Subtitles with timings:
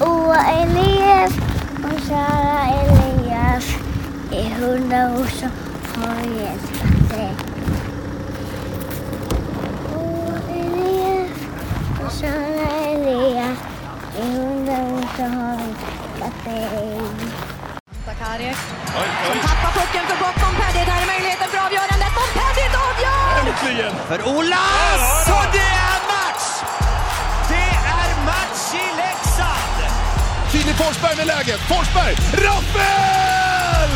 [0.00, 1.32] Oa Elias
[1.84, 3.64] och Sara Elias
[4.32, 5.26] är hundar
[5.92, 7.34] som har älskat dig.
[9.96, 11.38] Oa Elias
[12.06, 13.58] och Sara Elias
[14.18, 17.00] är hundar som har älskat dig.
[19.26, 20.36] Som tappar pucken för gott.
[20.42, 22.12] Montpellier, där är möjligheten för avgörandet.
[22.18, 23.34] Montpellier avgör!
[23.40, 23.92] Äntligen!
[24.08, 24.18] för
[24.50, 25.52] match!
[25.52, 25.78] Det
[30.52, 31.60] Filip Forsberg med läget.
[31.60, 32.14] Forsberg!
[32.46, 33.92] Rappel!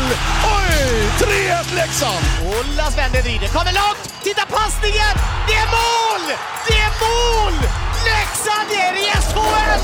[0.57, 0.73] Oj!
[1.19, 2.25] 3-1 Leksand!
[2.47, 4.23] Olas vänder, vrider, kommer långt!
[4.23, 5.13] Titta passningen!
[5.47, 6.23] Det är mål!
[6.67, 7.53] Det är mål!
[8.09, 9.81] Leksand är i SHL!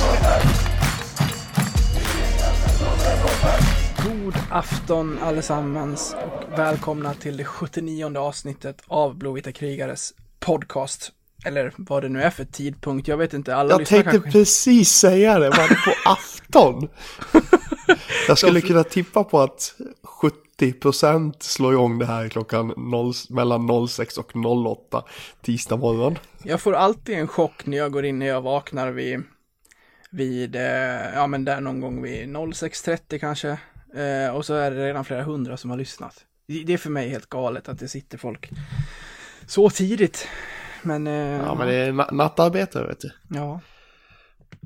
[4.09, 11.11] God afton allesammans och välkomna till det 79 avsnittet av Blåvita krigares podcast.
[11.45, 14.31] Eller vad det nu är för tidpunkt, jag vet inte, alla Jag tänkte kanske.
[14.31, 16.89] precis säga det, var det på afton?
[18.27, 19.75] Jag skulle kunna tippa på att
[20.59, 25.03] 70% slår igång det här klockan 0, mellan 06 och 08
[25.41, 26.17] tisdag morgon.
[26.43, 29.23] Jag får alltid en chock när jag går in när jag vaknar vid,
[30.09, 30.61] vid eh,
[31.13, 33.49] ja men där någon gång vid 06.30 kanske.
[33.95, 36.25] Eh, och så är det redan flera hundra som har lyssnat.
[36.65, 38.49] Det är för mig helt galet att det sitter folk
[39.47, 40.27] så tidigt.
[40.81, 43.11] Men, eh, Ja, men det är na- nattarbete, vet du.
[43.27, 43.59] ja.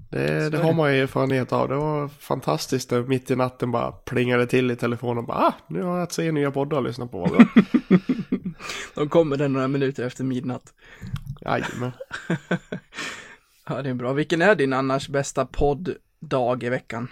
[0.10, 1.70] Det, det har man ju erfarenhet av.
[1.70, 5.54] Det var fantastiskt när mitt i natten bara plingade till i telefonen och bara ah,
[5.68, 7.20] nu har jag tre nya poddar att lyssna på.
[7.20, 7.46] Vad bra.
[8.96, 10.74] De kommer den några minuter efter midnatt.
[11.42, 11.92] Jajamän.
[13.68, 14.14] Ja, det är bra.
[14.14, 17.08] Vilken är din annars bästa podddag i veckan?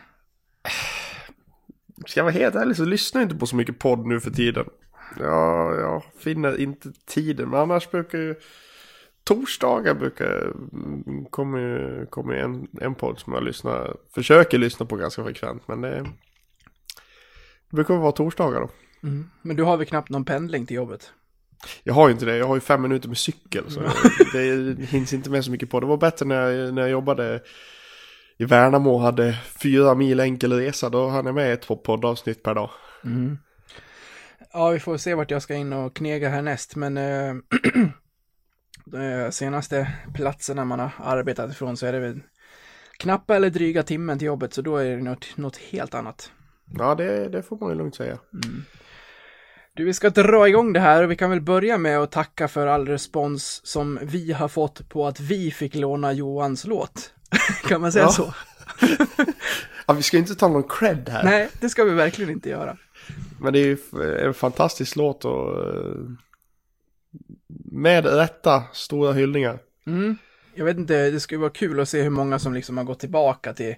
[2.08, 4.32] Ska jag vara helt ärlig så lyssnar jag inte på så mycket podd nu för
[4.32, 4.66] tiden.
[5.20, 7.50] Ja, jag finner inte tiden.
[7.50, 8.36] Men annars brukar ju
[9.24, 10.42] torsdagar brukar
[10.74, 15.68] mm, kommer ju- kommer en, en podd som jag lyssnar, försöker lyssna på ganska frekvent.
[15.68, 15.90] Men det,
[17.70, 18.70] det brukar vara torsdagar då.
[19.42, 21.12] Men du har väl knappt någon pendling till jobbet?
[21.84, 23.64] Jag har ju inte det, jag har ju fem minuter med cykel.
[23.72, 23.80] Så
[24.34, 25.80] det hinns inte med så mycket på.
[25.80, 27.42] Det var bättre när jag, när jag jobbade
[28.38, 30.90] i Värnamo och hade fyra mil enkel resa.
[30.90, 32.70] Då hann jag med ett poddavsnitt per dag.
[34.54, 37.34] Ja, vi får se vart jag ska in och knega härnäst, men eh,
[38.86, 42.20] de senaste platserna man har arbetat ifrån så är det väl
[42.98, 46.32] knappa eller dryga timmen till jobbet, så då är det något, något helt annat.
[46.78, 48.18] Ja, det, det får man ju lugnt säga.
[49.74, 52.48] Du, vi ska dra igång det här och vi kan väl börja med att tacka
[52.48, 57.14] för all respons som vi har fått på att vi fick låna Johans låt.
[57.68, 58.10] kan man säga Ja.
[58.12, 58.34] så?
[59.88, 61.24] Ja, vi ska inte ta någon cred här.
[61.24, 62.78] Nej, det ska vi verkligen inte göra.
[63.40, 63.78] Men det är ju
[64.26, 65.96] en fantastisk låt och eh,
[67.72, 69.60] med rätta stora hyllningar.
[69.88, 70.18] Mm.
[70.56, 73.00] Jag vet inte, det skulle vara kul att se hur många som liksom har gått
[73.00, 73.76] tillbaka till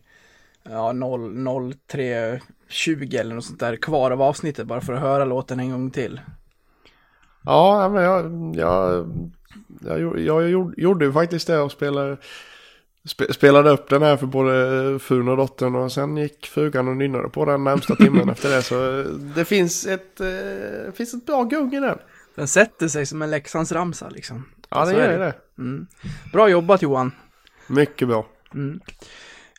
[0.63, 2.39] ja, 0, 03,
[2.69, 5.91] 20 eller något sånt där kvar av avsnittet bara för att höra låten en gång
[5.91, 6.21] till.
[7.45, 9.05] Ja, men jag, jag,
[9.85, 12.17] jag, gjorde- jag gjorde, ju faktiskt det och spelade,
[13.05, 16.97] spe, spelade upp den här för både frun och dottern och sen gick frugan och
[16.97, 18.61] nynnade på den närmsta timmen efter det.
[18.61, 19.03] Så
[19.35, 20.27] det finns ett, eh,
[20.85, 21.97] det finns ett bra gung i den.
[22.35, 24.45] Den sätter sig som en Leksands ramsa liksom.
[24.69, 25.25] Ja, det är gör det.
[25.25, 25.35] det.
[25.57, 25.87] Mm.
[26.33, 27.11] Bra jobbat Johan.
[27.67, 28.25] Mycket bra.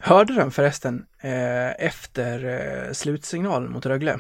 [0.01, 4.19] Hörde den förresten eh, efter eh, slutsignalen mot Rögle?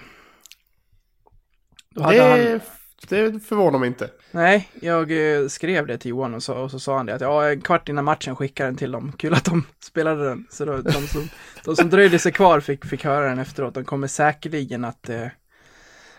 [2.00, 2.60] Hade han...
[3.09, 4.10] Det, det förvånar mig inte.
[4.31, 7.21] Nej, jag eh, skrev det till Johan och så, och så sa han det att
[7.21, 9.12] ja, en kvart innan matchen skickade den till dem.
[9.19, 10.47] Kul att de spelade den.
[10.50, 11.28] Så då, de, som,
[11.65, 13.75] de som dröjde sig kvar fick, fick höra den efteråt.
[13.75, 15.26] De kommer säkerligen att eh,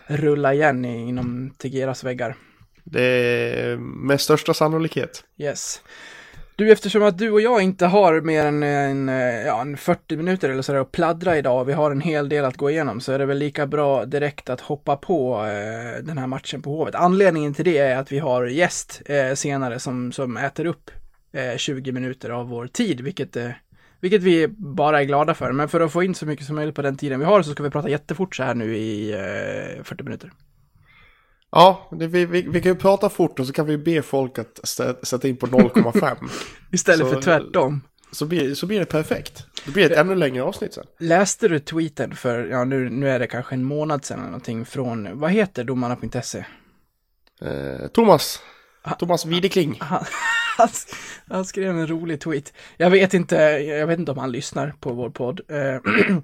[0.06, 2.36] rulla igen inom Tegeras väggar.
[2.84, 5.24] Det är med största sannolikhet.
[5.38, 5.80] Yes.
[6.56, 10.16] Du, eftersom att du och jag inte har mer än en, eh, ja, en 40
[10.16, 13.00] minuter eller sådär att pladdra idag och vi har en hel del att gå igenom
[13.00, 16.70] så är det väl lika bra direkt att hoppa på eh, den här matchen på
[16.70, 16.94] Hovet.
[16.94, 20.90] Anledningen till det är att vi har gäst eh, senare som, som äter upp
[21.32, 23.50] eh, 20 minuter av vår tid, vilket, eh,
[24.00, 25.52] vilket vi bara är glada för.
[25.52, 27.50] Men för att få in så mycket som möjligt på den tiden vi har så
[27.50, 30.32] ska vi prata jättefort så här nu i eh, 40 minuter.
[31.50, 34.38] Ja, det, vi, vi, vi kan ju prata fort och så kan vi be folk
[34.38, 36.16] att stä- sätta in på 0,5.
[36.72, 37.80] Istället Så- för tvärtom.
[38.12, 39.46] så, blir, så blir det perfekt.
[39.64, 40.86] Det blir ett ännu längre avsnitt sen.
[41.00, 44.64] Läste du tweeten för, ja nu, nu är det kanske en månad sedan eller någonting
[44.64, 46.44] från, vad heter domarna.se?
[47.42, 48.40] Eh, Thomas.
[48.94, 49.76] Thomas Widekling.
[49.80, 50.04] Han,
[50.58, 50.68] han,
[51.28, 52.52] han skrev en rolig tweet.
[52.76, 55.40] Jag vet inte, jag vet inte om han lyssnar på vår podd.
[55.48, 55.80] Eh,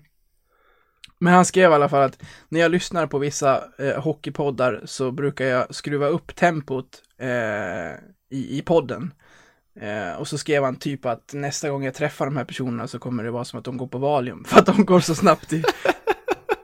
[1.18, 5.10] men han skrev i alla fall att när jag lyssnar på vissa eh, hockeypoddar så
[5.10, 7.92] brukar jag skruva upp tempot eh,
[8.30, 9.12] i, i podden.
[9.80, 12.98] Eh, och så skrev han typ att nästa gång jag träffar de här personerna så
[12.98, 14.44] kommer det vara som att de går på Valium.
[14.48, 15.62] För att de går så snabbt i,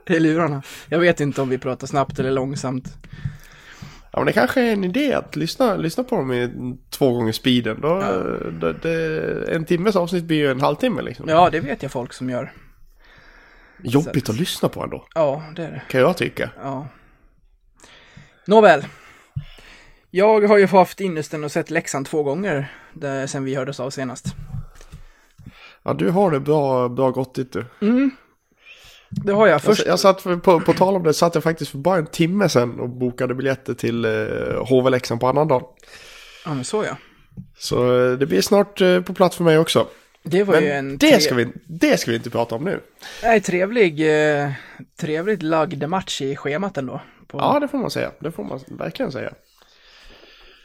[0.07, 0.63] i lurarna.
[0.89, 2.97] Jag vet inte om vi pratar snabbt eller långsamt.
[4.13, 6.51] Ja men det kanske är en idé att lyssna, lyssna på dem i
[6.91, 7.81] två gånger speeden.
[7.81, 8.13] Då, Ja.
[8.51, 11.29] det, det, en timmes avsnitt blir ju en halvtimme liksom.
[11.29, 12.53] Ja, det vet jag folk som gör.
[13.83, 15.83] Jobbigt att lyssna på ändå, Ja, det är det.
[15.91, 16.51] kan jag tycka.
[16.63, 16.89] Ja.
[18.47, 18.87] Nåväl.
[20.11, 23.91] Jag har ju haft ynnesten och sett Leksand två gånger där, sen vi hördes av
[23.91, 24.27] senast.
[25.83, 27.65] Ja du har det bra, bra gottigt du.
[29.11, 29.63] Det har jag.
[29.63, 32.07] Först, Jag, jag satt, på, på tal om det, satt jag faktiskt för bara en
[32.07, 34.11] timme sedan och bokade biljetter till eh,
[34.69, 35.67] HV Leksand på annandagen.
[36.45, 36.97] ja men så ja.
[37.59, 39.87] Så eh, det blir snart eh, på plats för mig också.
[40.23, 42.65] Det var ju Men en det tre- ska, vi, det ska vi inte prata om
[42.65, 42.81] nu.
[43.23, 44.01] Nej, trevlig,
[44.41, 44.51] eh,
[45.01, 47.01] trevligt lagd match i schemat ändå.
[47.27, 47.39] På...
[47.39, 48.11] Ja, det får man säga.
[48.21, 49.33] Det får man verkligen säga.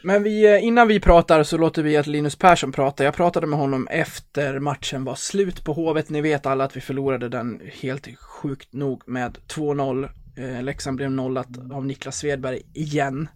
[0.06, 3.04] Men vi, eh, innan vi pratar så låter vi att Linus Persson prata.
[3.04, 6.10] Jag pratade med honom efter matchen var slut på Hovet.
[6.10, 10.08] Ni vet alla att vi förlorade den helt sjukt nog med 2-0.
[10.36, 13.28] Eh, Leksand blev nollat av Niklas Svedberg igen.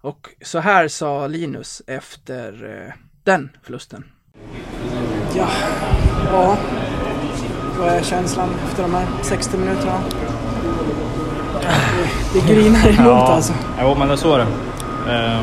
[0.00, 2.92] Och så här sa Linus efter eh,
[3.24, 4.04] den förlusten.
[5.36, 5.48] Ja,
[6.32, 6.58] ja.
[7.78, 10.00] Vad är känslan efter de här 60 minuterna?
[12.32, 13.52] Det, det grinar emot alltså.
[13.80, 14.46] Jo, men det är så det.
[15.08, 15.40] Eh,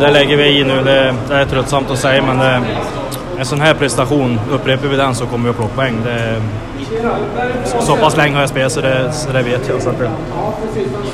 [0.00, 0.82] Det lägger vi i nu.
[0.84, 2.60] Det, det är tröttsamt att säga, men det,
[3.38, 5.96] en sån här prestation, upprepar vi den så kommer vi att plocka poäng.
[6.04, 6.42] Det,
[7.80, 9.82] så, pass länge har jag spelat så det, så det vet jag.
[9.82, 10.10] Så, att det,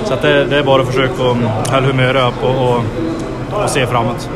[0.04, 2.82] så att det, det är bara att försöka hålla humöret upp och, och,
[3.64, 4.30] och se framåt.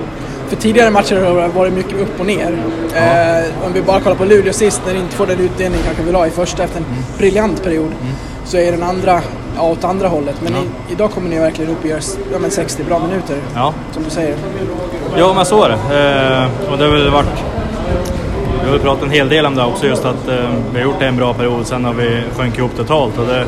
[0.48, 2.58] För tidigare matcher har det varit mycket upp och ner.
[2.94, 6.02] Eh, om vi bara kollar på Luleå sist, när det inte får den utdelning kanske
[6.02, 6.84] vi la i första efter en
[7.18, 7.92] briljant period,
[8.44, 9.20] så är den andra
[9.56, 10.36] ja, åt andra hållet.
[10.42, 12.00] Men i, idag kommer ni verkligen upp och gör
[12.32, 14.36] ja, men 60 bra minuter, Ja, som du säger.
[15.16, 15.74] Ja, men så är det.
[15.74, 17.26] Eh, och det har väl varit...
[18.64, 21.02] Vi har pratat en hel del om det också, just att eh, vi har gjort
[21.02, 23.44] en bra period, sen har vi sjunkit ihop totalt och det,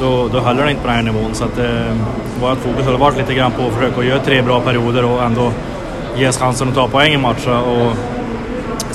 [0.00, 1.34] då, då håller det inte på den här nivån.
[1.34, 1.96] Så att, eh,
[2.40, 5.52] vårt fokus har varit lite grann på att försöka göra tre bra perioder och ändå
[6.16, 7.52] ge oss chansen att ta poäng i matchen.
[7.52, 7.92] Och,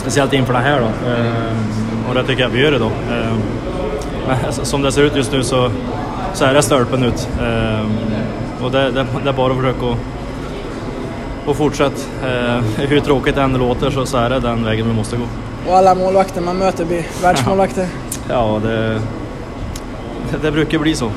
[0.02, 1.10] speciellt inför det här då.
[1.12, 2.92] Eh, och det tycker jag vi gör idag.
[3.12, 3.34] Eh,
[4.28, 5.72] men som det ser ut just nu så,
[6.34, 7.30] så är det stolpen ut.
[7.42, 7.86] Eh,
[8.66, 9.98] och det, det, det är bara att försöka att
[11.46, 12.10] och fortsätt.
[12.24, 15.24] Eh, hur tråkigt det än låter så, så är det den vägen vi måste gå.
[15.68, 17.88] Och alla målvakter man möter blir världsmålvakter.
[18.30, 19.02] Ja, det,
[20.32, 21.12] det, det brukar bli så.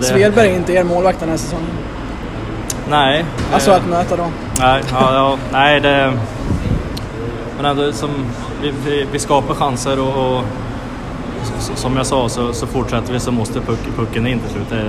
[0.00, 1.70] Svedberg är inte er målvakt den här säsongen.
[2.90, 3.24] Nej.
[3.52, 4.32] Alltså att möta dem.
[4.58, 6.12] Nej, ja, ja, nej det...
[7.56, 8.10] Men ändå som...
[8.62, 10.44] Vi, vi, vi skapar chanser och, och
[11.74, 14.70] som jag sa så, så fortsätter vi så måste puck, pucken in till slut.
[14.70, 14.84] Det,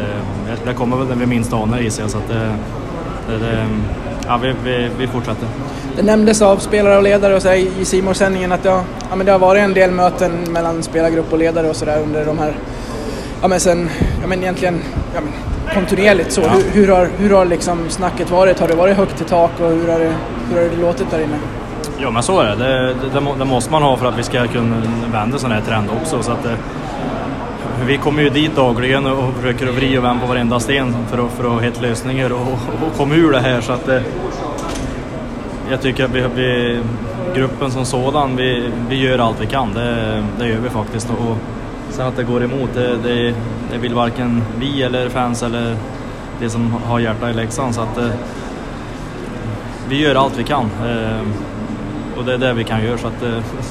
[0.65, 2.51] det kommer väl när vi minst anar i sig så att det...
[3.27, 3.65] det,
[4.27, 5.48] ja, vi, vi, vi fortsätter.
[5.95, 9.15] Det nämndes av spelare och ledare och så i simor sändningen att det har, ja,
[9.15, 12.39] men det har varit en del möten mellan spelargrupp och ledare och sådär under de
[12.39, 12.54] här,
[13.42, 13.89] ja men sen,
[14.21, 14.81] ja men egentligen,
[15.15, 15.33] ja men
[15.74, 16.42] kontinuerligt så.
[16.42, 18.59] Hur, hur har, hur har liksom snacket varit?
[18.59, 20.13] Har det varit högt i tak och hur har det,
[20.50, 21.38] hur har det låtit där inne?
[22.01, 22.56] Ja men så är det.
[22.56, 24.75] Det, det, det, måste man ha för att vi ska kunna
[25.12, 26.24] vända sån här trend också.
[26.24, 26.53] Så att, eh,
[27.86, 31.25] vi kommer ju dit dagligen och försöker att vrida och vända på varenda sten för
[31.25, 32.42] att, för att hitta lösningar och,
[32.88, 33.62] och komma ur det här.
[33.62, 34.01] Så att, eh,
[35.69, 36.80] jag tycker att vi, vi,
[37.36, 39.74] gruppen som sådan, vi, vi gör allt vi kan.
[39.74, 41.09] Det, det gör vi faktiskt.
[41.09, 41.38] Och
[41.90, 43.33] sen att det går emot, det, det,
[43.71, 45.76] det vill varken vi eller fans eller
[46.40, 47.76] de som har hjärta i Leksand.
[47.76, 48.09] Så att, eh,
[49.90, 50.69] vi gör allt vi kan.
[52.18, 53.30] Och det är det vi kan göra så, att, eh,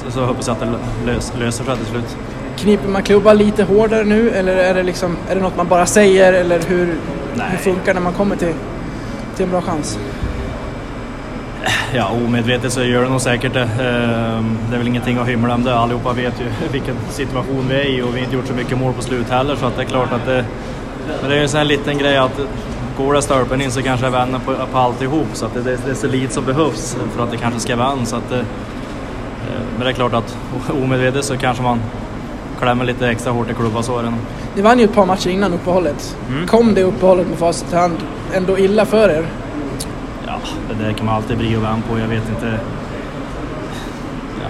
[0.09, 2.17] så- hoppas jag att det lös, löser sig till slut.
[2.57, 5.85] Kniper man klubban lite hårdare nu eller är det, liksom, är det något man bara
[5.85, 6.95] säger eller hur,
[7.35, 7.47] Nej.
[7.51, 8.53] hur funkar det när man kommer till,
[9.35, 9.99] till en bra chans?
[11.93, 13.61] Ja, omedvetet så gör det nog säkert det.
[13.61, 15.75] Eh, Det är väl ingenting att hymla om det.
[15.75, 18.77] Allihopa vet ju vilken situation vi är i och vi har inte gjort så mycket
[18.77, 20.45] mål på slut heller så att det är klart att det...
[21.21, 22.39] Men det är ju en sån här liten grej att
[23.05, 25.77] går det stolpen in så kanske jag vänder på, på alltihop så att det, det,
[25.85, 28.05] det är så lite som behövs för att det kanske ska vända.
[28.05, 28.39] Så att, eh,
[29.77, 30.37] men det är klart att
[30.83, 31.79] omedvetet så kanske man
[32.59, 34.19] klämmer lite extra hårt i klubban, så är det nog.
[34.55, 36.17] Ni vann ju ett par matcher innan uppehållet.
[36.29, 36.47] Mm.
[36.47, 37.97] Kom det uppehållet med facit i hand
[38.33, 39.25] ändå illa för er?
[40.27, 40.33] Ja,
[40.69, 41.99] det där kan man alltid bli och vän på.
[41.99, 42.59] Jag vet inte...
[44.41, 44.49] Ja.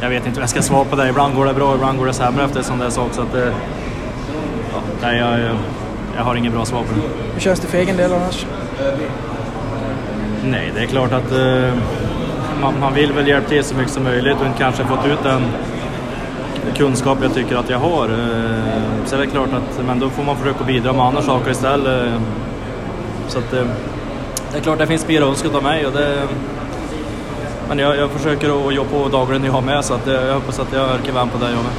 [0.00, 1.08] Jag vet inte vad jag ska svara på det.
[1.08, 3.08] Ibland går det bra, ibland går det sämre efter en sån där sak.
[3.12, 3.52] Så att, eh,
[4.72, 5.56] ja, nej, jag, jag,
[6.18, 7.32] jag har inget bra svar på det.
[7.34, 8.46] Hur känns det för egen del annars?
[10.44, 11.72] Nej, det är klart att eh,
[12.60, 15.42] man, man vill väl hjälpa till så mycket som möjligt och kanske fått ut den
[16.76, 18.04] kunskap jag tycker att jag har.
[18.04, 21.50] Eh, så är det klart att men då får man försöka bidra med andra saker
[21.50, 22.12] istället.
[23.28, 23.66] Så att, eh,
[24.52, 26.22] det är klart det finns mer önskat av mig och det...
[27.68, 30.58] Men jag, jag försöker att jobba på dagligen jag har med så att jag, hoppas
[30.58, 31.72] att jag orkar vara på det jag med.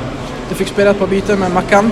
[0.50, 1.91] Du fick spela ett par byten med Mackan.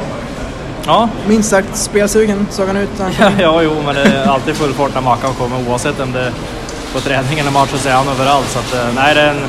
[0.88, 2.90] Ja, Minst sagt spelsugen såg han ut.
[3.00, 6.12] Han ja, ja, jo, men det är alltid full fart när Mackan kommer oavsett om
[6.12, 6.32] det är
[6.94, 8.50] på träning eller match så är han överallt.
[8.50, 9.42] Så att, eh, nej, det är en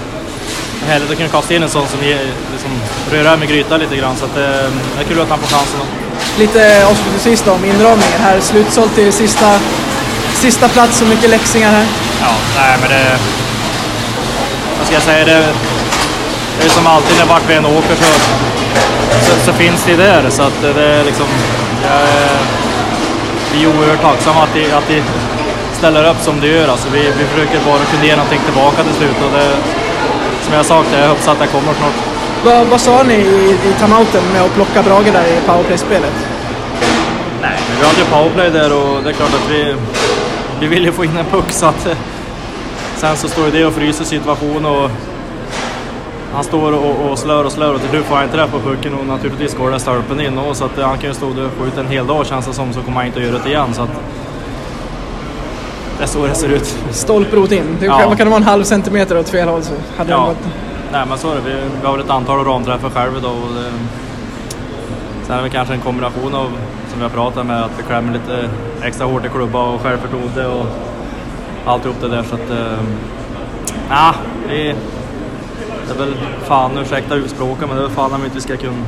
[0.86, 2.70] härligt att kunna kasta in en sån som liksom,
[3.10, 4.16] rör med grytan lite grann.
[4.16, 4.42] Så att, eh,
[4.96, 5.80] det är kul att han får chansen.
[6.38, 8.40] Lite avslutningsvis då om inramningen här.
[8.40, 9.58] Slutsålt till sista,
[10.34, 10.98] sista plats.
[10.98, 11.86] Så mycket läxingar här.
[12.20, 13.18] Ja, nej men det...
[14.78, 15.24] Vad ska jag säga?
[15.24, 15.46] Det,
[16.58, 18.10] det är som alltid när vart vi än åker så,
[19.26, 20.30] så, så finns det där.
[20.30, 21.26] Så att det är liksom...
[21.82, 22.46] Jag, är-
[23.52, 25.02] vi är oerhört tacksamma att de, att de
[25.72, 26.68] ställer upp som de gör.
[26.68, 29.16] Alltså vi, vi försöker bara kunna ge någonting tillbaka till slut.
[29.26, 29.48] Och det,
[30.44, 31.96] som jag sagt, jag hoppas att det kommer snart.
[32.44, 36.12] Vad, vad sa ni i, i timeouten med att plocka Brage där i powerplay-spelet?
[37.42, 39.74] Nej, men vi hade ju powerplay där och det är klart att vi,
[40.60, 41.88] vi vill ju få in en puck så att
[42.96, 44.90] sen så står det och fryser situation och
[46.34, 48.58] han står och, och slör och slör och till slut får han inte det på
[48.60, 51.30] pucken och naturligtvis går det stolpen in och så att eh, han kan ju stå
[51.32, 53.38] där och skjuta en hel dag känns det som så kommer han inte att göra
[53.44, 53.88] det igen så att
[55.98, 56.78] det är så det ser ut.
[56.90, 57.76] Stolprot in.
[57.80, 57.98] Det, Ja.
[57.98, 58.36] Kan det vara?
[58.36, 60.16] En halv centimeter åt fel håll så hade Ja.
[60.16, 60.36] det varit...
[60.92, 63.54] Nej men så är det, vi, vi har väl ett antal ramträffar själva då och
[63.54, 63.70] det,
[65.26, 66.46] sen är det kanske en kombination av,
[66.90, 68.48] som vi har pratat med, att vi klämmer lite
[68.82, 70.66] extra hårt i klubba och självförtroende och
[71.66, 72.50] alltihop det där så att...
[72.50, 72.78] Eh,
[73.90, 74.14] nah,
[74.48, 74.74] vi,
[75.88, 78.56] det är väl fan, ursäkta utspråket, men det är väl fan om vi inte ska
[78.56, 78.86] kunna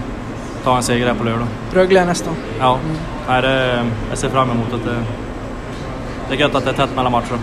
[0.64, 1.48] ta en seger här på lördag.
[1.72, 2.34] Rögle nästan.
[2.58, 2.80] Ja,
[3.28, 5.04] nej, det, jag ser fram emot att det,
[6.28, 7.38] det är gött att det är tätt mellan matcher.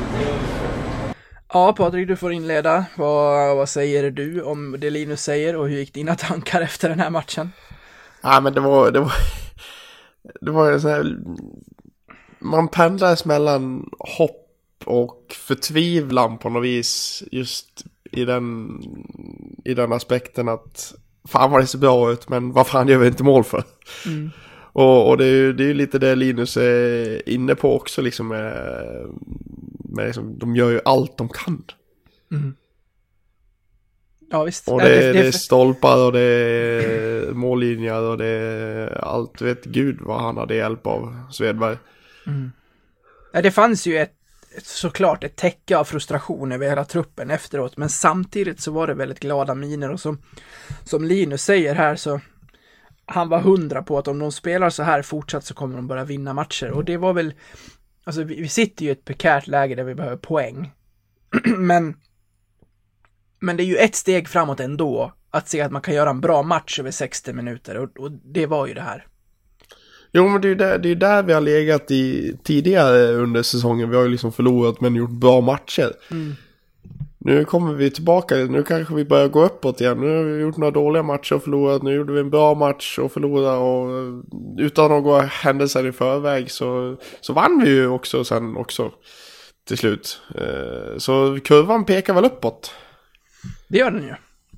[1.54, 2.86] Ja, Patrik, du får inleda.
[2.96, 7.00] Vad, vad säger du om det Linus säger och hur gick dina tankar efter den
[7.00, 7.52] här matchen?
[8.22, 9.14] Ja, men det var, det var,
[10.42, 11.18] det var ju så här,
[12.40, 14.44] man pendlades mellan hopp
[14.86, 17.86] och förtvivlan på något vis just
[18.18, 18.80] i den,
[19.66, 20.94] i den aspekten att
[21.28, 23.64] fan vad det ser bra ut men vad fan gör vi inte mål för?
[24.78, 28.28] Och, och det är ju det är lite det Linus är inne på också liksom
[28.28, 28.54] med,
[29.90, 31.64] med liksom, de gör ju allt de kan.
[34.32, 34.68] Ja, visst.
[34.68, 39.42] Och Ja, det, det är stolpar och det är mållinjer och det är allt.
[39.42, 41.78] Vet gud vad han hade hjälp av Svedberg.
[43.34, 44.17] Ja, det fanns ju ett,
[44.66, 49.20] såklart ett täcke av frustration över hela truppen efteråt, men samtidigt så var det väldigt
[49.20, 50.22] glada miner och som,
[50.84, 52.20] som Linus säger här så
[53.06, 56.04] han var hundra på att om de spelar så här fortsatt så kommer de börja
[56.04, 57.34] vinna matcher och det var väl,
[58.04, 60.72] alltså vi, vi sitter ju i ett prekärt läge där vi behöver poäng,
[61.58, 61.96] men
[63.40, 66.22] men det är ju ett steg framåt ändå att se att man kan göra en
[66.22, 69.08] bra match över 60 minuter och, och det var ju det här.
[70.18, 73.44] Jo men det är ju där, det är där vi har legat i tidigare under
[73.44, 73.90] säsongen.
[73.90, 75.92] Vi har ju liksom förlorat men gjort bra matcher.
[77.20, 79.98] Nu kommer vi tillbaka, nu kanske vi börjar gå uppåt igen.
[80.02, 81.84] Nu har vi gjort några dåliga matcher och förlorat.
[81.84, 86.52] Nu gjorde vi en bra match och förlorade och eh, utan gå händelser i förväg
[86.52, 88.92] så, så vann vi ju också sen också
[89.68, 90.22] till slut.
[90.36, 92.72] Eh, Så kurvan pekar väl uppåt.
[93.68, 94.14] Det gör den ju.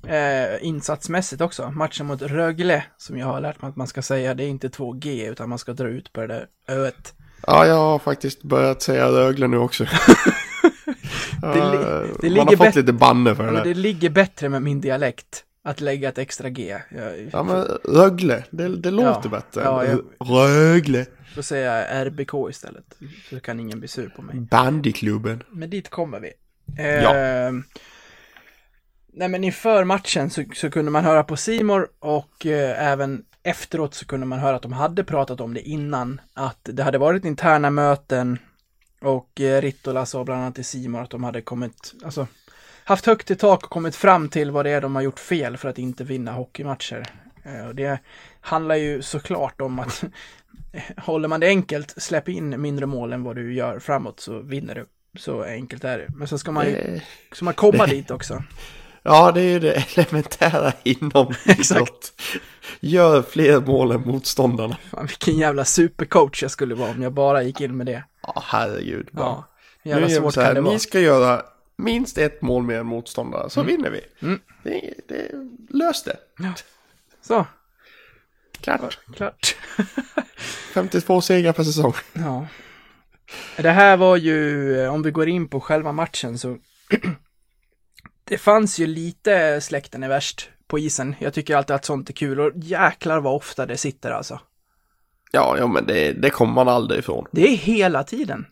[0.06, 1.70] Eh, insatsmässigt också.
[1.70, 4.68] Matchen mot Rögle, som jag har lärt mig att man ska säga, det är inte
[4.68, 7.14] 2G utan man ska dra ut på det där öet.
[7.46, 9.86] Ja, jag har faktiskt börjat säga Rögle nu också.
[11.42, 11.60] Ja, Det
[12.24, 13.74] li- det man har fått bättre- lite banne för det Men där.
[13.74, 16.78] det ligger bättre med min dialekt, att lägga ett extra G.
[16.96, 17.62] Jag Ja men
[17.94, 19.60] Rögle, det, det låter bättre.
[19.62, 21.06] Ja, än jag- Rögle.
[21.34, 22.84] får säga RBK istället,
[23.30, 24.36] så kan ingen bli sur på mig.
[24.40, 25.42] Bandyklubben.
[25.50, 26.32] Men dit kommer vi.
[27.02, 27.12] Ja.
[29.12, 33.94] Nej men inför matchen så, så kunde man höra på Simor och eh, även efteråt
[33.94, 36.20] så kunde man höra att de hade pratat om det innan.
[36.34, 38.38] Att det hade varit interna möten
[39.00, 42.26] och eh, Rittola sa bland annat till Simor att de hade kommit, alltså
[42.84, 45.56] haft högt i tak och kommit fram till vad det är de har gjort fel
[45.56, 47.06] för att inte vinna hockeymatcher.
[47.42, 47.98] Eh, och det
[48.40, 50.04] handlar ju såklart om att
[50.96, 54.74] håller man det enkelt, släpp in mindre mål än vad du gör framåt så vinner
[54.74, 54.86] du.
[55.18, 56.06] Så enkelt är det.
[56.16, 57.00] Men så ska man ju
[57.32, 58.42] ska man komma dit också.
[59.02, 62.12] Ja, det är ju det elementära inom idrott.
[62.80, 64.76] Gör fler mål än motståndarna.
[64.90, 68.04] Fan, vilken jävla supercoach jag skulle vara om jag bara gick in med det.
[68.22, 69.08] Ja, herregud.
[69.12, 69.44] Ja,
[69.82, 70.72] nu jävla vi svårt så kan det vara.
[70.72, 71.42] ni ska göra
[71.76, 74.00] minst ett mål mer än motståndare, så vinner vi.
[74.26, 74.40] Mm.
[74.62, 75.30] Det, det,
[75.70, 76.16] lös det.
[77.22, 77.46] Så,
[78.60, 78.98] Klart.
[79.14, 79.56] klart.
[80.74, 81.94] 52 segrar per säsong.
[82.12, 82.46] Ja.
[83.56, 86.56] Det här var ju, eh, om vi går in på själva matchen så
[88.30, 91.14] det fanns ju lite släkten är värst på isen.
[91.18, 94.40] Jag tycker alltid att sånt är kul och jäklar vad ofta det sitter alltså.
[95.32, 97.26] Ja, ja men det, det kommer man aldrig ifrån.
[97.32, 98.46] Det är hela tiden.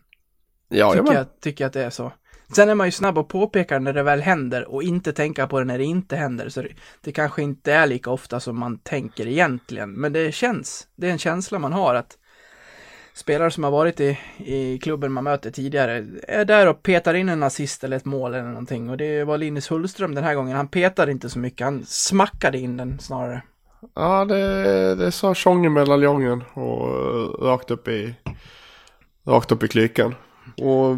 [0.69, 2.11] Ja, tycker, jag, tycker att det är så.
[2.55, 5.59] Sen är man ju snabb att påpeka när det väl händer och inte tänka på
[5.59, 6.49] det när det inte händer.
[6.49, 6.69] Så det,
[7.01, 9.91] det kanske inte är lika ofta som man tänker egentligen.
[9.91, 12.17] Men det känns, det är en känsla man har att
[13.19, 17.29] spelare som har varit i, i klubben man möter tidigare är där och petar in
[17.29, 18.89] en assist eller ett mål eller någonting.
[18.89, 20.55] Och det var Linus Hullström den här gången.
[20.55, 23.41] Han petade inte så mycket, han smackade in den snarare.
[23.95, 28.15] Ja, det, det sa tjongen med laljongen och eh, rakt upp i,
[29.27, 30.15] rakt upp i klykan.
[30.57, 30.97] Och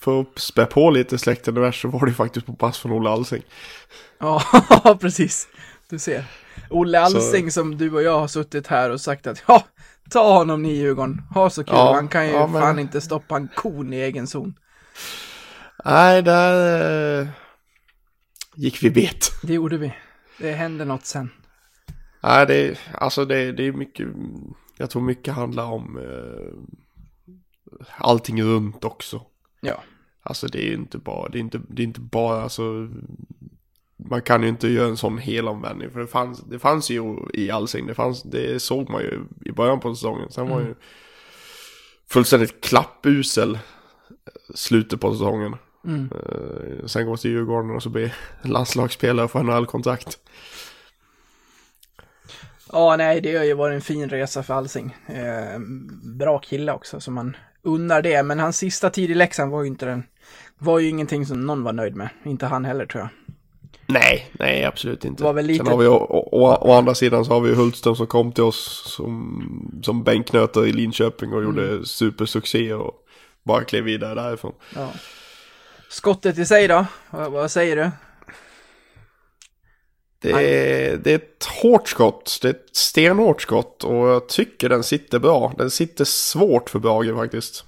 [0.00, 3.10] för att spä på lite släkten värst så var det faktiskt på pass från Olle
[3.10, 3.42] Alsing.
[4.18, 4.42] Ja,
[5.00, 5.48] precis.
[5.88, 6.24] Du ser.
[6.70, 9.64] Olle Alsing som du och jag har suttit här och sagt att ja,
[10.10, 11.22] ta honom ni Djurgården.
[11.34, 11.74] Ha så kul.
[11.74, 14.54] Ja, Han kan ju ja, men- fan inte stoppa en kon i egen zon.
[15.84, 17.28] Nej, där eh,
[18.54, 19.30] gick vi bet.
[19.42, 19.92] Det gjorde vi.
[20.38, 21.30] Det hände något sen.
[22.22, 24.08] Nej, det alltså det, det är mycket,
[24.76, 26.56] jag tror mycket handlar om eh,
[27.98, 29.22] allting runt också.
[29.60, 29.82] Ja.
[30.22, 32.88] Alltså det är ju inte bara, det är inte, det är inte bara, alltså
[34.08, 37.50] man kan ju inte göra en sån helomvändning för det fanns, det fanns ju i
[37.50, 40.30] Alsing, det fanns, det såg man ju i början på säsongen.
[40.30, 40.74] Sen var ju
[42.08, 43.58] fullständigt klappusel
[44.54, 45.56] slutet på säsongen.
[45.84, 46.10] Mm.
[46.12, 50.18] Eh, sen går till Djurgården och så blir landslagsspelare för NHL-kontrakt.
[52.72, 54.96] Ja, nej, det har ju varit en fin resa för Alsing.
[55.06, 55.58] Eh,
[56.02, 58.22] bra kille också, så man unnar det.
[58.22, 60.02] Men hans sista tid i Leksand var ju inte den,
[60.58, 62.08] var ju ingenting som någon var nöjd med.
[62.24, 63.34] Inte han heller tror jag.
[63.92, 65.22] Nej, nej absolut inte.
[65.22, 65.96] Var väl lite- Sen har vi å,
[66.32, 70.68] å, å, andra sidan så har vi Hultström som kom till oss som, som bänknötare
[70.68, 72.94] i Linköping och gjorde supersuccé och
[73.44, 74.52] bara klev vidare därifrån.
[74.74, 74.88] Ja.
[75.88, 76.86] Skottet i sig då?
[77.10, 77.90] Vad, vad säger du?
[80.22, 84.68] Det är, det är ett hårt skott, det är ett stenhårt skott och jag tycker
[84.68, 85.52] den sitter bra.
[85.58, 87.64] Den sitter svårt för Brage faktiskt.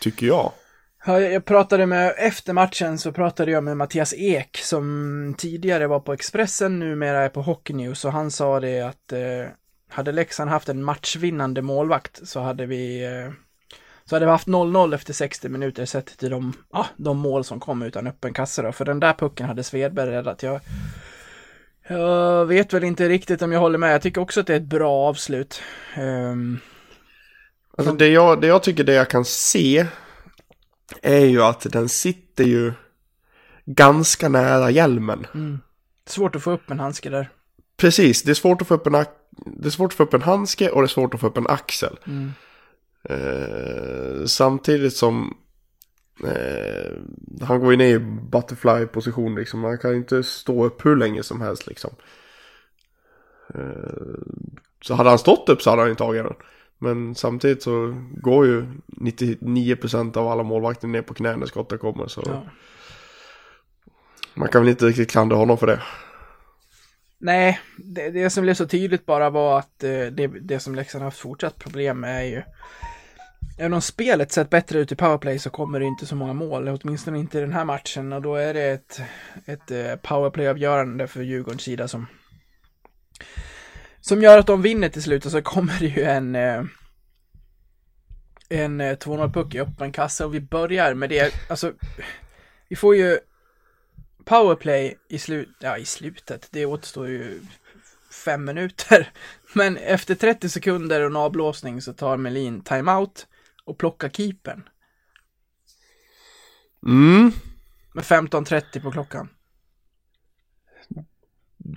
[0.00, 0.52] Tycker jag.
[1.06, 6.00] Ja, jag pratade med, efter matchen så pratade jag med Mattias Ek som tidigare var
[6.00, 9.52] på Expressen, numera är på Hockey News och han sa det att eh,
[9.88, 13.32] hade Leksand haft en matchvinnande målvakt så hade vi eh,
[14.04, 17.60] så hade vi haft 0-0 efter 60 minuter sett till de, ah, de mål som
[17.60, 20.42] kom utan öppen kasse då, för den där pucken hade Svedberg räddat.
[20.42, 20.60] Jag,
[21.88, 24.60] jag vet väl inte riktigt om jag håller med, jag tycker också att det är
[24.60, 25.62] ett bra avslut.
[25.98, 26.60] Um,
[27.78, 29.86] Alltså det jag, det jag tycker det jag kan se
[31.02, 32.72] är ju att den sitter ju
[33.66, 35.26] ganska nära hjälmen.
[36.06, 37.30] svårt att få upp en handske där.
[37.76, 38.92] Precis, det är svårt att få upp en,
[39.46, 41.36] det är svårt att få upp en handske och det är svårt att få upp
[41.36, 41.98] en axel.
[43.02, 45.36] Eh, samtidigt som
[46.24, 46.92] eh,
[47.42, 47.98] han går ju ner i
[48.32, 49.64] butterfly-position liksom.
[49.64, 51.90] Han kan inte stå upp hur länge som helst liksom.
[53.54, 54.18] Eh,
[54.82, 56.34] så hade han stått upp så hade han ju tagit den.
[56.82, 62.06] Men samtidigt så går ju 99% av alla målvakter ner på knä när skottet kommer.
[62.06, 62.42] Så Ja.
[64.34, 65.82] man kan väl inte riktigt klandra honom för det.
[67.18, 71.02] Nej, det, det som blev så tydligt bara var att eh, det, det som Leksand
[71.02, 72.42] har haft fortsatt problem med är ju
[73.58, 76.68] Även om spelet sett bättre ut i powerplay så kommer det inte så många mål,
[76.68, 79.00] åtminstone inte i den här matchen och då är det ett,
[79.46, 82.06] ett eh, powerplay-avgörande för Djurgårdens sida som
[84.00, 86.64] som gör att de vinner till slut och så kommer det ju en eh,
[88.48, 91.72] en eh, 2-0-puck i öppen kassa och vi börjar med det, alltså
[92.68, 93.18] vi får ju
[94.24, 97.40] powerplay i, slut, ja, i slutet, det återstår ju
[98.24, 99.12] fem minuter.
[99.54, 103.26] Men efter 30 sekunder och en avblåsning så tar Melin timeout
[103.64, 104.62] och plockar keepern
[106.86, 107.32] Mm.
[107.94, 109.28] med 15.30 på klockan.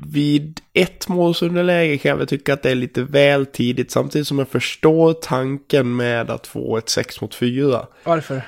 [0.07, 3.91] Vid ett målsunderläge kan jag väl tycka att det är lite väl tidigt.
[3.91, 7.87] Samtidigt som jag förstår tanken med att få ett 6 mot 4.
[8.03, 8.41] Varför?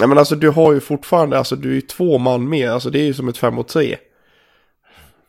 [0.00, 2.70] Ja men alltså du har ju fortfarande, alltså du är ju två man mer.
[2.70, 3.96] Alltså det är ju som ett 5 mot 3.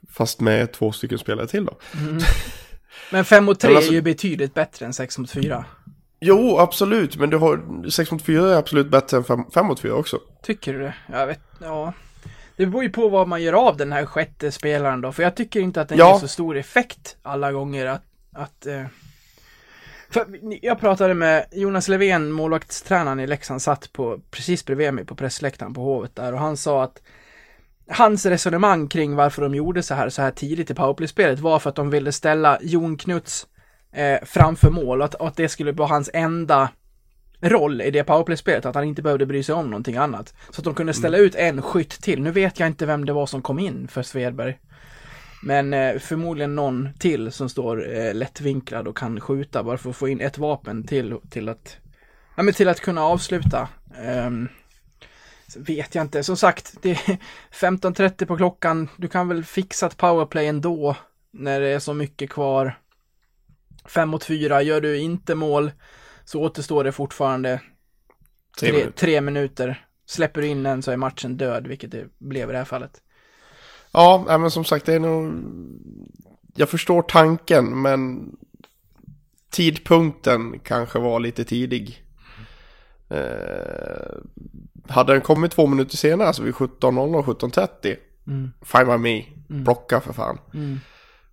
[0.10, 1.78] Fast med två stycken spelare till då.
[3.12, 5.66] Men 5 mot 3 Men alltså- är ju betydligt bättre än 6 mot 4.
[6.20, 7.18] Jo, absolut.
[7.18, 9.24] Men du har 6 mot 4 är absolut bättre än
[9.54, 10.20] 5, mot 4 också.
[10.44, 10.94] Tycker du det?
[11.12, 11.94] Jag vet, ja.
[12.56, 15.36] Det beror ju på vad man gör av den här sjätte spelaren då, för jag
[15.36, 16.14] tycker inte att den Ja.
[16.14, 18.84] ger så stor effekt alla gånger att, att eh...
[20.10, 20.26] för
[20.62, 25.74] jag pratade med Jonas Levén, målvaktstränaren i Leksand, satt på, precis bredvid mig på pressläktaren
[25.74, 27.02] på Hovet där och han sa att
[27.88, 31.70] hans resonemang kring varför de gjorde så här, så här tidigt i powerplay-spelet var för
[31.70, 33.48] att de ville ställa Jon Knuts
[33.94, 36.70] eh, framför mål och att, och att det skulle vara hans enda
[37.44, 40.34] roll i det powerplay-spelet, att han inte behövde bry sig om någonting annat.
[40.50, 42.22] Så att de kunde ställa ut en skytt till.
[42.22, 44.60] Nu vet jag inte vem det var som kom in för Svedberg.
[45.44, 49.96] Men eh, förmodligen någon till som står eh, lättvinklad och kan skjuta bara för att
[49.96, 51.78] få in ett vapen till, till att
[52.36, 53.70] Ja, men till att kunna avsluta.
[54.26, 54.50] Um,
[55.56, 56.24] vet jag inte.
[56.24, 56.98] Som sagt, det är
[57.52, 58.90] 15.30 på klockan.
[58.98, 60.96] Du kan väl fixa ett powerplay ändå
[61.32, 62.80] när det är så mycket kvar.
[63.86, 64.62] 5 mot 4.
[64.62, 65.72] Gör du inte mål
[66.26, 67.62] så återstår det fortfarande
[68.60, 68.98] Tre tre, minuter.
[68.98, 69.86] tre minuter.
[70.06, 73.02] Släpper du in en så är matchen död, vilket det blev i det här fallet.
[73.92, 75.34] Ja, men som sagt det är nog...
[76.56, 78.32] Jag förstår tanken men
[79.50, 82.04] tidpunkten kanske var lite tidig.
[83.10, 84.16] Eh,
[84.88, 87.96] hade den kommit två minuter senare, alltså vid 17.00 och 17.30,
[88.28, 88.52] Mm.
[88.62, 89.24] fine by me,
[89.64, 90.38] plocka för fan.
[90.54, 90.80] Mm.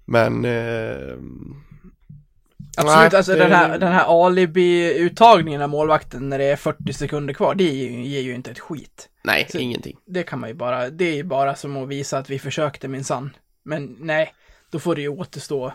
[0.05, 0.45] Men...
[0.45, 1.17] Eh,
[2.77, 6.93] Absolut, nej, alltså det- den här, den här alibi-uttagningen av målvakten när det är 40
[6.93, 9.09] sekunder kvar, det ger ju, inte ett skit.
[9.25, 9.97] Nej, Så- ingenting.
[10.07, 12.89] Det kan man ju bara, det är ju bara som att visa att vi försökte
[12.89, 13.31] minsann.
[13.63, 14.35] Men nej,
[14.71, 15.73] då får det ju återstå,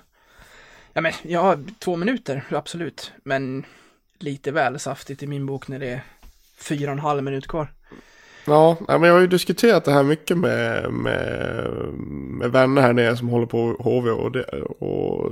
[0.93, 3.11] ja men, ja, två minuter, absolut.
[3.23, 3.65] Men
[4.19, 6.01] lite väl saftigt i min bok när det är
[6.57, 7.67] fyra och en halv minut kvar.
[8.45, 11.67] Ja, men jag har ju diskuterat det här mycket med, med,
[12.39, 14.43] med vänner här nere som håller på HV och, det,
[14.79, 15.31] och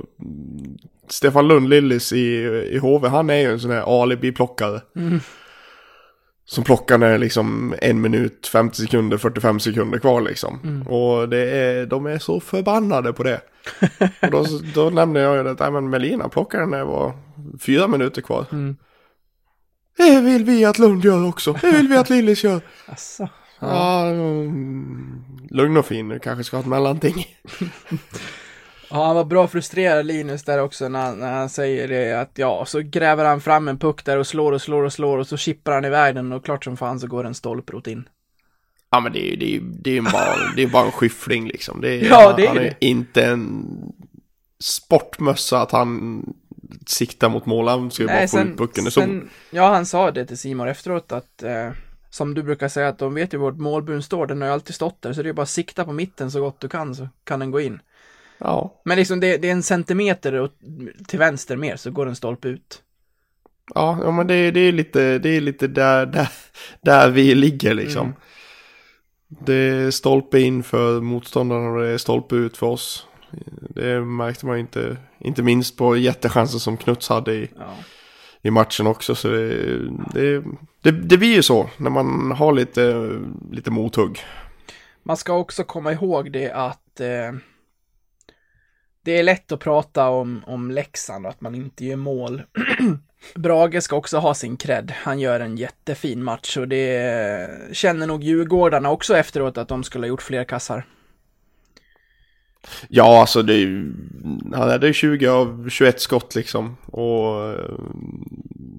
[1.08, 2.34] Stefan Lund Lillis i,
[2.70, 4.80] i HV, han är ju en sån här alibi-plockare.
[6.46, 10.82] Som plockar när det är liksom en minut, 50 sekunder, 45 sekunder kvar liksom.
[10.88, 13.40] Och det är, de är så förbannade på det.
[14.22, 17.12] och då, då nämnde jag ju att nej, men Melina plockade när det var
[17.60, 18.46] fyra minuter kvar.
[18.52, 18.76] Mm.
[19.96, 21.52] Det vill vi att Lund gör också.
[21.60, 22.60] Det vill vi att Lillis gör.
[22.86, 23.28] Asså.
[23.60, 26.08] Ja, mm, lugn och fin.
[26.08, 27.26] Du kanske ska ha ett mellanting.
[28.90, 32.30] Ja, han var bra frustrerad Linus där också när, han- när han säger det att
[32.34, 35.26] ja, så gräver han fram en puck där och slår och slår och slår och
[35.26, 38.08] så chippar han iväg den och klart som fan så går en stolprot in.
[38.90, 41.46] Ja, men det är ju det är, det är bara, det är bara en skyffling
[41.48, 41.80] liksom.
[41.80, 42.76] Det är, Ja, det är han är det.
[42.86, 43.66] inte en
[44.60, 46.22] sportmössa att han
[46.86, 47.68] siktar mot mål.
[47.68, 51.12] Han ska ju bara få ut pucken sen, ja, han sa det till Simon efteråt
[51.12, 51.70] att eh,
[52.10, 54.74] som du brukar säga att de vet ju vart målbun står, den har ju alltid
[54.74, 57.08] stått där, så det är bara att sikta på mitten så gott du kan så
[57.24, 57.80] kan den gå in.
[58.38, 60.58] Ja, Men liksom det, det är en centimeter åt-
[61.08, 62.82] till vänster mer så går en stolpe ut.
[63.74, 66.28] ja, ja men det, är- det är lite, det är lite där, där,
[66.82, 68.06] där vi ligger liksom.
[68.06, 68.16] Mm.
[69.46, 73.06] Det är stolpe in för motståndarna och det är stolpe ut för oss.
[73.74, 77.74] Det märkte man ju inte, inte minst på jättechanser som Knuts hade i, Ja.
[78.42, 79.14] i matchen också.
[79.14, 79.78] Så det,
[80.14, 80.44] det,
[80.82, 83.10] det, det blir ju så när man har lite,
[83.52, 84.18] lite mothugg.
[85.02, 87.32] Man ska också komma ihåg det att eh,
[89.04, 92.42] det är lätt att prata om, om Leksand och att man inte gör mål.
[93.34, 94.92] Brage ska också ha sin cred.
[94.96, 100.04] Han gör en jättefin match och det känner nog Djurgårdarna också efteråt att de skulle
[100.04, 100.86] ha gjort fler kassar.
[102.88, 103.92] Ja, alltså det är ju,
[104.52, 106.76] han hade ju 20 av 21 skott liksom.
[106.86, 107.74] Och eh,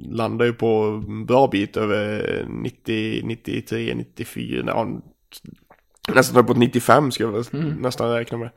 [0.09, 5.01] landar ju på en bra bit över 90, 93, 94, ja,
[6.13, 8.49] nästan uppåt 95 ska jag väl nästan räkna med.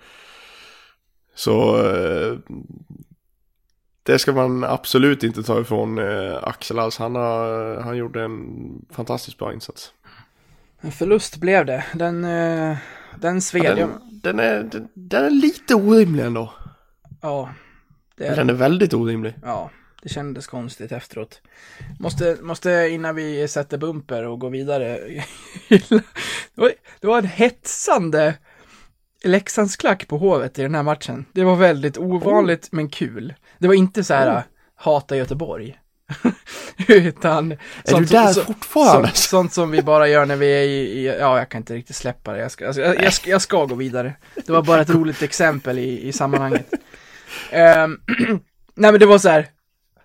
[1.35, 2.39] Så eh,
[4.03, 6.99] det ska man absolut inte ta ifrån eh, Axel alls.
[6.99, 8.59] Han, har, han gjorde en
[8.91, 9.93] fantastiskt bra insats.
[10.81, 11.85] En förlust blev det.
[11.95, 12.77] Den, eh,
[13.21, 13.65] den sved.
[13.65, 16.53] Ja, den, den, är, den, den är lite orimlig ändå.
[17.23, 17.51] ja,
[18.17, 19.35] det är Den är väldigt orimlig.
[19.43, 19.71] Ja,
[20.03, 21.43] det kändes konstigt efteråt.
[22.01, 24.99] Måste, måste innan vi sätter bumper och går vidare.
[27.01, 28.35] det, var, en hetsande
[29.25, 31.25] Leksandsklack på Hovet i den här matchen.
[31.33, 33.35] Det var väldigt ovanligt men kul.
[33.59, 34.43] Det var inte så här
[34.75, 35.79] hata Göteborg.
[36.89, 39.09] Utan du där fortfarande?
[39.09, 41.75] Sånt, sånt som vi bara gör när vi är i, i ja jag kan inte
[41.75, 42.39] riktigt släppa det.
[42.39, 44.15] Jag ska, alltså, jag, jag, ska, jag ska gå vidare.
[44.35, 46.67] Det var bara ett roligt exempel i, i sammanhanget.
[47.51, 48.01] Ehm,
[48.75, 49.47] nej men det var så här,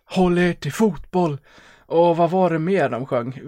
[0.05, 1.37] håll er till fotboll.
[1.85, 3.39] Och vad var det mer de sjöng?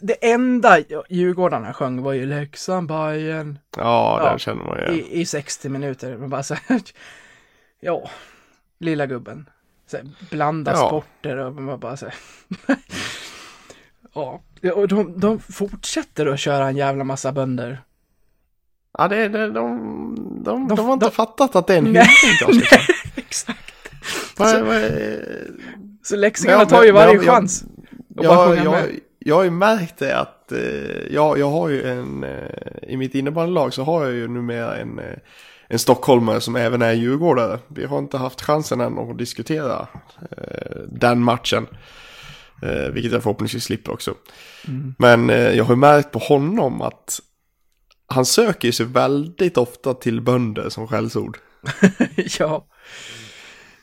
[0.00, 4.30] Det enda Djurgårdarna sjöng var ju Leksand, Bajen Ja, Ja.
[4.30, 5.00] den känner man ju.
[5.00, 6.16] i, i 60 minuter.
[6.16, 6.80] Man bara så här,
[7.80, 8.10] ja,
[8.80, 9.48] lilla gubben.
[9.86, 10.86] Så här, blanda Ja.
[10.86, 12.14] sporter och man bara så här.
[14.14, 14.40] ja,
[14.74, 17.82] och de, de fortsätter att köra en jävla massa bönder.
[18.98, 19.78] Ja, det, det, de,
[20.44, 22.52] de, de, De- har inte de- fattat att det är en ska ta.
[23.16, 23.58] Exakt.
[24.36, 24.64] Vad-
[26.02, 27.64] Så leksingarna tar ju varje jag- chans.
[28.16, 28.84] Jag, jag,
[29.18, 30.58] jag har ju märkt det att eh,
[31.14, 32.48] jag, jag har ju en, eh,
[32.82, 35.04] i mitt innebandylag så har jag ju numera en, eh,
[35.74, 37.58] en stockholmare som även är djurgårdare.
[37.68, 39.88] Vi har inte haft chansen än att diskutera
[40.30, 41.66] eh, den matchen.
[42.62, 44.14] Eh, vilket jag förhoppningsvis slipper också.
[44.98, 47.20] Men eh, jag har märkt på honom att
[48.06, 51.38] han söker sig väldigt ofta till bönder som skällsord.
[52.38, 52.66] ja.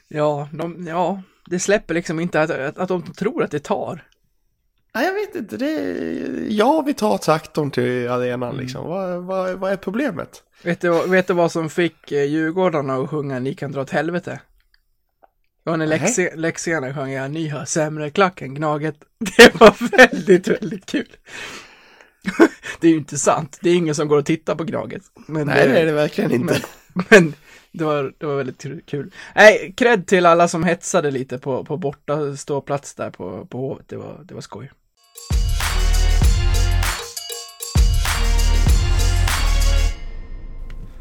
[0.08, 4.04] Ja, de, ja, det släpper liksom inte att, att, att de tror att det tar.
[4.96, 5.58] Nej, jag vet inte.
[5.58, 6.46] Det är...
[6.50, 8.88] Ja, vi tar traktorn till arenan liksom.
[8.88, 10.44] Vad, vad, vad är problemet?
[10.64, 13.82] Vet du, vad- vet du vad som fick eh, Djurgårdarna att sjunga Ni kan dra
[13.82, 14.40] åt helvete?
[15.64, 15.88] Det var när.
[15.88, 18.96] Leksand- Leksands sjöng jag Ni har sämre klack än Gnaget.
[19.38, 21.08] Det var väldigt, väldigt kul.
[22.82, 23.58] det är ju inte sant.
[23.62, 25.02] Det är ingen som går och tittar på Gnaget.
[25.28, 26.62] Men Nej, det är det verkligen inte.
[26.94, 27.34] Men, men
[27.72, 29.14] det, var, det var väldigt kul- kul.
[29.36, 33.86] Nej, cred till alla som hetsade lite på, på borta ståplats där på, på Hovet.
[33.90, 34.72] Det var, det var skoj.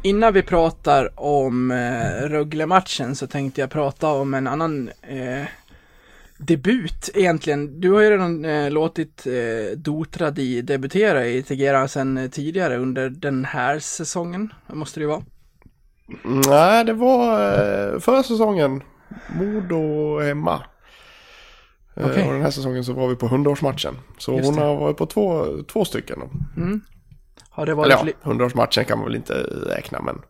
[0.03, 5.45] Innan vi pratar om eh, Rögle-matchen så tänkte jag prata om en annan eh,
[6.37, 7.79] debut egentligen.
[7.81, 13.45] Du har ju redan eh, låtit eh, Dotradi debutera i Tegera sedan tidigare under den
[13.45, 14.53] här säsongen.
[14.67, 15.23] Måste det ju vara.
[16.47, 17.39] Nej, det var
[17.93, 18.83] eh, förra säsongen.
[19.35, 20.63] Modo hemma.
[21.95, 22.27] Eh, Okej.
[22.27, 23.93] Och den här säsongen så var vi på 100-årsmatchen.
[24.17, 24.61] Så Just hon det.
[24.61, 26.19] har varit på två, två stycken.
[26.19, 26.29] då.
[27.51, 27.85] Har det varit...
[27.85, 29.33] Eller ja, li- 100-årsmatchen kan man väl inte
[29.67, 30.21] räkna men.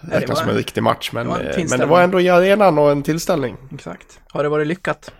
[0.00, 2.20] det Räknas var- som en riktig match men, det var eh, men det var ändå
[2.20, 3.56] i arenan och en tillställning.
[3.74, 4.20] Exakt.
[4.28, 5.12] Har det varit lyckat?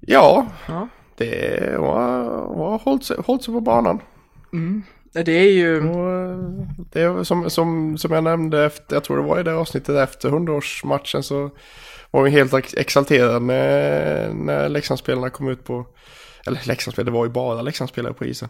[0.00, 0.88] Ja, Ja.
[1.16, 4.00] det har, hållit, sig, hållit sig på banan.
[5.12, 5.90] Det är ju...
[5.90, 6.38] Och eh,
[6.92, 9.96] det är som, som, som jag nämnde efter, jag tror det var i det avsnittet
[10.08, 11.50] efter 100-årsmatchen så
[12.10, 15.86] var vi helt ex- exalterade när, när Leksandsspelarna kom ut på,
[16.48, 18.48] eller Leksandsspelare, det var ju bara Leksandsspelare på isen.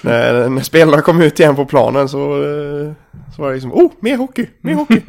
[0.00, 2.92] när, när spelarna kom ut igen på planen så, eh,
[3.36, 5.00] så var det liksom, oh, mer hockey, mer hockey.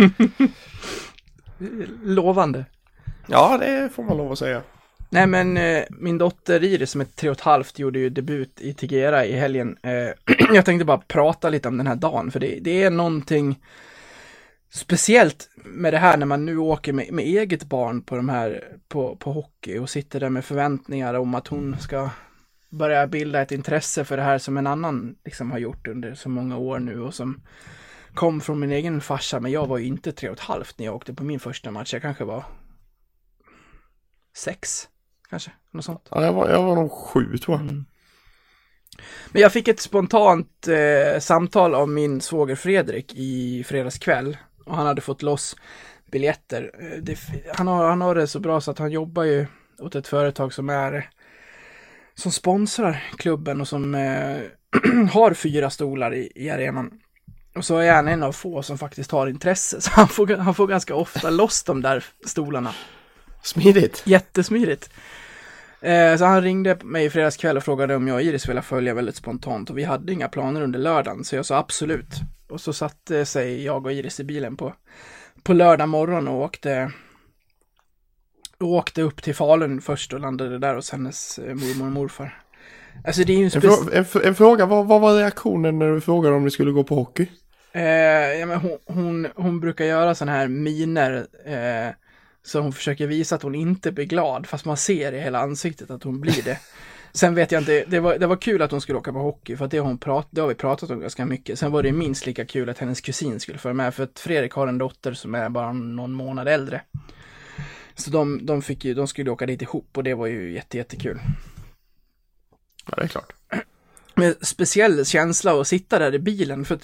[2.04, 2.66] Lovande.
[3.28, 4.62] ja, det får man lov att säga.
[5.10, 8.62] Nej men eh, min dotter Iris som är tre och ett halvt gjorde ju debut
[8.62, 9.78] i Tegera i helgen.
[9.84, 13.60] Eh, jag tänkte bara prata lite om den här dagen för det, det är någonting
[14.70, 18.78] speciellt med det här när man nu åker med, med eget barn på de här
[18.88, 22.10] på, på hockey och sitter där med förväntningar om att hon ska
[22.70, 26.30] börja bilda ett intresse för det här som en annan liksom har gjort under så
[26.30, 27.42] många år nu och som
[28.14, 30.86] kom från min egen farsa men jag var ju inte tre och ett halvt när
[30.86, 31.94] jag åkte på min första match.
[31.94, 32.46] Jag kanske var
[34.36, 34.88] sex
[35.30, 36.08] kanske, något sånt.
[36.12, 37.84] Ja, jag, var, jag var nog sju tror jag.
[39.32, 44.76] Men jag fick ett spontant eh, samtal av min svåger Fredrik i fredags kväll och
[44.76, 45.56] han hade fått loss
[46.12, 46.72] biljetter.
[46.80, 47.20] Eh, Det,
[47.54, 49.48] han, har, han har det så bra så att han jobbar ju
[49.80, 51.10] åt ett företag som är
[52.16, 54.38] som sponsrar klubben och som eh,
[55.12, 57.00] har fyra stolar i, i arenan.
[57.56, 60.56] Och så är han en av få som faktiskt har intresse, så han får, han
[60.56, 62.74] får ganska ofta loss de där stolarna.
[63.44, 64.04] Smidigt.
[64.06, 64.90] Jättesmidigt.
[65.82, 68.62] Eh, så han ringde mig i fredags kväll och frågade om jag och Iris ville
[68.62, 72.16] följa väldigt spontant och vi hade inga planer under lördagen så jag sa absolut.
[72.50, 74.74] Och så satte sig jag och Iris i bilen på,
[75.44, 76.92] på lördag morgon och åkte
[78.60, 82.42] och åkte upp till Falun först och landade där hos hennes eh, mormor och morfar.
[83.06, 84.04] Alltså det är ju en En, speciell...
[84.04, 86.84] frå- en, en fråga, vad, vad var reaktionen när du frågade om ni skulle gå
[86.84, 87.28] på hockey?
[87.72, 87.82] Eh,
[88.40, 91.94] ja, men hon, hon, hon brukar göra sådana här miner eh,
[92.48, 95.92] så hon försöker visa att hon inte blir glad fast man ser i hela ansiktet
[95.92, 96.60] att hon blir det.
[97.14, 99.58] Sen vet jag inte, det var, det var kul att hon skulle åka på hockey
[99.58, 101.60] för att det hon prat, det har vi pratat om ganska mycket.
[101.60, 104.52] Sen var det minst lika kul att hennes kusin skulle följa med för att Fredrik
[104.52, 106.82] har en dotter som är bara någon månad äldre.
[107.96, 110.78] Så de, de, fick ju, de skulle åka dit ihop och det var ju jätte,
[110.78, 111.20] jättekul.
[112.86, 113.34] Ja, det är klart.
[114.16, 116.66] med speciell känsla att sitta där i bilen.
[116.66, 116.80] För,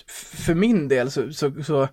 [0.45, 1.87] för min del så, så, så,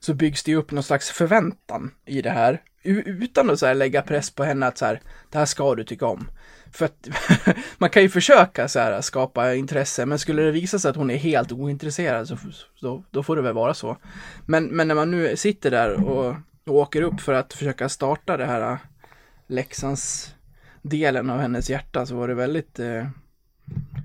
[0.00, 2.62] så byggs det ju upp någon slags förväntan i det här.
[2.82, 5.84] Utan att så här lägga press på henne att så här, det här ska du
[5.84, 6.30] tycka om.
[6.72, 7.08] För att
[7.78, 11.10] man kan ju försöka så här skapa intresse, men skulle det visa sig att hon
[11.10, 12.36] är helt ointresserad så
[12.80, 13.96] då, då får det väl vara så.
[14.46, 18.36] Men, men när man nu sitter där och, och åker upp för att försöka starta
[18.36, 18.78] det här äh,
[19.46, 20.34] Leksands
[20.82, 23.06] delen av hennes hjärta så var det väldigt eh,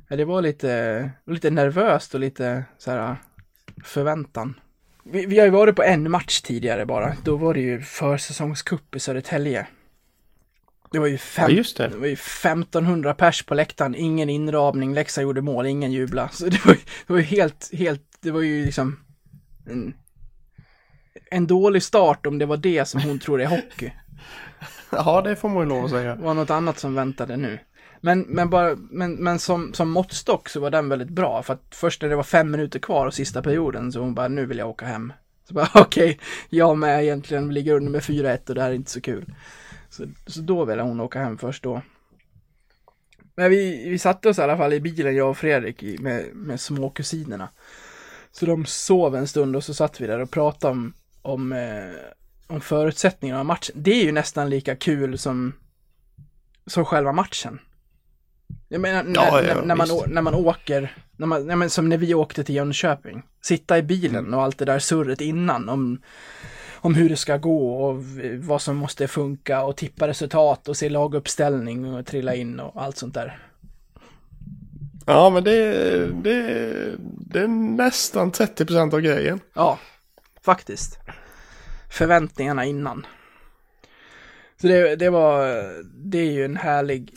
[0.08, 3.16] Ja, det var lite, lite nervöst och lite så här äh,
[3.84, 4.60] förväntan.
[5.12, 7.16] Vi, vi har ju varit på en match tidigare bara.
[7.24, 9.68] Då var det ju försäsongscup i Södertälje.
[10.92, 11.88] Det var ju, fem, Ja, det.
[11.88, 16.30] det var ju 1500 pers på läktaren, ingen inramning, Leksand gjorde mål, ingen jubla.
[16.30, 19.00] Så det var, ju- det var ju helt, helt, det var ju liksom
[19.70, 19.94] en,
[21.32, 23.92] en dålig start om det var det som hon tror är hockey.
[24.92, 26.16] Ja, det får man ju lov att säga.
[26.16, 27.60] Det var något annat som väntade nu.
[28.08, 31.44] Men, men, bara, men, men som, som måttstock så var den väldigt bra.
[31.44, 34.28] För att först när det var fem minuter kvar och sista perioden så hon bara,
[34.28, 35.14] nu vill jag åka hem.
[35.48, 38.92] Så bara, okej, jag med egentligen ligger under med 4-1 och det här är inte
[38.92, 39.34] så kul.
[39.90, 41.82] Så, så då ville hon åka hem först då.
[43.36, 46.26] Men vi, vi satte oss i alla fall i bilen, jag och Fredrik, i- med,
[46.36, 47.50] med småkusinerna.
[48.32, 51.92] Så de sov en stund och så satt vi där och pratade om, om, eh,
[52.48, 53.76] om förutsättningarna av matchen.
[53.76, 55.54] Det är ju nästan lika kul som
[56.68, 57.60] som själva matchen.
[58.68, 61.98] Jag menar, när, Ja, ja, när, man, när man åker, när man, nej, som när
[61.98, 63.24] vi åkte till Jönköping.
[63.42, 66.02] Sitta i bilen och allt det där surret innan om,
[66.76, 68.04] om hur det ska gå och
[68.40, 72.98] vad som måste funka och tippa resultat och se laguppställning och trilla in och allt
[72.98, 73.40] sånt där.
[75.06, 75.72] Ja, men det,
[76.24, 79.40] det, det är nästan 30% av grejen.
[79.54, 79.80] Ja,
[80.42, 81.00] faktiskt.
[81.92, 83.06] Förväntningarna innan.
[84.62, 85.40] Så det, det var,
[85.96, 87.16] det är ju en härlig,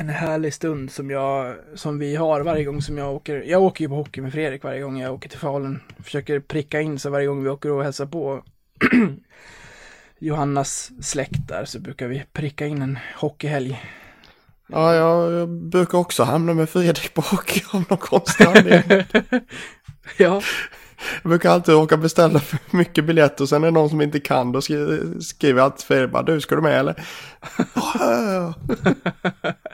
[0.00, 3.42] en härlig stund som jag, som vi har varje gång som jag åker.
[3.46, 5.80] Jag åker ju på hockey med Fredrik varje gång jag åker till Falun.
[6.04, 8.44] Försöker pricka in så varje gång vi åker och hälsar på
[10.18, 13.82] Johannas släkt där så brukar vi pricka in en hockeyhelg.
[14.66, 19.04] Ja, jag, brukar också hamna med Fredrik på hockey av någon konstig anledning.
[20.16, 20.42] Ja,
[21.22, 24.20] Jag brukar alltid åka beställa för mycket biljetter och sen är det någon som inte
[24.20, 24.52] kan.
[24.52, 27.06] Då skriver, skriver jag alltid till Fredrik bara, du ska du med eller?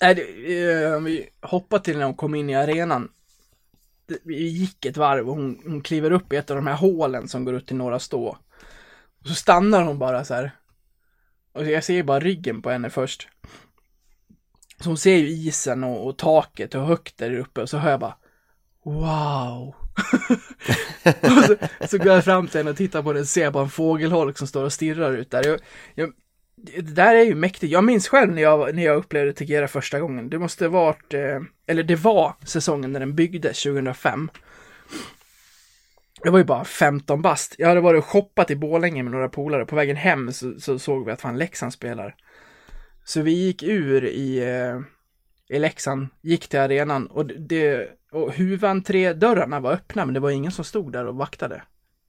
[0.00, 3.08] Nej, det, eh, om vi hoppar till när hon kom in i arenan.
[4.06, 6.76] Det- Vi gick ett varv och hon, hon kliver upp i ett av de här
[6.76, 8.38] hålen som går ut till Norra Stå.
[9.20, 10.50] Och så stannar hon bara så här.
[11.52, 13.28] Och jag ser ju bara ryggen på henne först.
[14.80, 17.90] Så hon ser ju isen och, och taket och högt där uppe och så hör
[17.90, 18.16] jag bara
[18.84, 19.74] Wow!
[21.22, 21.56] och så,
[21.88, 24.38] så går jag fram till henne och tittar på den och ser bara en fågelholk
[24.38, 25.46] som står och stirrar ut där.
[25.46, 25.60] Jag,
[25.94, 26.12] jag,
[26.56, 27.72] det där är ju mäktigt.
[27.72, 30.30] Jag minns själv när jag, när jag upplevde Tegera första gången.
[30.30, 34.30] Det måste varit, eh, eller det var säsongen när den byggdes 2005.
[36.22, 37.54] Jag var ju bara 15 bast.
[37.58, 39.66] Jag hade varit och shoppat i Borlänge med några polare.
[39.66, 42.14] På vägen hem så, så såg vi att fan Leksand spelar.
[43.04, 44.80] Så vi gick ur i, eh,
[45.56, 50.52] i Leksand, gick till arenan och det, och huvudentrédörrarna var öppna men det var ingen
[50.52, 51.62] som stod där och vaktade.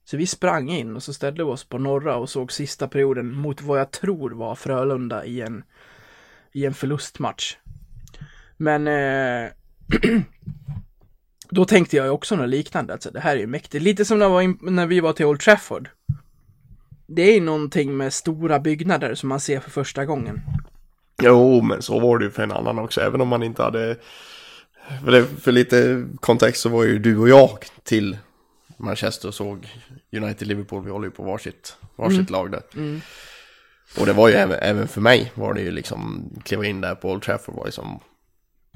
[0.06, 3.32] Så vi sprang in och så ställde vi oss på norra och såg sista perioden
[3.32, 5.64] mot vad jag tror var Frölunda i en,
[6.52, 7.56] i en förlustmatch.
[8.56, 9.50] Men eh,
[11.50, 13.84] då tänkte jag också något liknande, alltså det här är ju mäktigt.
[13.84, 15.88] Lite som när, vi var in, när vi var till Old Trafford.
[17.06, 20.40] Det är någonting med stora byggnader som man ser för första gången.
[21.22, 23.00] Jo, men så var det ju för en annan också.
[23.00, 23.96] Även om man inte hade...
[25.04, 28.16] För, det, för lite kontext så var ju du och jag till
[28.76, 29.68] Manchester och såg
[30.12, 30.84] United-Liverpool.
[30.84, 32.62] Vi håller ju på varsitt, varsitt lag där.
[34.00, 36.94] Och det var ju även, även för mig var det ju liksom, kliva in där
[36.94, 38.00] på Old Trafford var ju som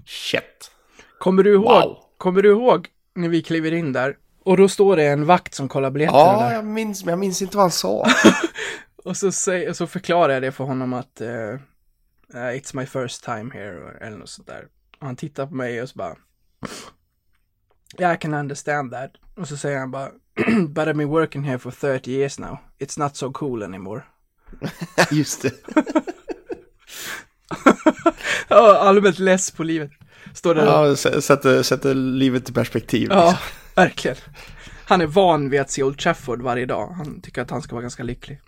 [0.07, 0.71] shit.
[1.19, 1.99] Kommer du ihåg, Wow.
[2.19, 4.17] kommer du ihåg när vi kliver in där?
[4.45, 6.53] Och då står det en vakt som kollar biljetterna Ja, där.
[6.55, 8.07] jag minns, men jag minns inte vad han sa.
[9.05, 11.57] Och så, säger, så förklarar jag det för honom att eh,
[12.35, 14.67] It's my first time here eller något sånt där.
[15.01, 16.17] Och han tittar på mig och så bara
[17.99, 19.11] Yeah, I can understand that.
[19.41, 20.11] Och så säger han bara
[20.69, 22.59] But I've been working here for 30 years now.
[22.79, 24.03] It's not so cool anymore.
[25.11, 25.53] Just det.
[28.49, 29.91] Ja, allmänt less på livet.
[30.35, 33.09] Står där Ja, sätter, sätter livet i perspektiv.
[33.11, 33.39] Ja,
[33.75, 34.17] verkligen.
[34.85, 36.89] Han är van vid att se Old Trafford varje dag.
[36.97, 38.41] Han tycker att han ska vara ganska lycklig.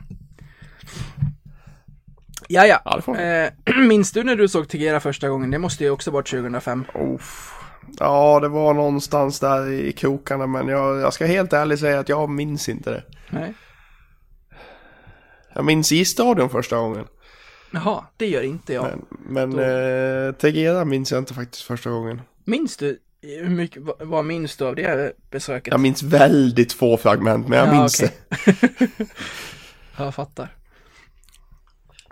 [2.48, 3.02] Ja, ja.
[3.06, 3.16] Ja.
[3.16, 3.52] Eh,
[3.88, 5.50] minns du när du såg Tegera första gången?
[5.50, 6.84] Det måste ju också varit 2005.
[6.94, 7.51] Uff.
[7.98, 12.08] Ja, det var någonstans där i krokarna, men jag, jag ska helt ärligt säga att
[12.08, 13.02] jag minns inte det.
[13.30, 13.54] Nej.
[15.54, 17.04] Jag minns i stadion första gången.
[17.72, 18.86] Jaha, det gör inte jag.
[19.26, 19.58] Men, men
[20.28, 22.20] eh, Tegera minns jag inte faktiskt första gången.
[22.44, 25.70] Minns du, hur mycket, vad, minns du av det besöket?
[25.72, 28.16] Jag minns väldigt få fragment, men jag Ja, minns okej.
[28.88, 29.06] det.
[29.96, 30.48] jag fattar.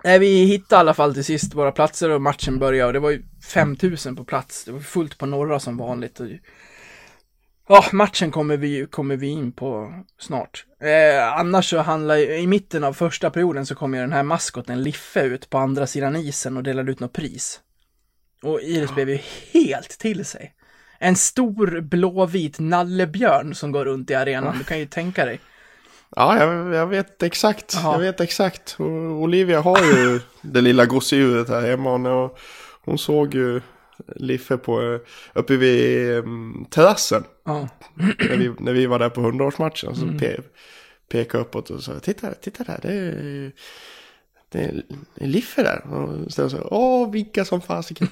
[0.03, 2.99] Nej, vi hittade i alla fall till sist våra platser och matchen började och det
[2.99, 4.65] var ju 5000 på plats.
[4.65, 6.19] Det var fullt på norra som vanligt.
[6.19, 6.27] Och...
[7.69, 10.65] Ja, matchen kommer vi, kommer vi in på snart.
[10.81, 14.23] Eh, annars så handlar ju- i mitten av första perioden så kommer ju den här
[14.23, 17.59] maskoten Liffe ut på andra sidan isen och delar ut något pris.
[18.43, 19.19] Och Iris blev ju
[19.53, 20.53] helt till sig.
[20.99, 25.39] En stor blåvit nallebjörn som går runt i arenan, du kan ju tänka dig.
[26.15, 27.73] Ja, jag, jag vet exakt.
[27.73, 27.93] Jaha.
[27.93, 28.75] Jag vet exakt.
[29.19, 31.93] Olivia har ju det lilla gosedjuret här hemma.
[31.93, 32.29] Och när
[32.85, 33.61] hon såg ju
[34.15, 34.99] Liffe på, eh,
[35.33, 37.23] uppe vid um, terrassen.
[37.45, 37.67] Ja.
[37.95, 39.95] när, vi, när vi var där på hundraårsmatchen.
[39.95, 40.19] Så Mm.
[40.19, 40.37] pe,
[41.09, 42.79] pekade uppåt och sa titta, titta där.
[42.81, 43.51] Det är,
[44.49, 45.93] det är Liffe där.
[45.93, 48.07] Och så så åh vilka som fasiken.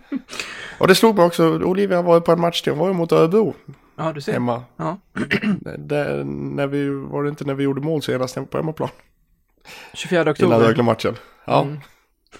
[0.78, 2.94] och det slog mig också, Olivia var ju på en match till, hon var ju
[2.94, 3.54] mot Örebro
[4.00, 4.32] Ja, du ser.
[4.32, 4.62] hemma.
[4.76, 4.98] Ja.
[5.78, 8.88] Där, när vi, var det inte när vi gjorde mål senast på hemmaplan?
[9.94, 10.58] 24 Innan oktober.
[10.58, 11.16] Rögle-matchen.
[11.44, 11.62] Ja.
[11.62, 11.80] Mm.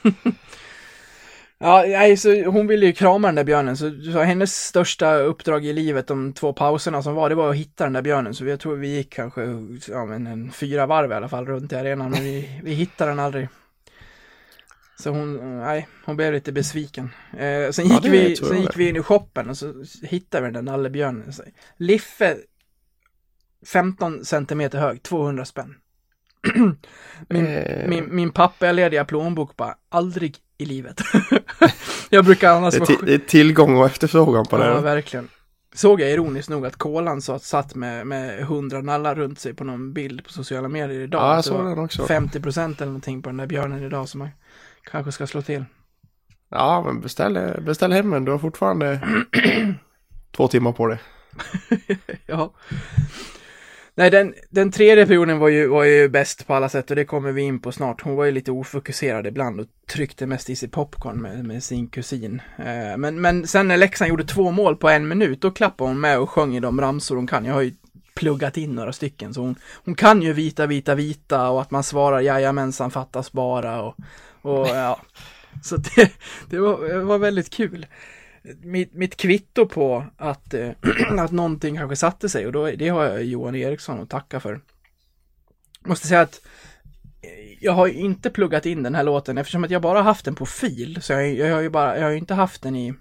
[1.63, 5.65] Ja, nej, så hon ville ju krama den där björnen, så, så hennes största uppdrag
[5.65, 8.35] i livet de två pauserna som var, det var att hitta den där björnen.
[8.35, 9.43] Så jag tror vi gick kanske,
[9.89, 13.11] ja men en fyra varv i alla fall runt i arenan, men vi, vi hittade
[13.11, 13.49] den aldrig.
[15.01, 17.11] Så hon, nej, hon blev lite besviken.
[17.33, 20.47] Eh, sen Ja, gick, det vi, sen gick vi in i shoppen och så hittade
[20.47, 21.33] vi den där nallebjörnen.
[21.77, 22.37] Liffe,
[23.67, 25.75] 15 centimeter hög, 200 spänn.
[27.29, 27.89] min, Eh.
[27.89, 31.01] min, min pappalediga plånbok bara, aldrig i livet.
[32.11, 34.81] jag brukar annars Det är, vara det är tillgång och efterfrågan på Ja, det.
[34.81, 35.29] verkligen.
[35.75, 39.55] Såg jag ironiskt nog att Kolan så att satt med, med 100 nallar runt sig
[39.55, 41.23] på någon bild på sociala medier idag.
[41.23, 42.07] Ja, jag såg den också.
[42.07, 44.29] 50 procent eller någonting på den där björnen idag som man
[44.85, 45.65] kanske ska slå till.
[46.51, 48.25] Ja, men beställ, beställ hem den.
[48.25, 49.01] Du har fortfarande
[50.37, 50.99] två timmar på dig.
[52.27, 52.53] ja.
[53.95, 57.05] Nej, den, den tredje perioden var ju, var ju bäst på alla sätt och det
[57.05, 58.03] kommer vi in på snart.
[58.03, 61.87] Hon var ju lite ofokuserad ibland och tryckte mest i sig popcorn med, med sin
[61.89, 62.43] kusin.
[62.59, 66.01] Eh, men, men sen när Leksand gjorde två mål på en minut, då klappade hon
[66.01, 67.45] med och sjöng i de ramsor hon kan.
[67.45, 67.73] Jag har ju
[68.15, 69.55] pluggat in några stycken, så hon,
[69.85, 73.95] hon kan ju vita, vita, vita och att man svarar jajamensan fattas bara och,
[74.43, 75.01] och ja.
[75.63, 76.13] Så det,
[76.51, 77.87] det, var, det var väldigt kul
[78.43, 80.71] mitt, mitt kvitto på att, eh,
[81.19, 84.61] att någonting kanske satte sig och då, det har jag Johan Eriksson att tacka för.
[85.85, 86.41] Måste säga att
[87.23, 90.35] eh, jag har inte pluggat in den här låten eftersom att jag bara haft den
[90.35, 91.03] på fil.
[91.03, 92.95] Så jag, jag har ju bara, jag har inte haft den i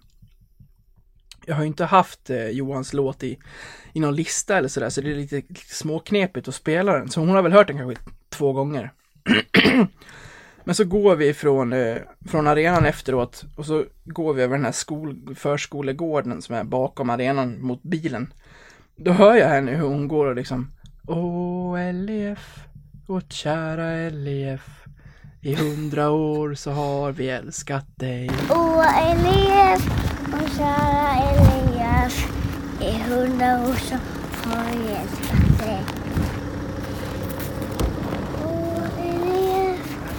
[1.45, 3.39] jag har ju inte haft eh, Johans låt i,
[3.93, 7.09] i någon lista eller sådär, så det är lite småknepigt att spela den.
[7.09, 8.91] Så hon har väl hört den kanske två gånger.
[10.69, 11.97] Men så går vi från, eh,
[12.27, 17.09] från arenan efteråt och så går vi över den här skol, förskolegården som är bakom
[17.09, 18.33] arenan mot bilen.
[18.95, 20.71] Då hör jag henne hur hon går och liksom
[21.07, 22.59] Åh LEF,
[23.07, 24.85] vårt kära LEF
[25.41, 28.85] I hundra år så har vi älskat dig Åh
[29.23, 29.89] LEF,
[30.31, 31.15] vårt kära
[31.75, 32.31] LEF
[32.81, 33.95] I hundra år så
[34.49, 35.81] har vi älskat dig.
[38.41, 39.49] Åh Elias, och kära Elias.
[39.49, 40.09] I hundra år så har vi älskat dig.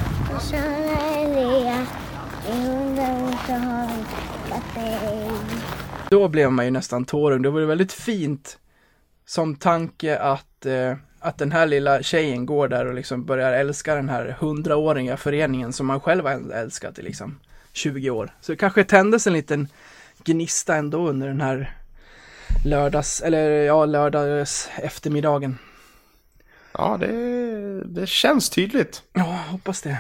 [6.11, 7.43] Då blev man ju nästan tårögd.
[7.43, 8.59] Det var väldigt fint
[9.27, 13.95] som tanke att, eh, att den här lilla tjejen går där och liksom börjar älska
[13.95, 17.39] den här hundraåriga föreningen som man själv har älskat i liksom
[17.73, 18.31] 20 år.
[18.41, 19.69] Så det kanske tändes en liten
[20.25, 21.77] gnista ändå under den här
[22.65, 25.59] lördags, eller ja, lördags eftermiddagen.
[26.73, 29.03] Ja, det, det känns tydligt.
[29.13, 29.99] Ja, hoppas det.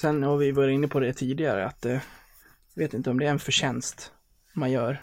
[0.00, 1.98] Sen har vi varit inne på det tidigare att eh,
[2.74, 4.12] vet inte om det är en förtjänst
[4.52, 5.02] man gör.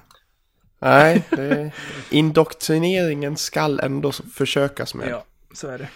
[0.80, 1.72] Nej, det,
[2.12, 5.10] indoktrineringen skall ändå försökas med.
[5.10, 5.24] Ja,
[5.54, 5.90] så är det.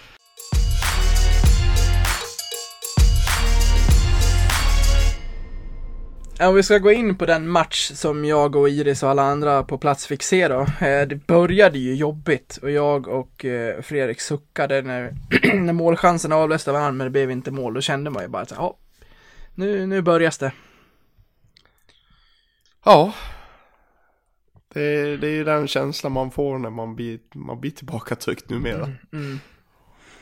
[6.48, 9.64] Om vi ska gå in på den match som jag och Iris och alla andra
[9.64, 10.60] på plats fick se då.
[10.62, 15.14] Eh, Det började ju jobbigt och jag och eh, Fredrik suckade när,
[15.56, 17.74] när målchanserna avlöste varandra men det blev inte mål.
[17.74, 18.78] Då kände man ju bara att ja,
[19.56, 20.52] nu, nu börjas det.
[22.86, 23.14] Ja.
[24.74, 28.50] Det, det är ju den känslan man får när man blir, man blir tillbaka tryckt
[28.50, 28.90] numera.
[29.14, 29.40] Mm.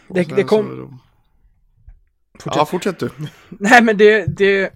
[0.07, 0.65] Och Det, det kom...
[0.67, 0.97] så-
[2.43, 2.55] Fortsätt.
[2.57, 3.09] Ja, fortsätt du.
[3.49, 4.73] Nej men det, det,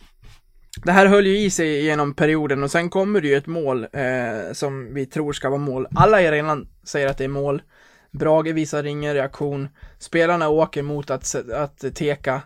[0.84, 3.86] det här höll ju i sig genom perioden och sen kommer det ju ett mål
[3.92, 5.86] eh, som vi tror ska vara mål.
[5.94, 7.62] Alla i arenan säger att det är mål.
[8.10, 9.68] Brage visar ingen reaktion.
[9.98, 12.42] Spelarna åker mot att, att teka.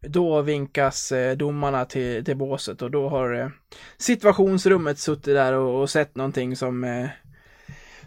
[0.00, 3.48] Då vinkas eh, domarna till, till båset och då har eh,
[3.96, 7.06] situationsrummet suttit där och, och sett någonting som eh,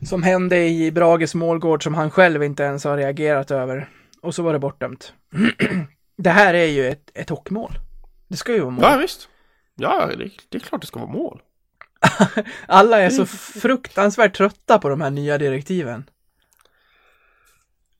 [0.09, 3.89] som hände i Brages målgård som han själv inte ens har reagerat över.
[4.21, 5.13] Och så var det bortdömt.
[6.17, 7.71] det här är ju ett, ett hockeymål.
[8.27, 8.83] Det ska ju vara mål.
[8.83, 9.29] Ja, visst.
[9.75, 11.41] Ja, det, det är klart det ska vara mål.
[12.67, 16.03] Alla är så fruktansvärt trötta på de här nya direktiven.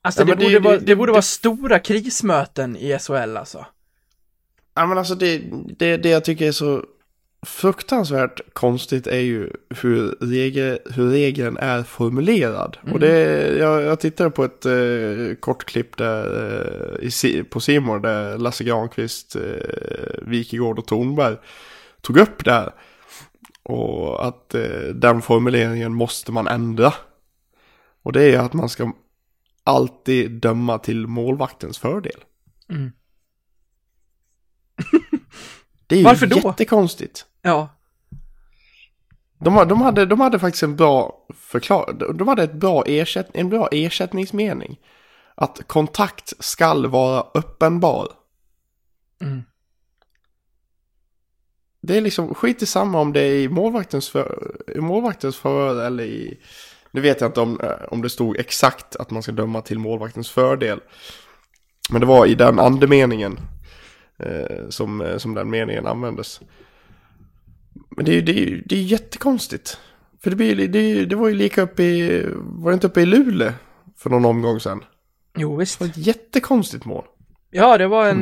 [0.02, 3.36] Alltså Ja, det, men det- borde, vara, det- det borde vara stora krismöten i SHL
[3.36, 3.66] alltså.
[4.74, 5.42] Ja, men alltså det,
[5.78, 6.84] det, det jag tycker är så
[7.46, 9.50] fruktansvärt konstigt är ju
[9.82, 12.78] hur, regel, hur regeln är formulerad.
[12.92, 16.24] Och det, jag, jag tittade på ett eh, kort klipp där,
[17.02, 19.42] eh, i, på Simor där Lasse Granqvist, eh,
[20.22, 21.36] Wikegård och Tornberg
[22.00, 22.72] tog upp det här.
[23.62, 26.94] Och att eh, den formuleringen måste man ändra.
[28.02, 28.92] Och det är att man ska
[29.64, 32.24] alltid döma till målvaktens fördel.
[32.68, 32.92] Mm.
[35.86, 36.36] Det är ju Varför då?
[36.44, 37.26] jättekonstigt.
[37.42, 37.68] Ja.
[39.38, 43.48] De, de, hade, de hade faktiskt en bra förklar, de hade ett bra ersätt, en
[43.48, 44.78] bra ersättningsmening.
[45.34, 48.08] Att kontakt skall vara uppenbar.
[49.20, 49.42] Mm.
[51.82, 55.86] Det är liksom skit i samma om det är i målvaktens, för, i målvaktens förhör
[55.86, 56.38] eller i...
[56.90, 59.78] Nu vet jag inte om, eh, om det stod exakt att man ska döma till
[59.78, 60.80] målvaktens fördel.
[61.90, 63.38] Men det var i den andemeningen.
[64.18, 66.40] Eh, som, eh, som den meningen användes.
[67.96, 69.78] Men det är ju det är, det är jättekonstigt.
[70.22, 73.06] För det, blir, det, det var ju lika uppe i, var det inte uppe i
[73.06, 73.52] Luleå
[73.96, 74.84] för någon omgång sedan?
[75.36, 75.78] Jo, visst.
[75.78, 77.04] Det var ett jättekonstigt mål
[77.50, 78.20] Ja, det var en,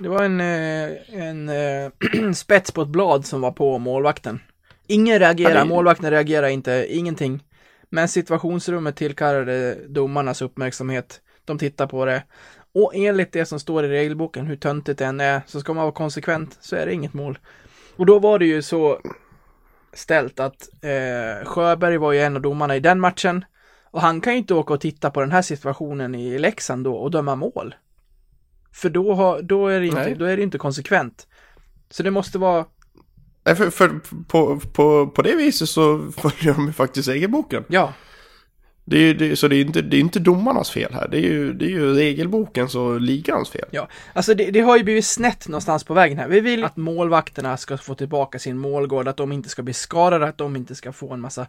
[0.00, 0.90] det var en, eh,
[1.22, 4.40] en eh, spets på ett blad som var på målvakten.
[4.86, 7.42] Ingen reagerar, Ja, det- målvakten reagerar inte, ingenting.
[7.90, 11.20] Men situationsrummet tillkallade domarnas uppmärksamhet.
[11.44, 12.22] De tittar på det.
[12.74, 15.82] Och enligt det som står i regelboken, hur töntigt det än är, så ska man
[15.82, 17.38] vara konsekvent, så är det inget mål.
[17.96, 19.00] Och då var det ju så
[19.92, 23.44] ställt att eh, Sjöberg var ju en av domarna i den matchen.
[23.90, 26.94] Och han kan ju inte åka och titta på den här situationen i Leksand då
[26.94, 27.74] och döma mål.
[28.72, 30.14] För då, har, då, är det inte, Nej.
[30.14, 31.26] då är det inte konsekvent.
[31.90, 32.66] Så det måste vara,
[33.44, 37.64] Nej, för, för på, på, på det viset så följer de ju faktiskt regelboken.
[37.68, 37.92] ja,
[38.90, 41.08] Det är, det, så det är inte, det är inte domarnas fel här.
[41.08, 43.68] Det är ju, det är ju regelbokens och ligans fel.
[43.70, 46.28] Ja, alltså det, det har ju blivit snett någonstans på vägen här.
[46.28, 50.26] Vi vill att målvakterna ska få tillbaka sin målgård, att de inte ska bli skadade,
[50.26, 51.46] att de inte ska få en massa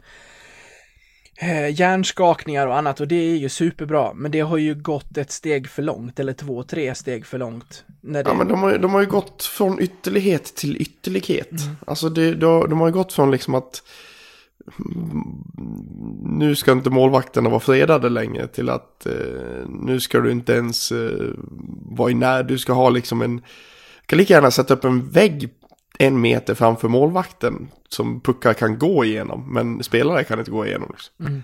[1.42, 4.14] eh, hjärnskakningar och annat och det är ju superbra.
[4.14, 7.84] Men det har ju gått ett steg för långt, eller två, tre steg för långt.
[8.02, 11.52] När det, Ja, men de har, de har ju gått från ytterlighet till ytterlighet.
[11.88, 13.84] Alltså det, de, de har ju gått från liksom att mm,
[16.24, 19.14] nu ska inte målvakterna vara fredade längre till att eh,
[19.70, 21.30] nu ska du inte ens eh,
[21.86, 23.41] vara i när, du ska ha liksom en,
[24.05, 25.49] kan lika gärna sätta upp en vägg
[25.99, 30.89] en meter framför målvakten som puckar kan gå igenom, men spelare kan inte gå igenom.
[30.91, 31.26] Liksom.
[31.26, 31.43] Mm.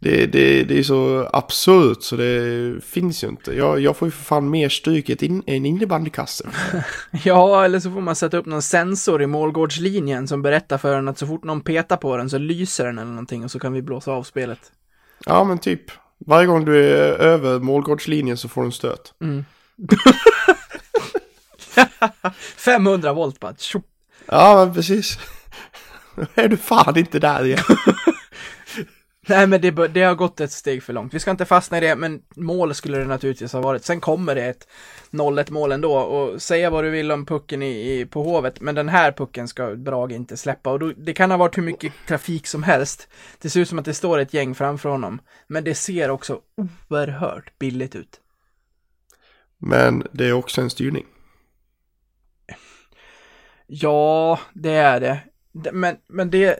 [0.00, 3.52] Det, det, det är så absurt så det finns ju inte.
[3.52, 6.48] Jag, jag får ju för fan mer stryk i in, en innebandykasse.
[7.24, 11.08] Ja, eller så får man sätta upp någon sensor i målgårdslinjen som berättar för en
[11.08, 13.72] att så fort någon petar på den så lyser den eller någonting och så kan
[13.72, 14.60] vi blåsa av spelet.
[15.26, 15.82] Ja men typ.
[16.26, 19.14] Varje gång du är över målgårdslinjen så får du en stöt.
[22.56, 23.54] 500 volt bara.
[24.26, 25.18] Ja men precis.
[26.16, 27.58] Då är du fan inte där igen.
[29.28, 31.14] Nej men det, det har gått ett steg för långt.
[31.14, 33.84] Vi ska inte fastna i det, men mål skulle det naturligtvis ha varit.
[33.84, 34.68] Sen kommer det ett
[35.10, 38.74] 0-1 mål ändå och säga vad du vill om pucken i, i, på Hovet, men
[38.74, 41.92] den här pucken ska Brage inte släppa och då, det kan ha varit hur mycket
[42.08, 43.08] trafik som helst.
[43.38, 46.40] Det ser ut som att det står ett gäng framför honom, men det ser också
[46.88, 48.20] oerhört billigt ut.
[49.58, 51.06] Men det är också en styrning.
[53.66, 55.00] Ja, det är.
[55.52, 56.58] Det- Men, men det...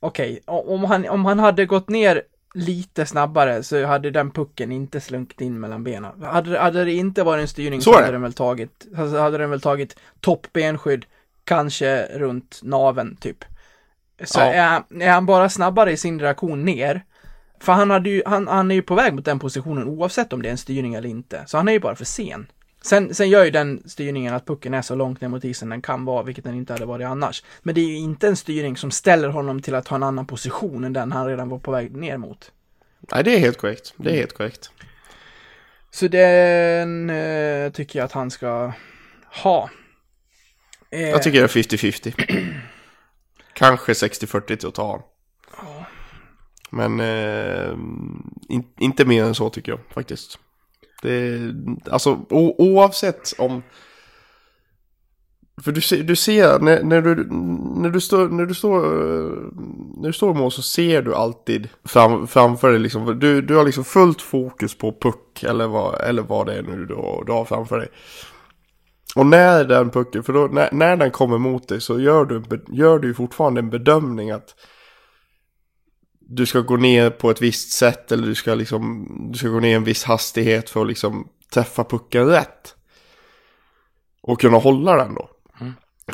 [0.00, 2.22] Okej, o- om, han, om han hade gått ner
[2.54, 6.22] lite snabbare så hade den pucken inte slunkit in mellan benen.
[6.22, 9.38] Hade, hade det inte varit en styrning Så så, hade den väl tagit, alltså hade
[9.38, 11.04] den väl tagit toppbenskydd,
[11.44, 13.44] kanske runt naven typ.
[14.24, 14.44] Så Ja.
[14.52, 17.04] är, är han bara snabbare i sin reaktion ner,
[17.60, 20.42] för han, hade ju, han, han är ju på väg mot den positionen oavsett om
[20.42, 22.46] det är en styrning eller inte, så han är ju bara för sen.
[22.82, 25.82] Sen, sen gör ju den styrningen att pucken är så långt ner mot isen den
[25.82, 27.42] kan vara, vilket den inte hade varit annars.
[27.62, 30.26] Men det är ju inte en styrning som ställer honom till att ha en annan
[30.26, 32.52] position än den han redan var på väg ner mot.
[33.12, 33.94] Nej det är helt korrekt.
[33.96, 34.70] Det är helt korrekt.
[35.90, 38.72] Så den eh, tycker jag att han ska
[39.42, 39.70] ha.
[40.90, 42.54] Eh, Jag tycker det är 50-50.
[43.54, 45.02] Kanske 60-40 till att ta.
[46.70, 47.70] Men eh,
[48.48, 50.38] in, inte mer än så tycker jag faktiskt.
[51.02, 51.40] Det
[51.90, 53.62] alltså o, oavsett om...
[55.62, 57.26] För du ser, du ser när, när, du,
[57.80, 58.80] när du står, när du står,
[60.00, 63.56] när du står i mål så ser du alltid fram, framför dig liksom, du, du
[63.56, 67.24] har liksom fullt fokus på puck eller vad, eller vad det är nu du, har-
[67.26, 67.88] du har framför dig.
[69.16, 72.42] Och när den pucken, för då, när, när den kommer mot dig så gör du,
[72.68, 74.54] gör du ju fortfarande en bedömning att
[76.32, 79.60] du ska gå ner på ett visst sätt eller du ska liksom, du ska gå
[79.60, 82.74] ner en viss hastighet för att liksom träffa pucken rätt.
[84.20, 85.30] Och kunna hålla den då.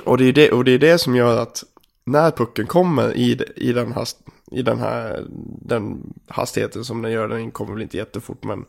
[0.05, 1.65] Och, det är det, och det är det som gör att
[2.05, 4.19] när pucken kommer i, i, den, hast,
[4.53, 5.25] i den här
[5.63, 8.65] den hastigheten som den gör, den kommer väl inte jättefort men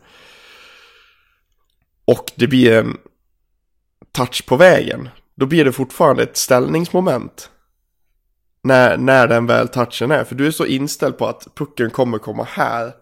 [2.04, 2.96] och det blir en
[4.12, 7.50] touch på vägen, då blir det fortfarande ett ställningsmoment.
[8.62, 12.18] När, när den väl touchen är, för du är så inställd på att pucken kommer
[12.18, 12.92] komma här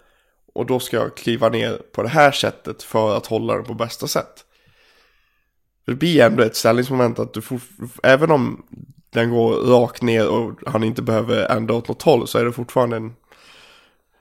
[0.55, 3.75] och då ska jag kliva ner på det här sättet för att hålla den på
[3.75, 4.45] bästa sätt.
[5.87, 7.61] Det blir ändå ett ställningsmoment att du får,
[8.03, 8.67] även om
[9.11, 12.53] den går rakt ner och han inte behöver ändra åt något håll så är det
[12.53, 13.15] fortfarande en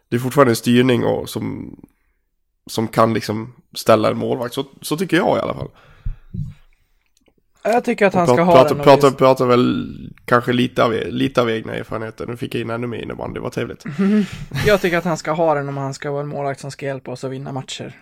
[0.09, 1.75] det är fortfarande en styrning och som
[2.67, 4.53] som kan liksom ställa en målvakt.
[4.53, 5.69] Så, så tycker jag i alla fall.
[7.65, 8.83] Jag tycker att han ska Pratar, ha pratar, den.
[8.83, 9.95] pratar, visst- pratar väl
[10.25, 12.25] kanske lite av, lite av egna erfarenheter.
[12.27, 13.83] Nu fick jag in ännu mer innebandy, det var trevligt.
[14.65, 16.85] Jag tycker att han ska ha den om han ska vara en målvakt som ska
[16.85, 17.93] hjälpa oss att vinna matcher.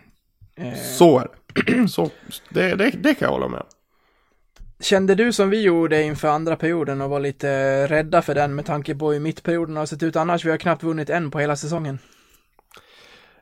[0.56, 1.88] Eh, Så är det.
[1.88, 2.10] Så,
[2.50, 2.90] det, det.
[2.90, 3.64] Det kan jag hålla med.
[4.80, 8.66] Kände du som vi gjorde inför andra perioden och var lite rädda för den med
[8.66, 10.46] tanke på hur mittperioden har sett ut annars?
[10.46, 12.00] Vi har knappt vunnit en på hela säsongen.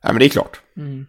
[0.03, 0.61] Nej men det är klart.
[0.77, 1.05] Mm.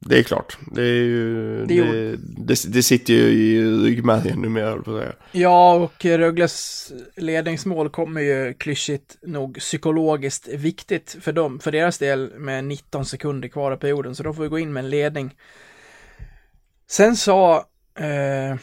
[0.00, 0.58] Det är klart.
[0.72, 1.64] Det är ju...
[1.66, 5.12] Det Det, det, det sitter ju i ryggmärgen numera, på att säga.
[5.32, 12.32] Ja, och Rögles ledningsmål kommer ju klyschigt nog psykologiskt viktigt för dem, för deras del
[12.38, 15.34] med 19 sekunder kvar i perioden, så de får ju gå in med en ledning.
[16.88, 17.66] Sen sa
[17.98, 18.56] eh,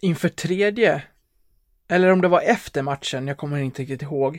[0.00, 1.02] inför tredje,
[1.88, 4.34] eller om det var efter matchen, jag kommer inte riktigt ihåg,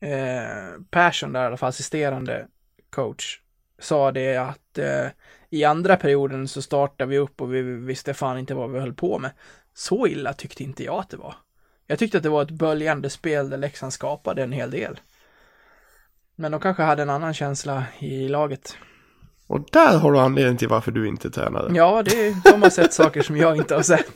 [0.00, 2.46] eh, Persson där i alla fall, assisterande
[2.90, 3.40] coach,
[3.78, 5.06] sa det att eh,
[5.50, 8.94] i andra perioden så startade vi upp och vi visste fan inte vad vi höll
[8.94, 9.30] på med.
[9.74, 11.34] Så illa tyckte inte jag att det var.
[11.86, 15.00] Jag tyckte att det var ett böljande spel där Leksand skapade en hel del.
[16.36, 18.76] Men de kanske hade en annan känsla i laget.
[19.46, 21.72] Och där har du anledning till varför du inte är tränare.
[21.74, 24.06] Ja, det, de har sett saker som jag inte har sett.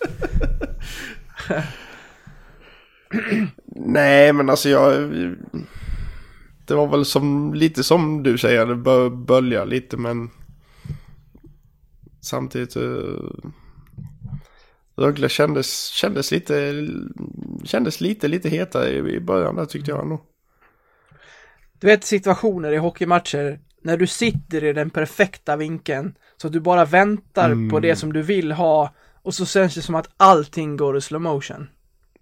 [3.66, 5.10] Nej, men alltså jag...
[6.66, 10.30] Det var väl som, lite som du säger, det bör bölja lite, men...
[12.20, 12.76] Samtidigt...
[12.76, 13.30] Uh,
[14.96, 16.86] Rögle kändes, kändes lite...
[17.64, 20.20] Kändes lite, lite hetare i, i början där tyckte jag nog.
[21.80, 26.60] Du vet situationer i hockeymatcher när du sitter i den perfekta vinkeln så att du
[26.60, 30.76] bara väntar på det som du vill ha och så känns det som att allting
[30.76, 31.68] går i slow motion.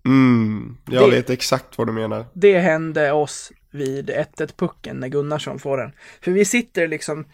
[0.07, 2.26] Mm, jag Det- vet exakt vad du menar.
[2.34, 5.92] Det hände oss vid 1-1 pucken när Gunnarsson får den.
[6.22, 7.26] För vi sitter liksom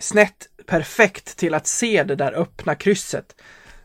[0.00, 3.36] snett perfekt till att se det där öppna krysset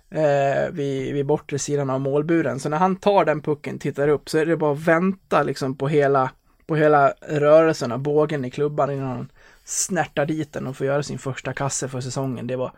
[0.09, 2.59] eh, vid, vid bortre sidan av målburen.
[2.59, 5.77] Så när han tar den pucken, tittar upp, så är det bara att vänta liksom
[5.77, 6.31] på hela,
[6.67, 9.31] på hela rörelsen av bågen i klubban innan han
[9.63, 12.47] snärtar dit den och får göra sin första kasse för säsongen.
[12.47, 12.71] Det var,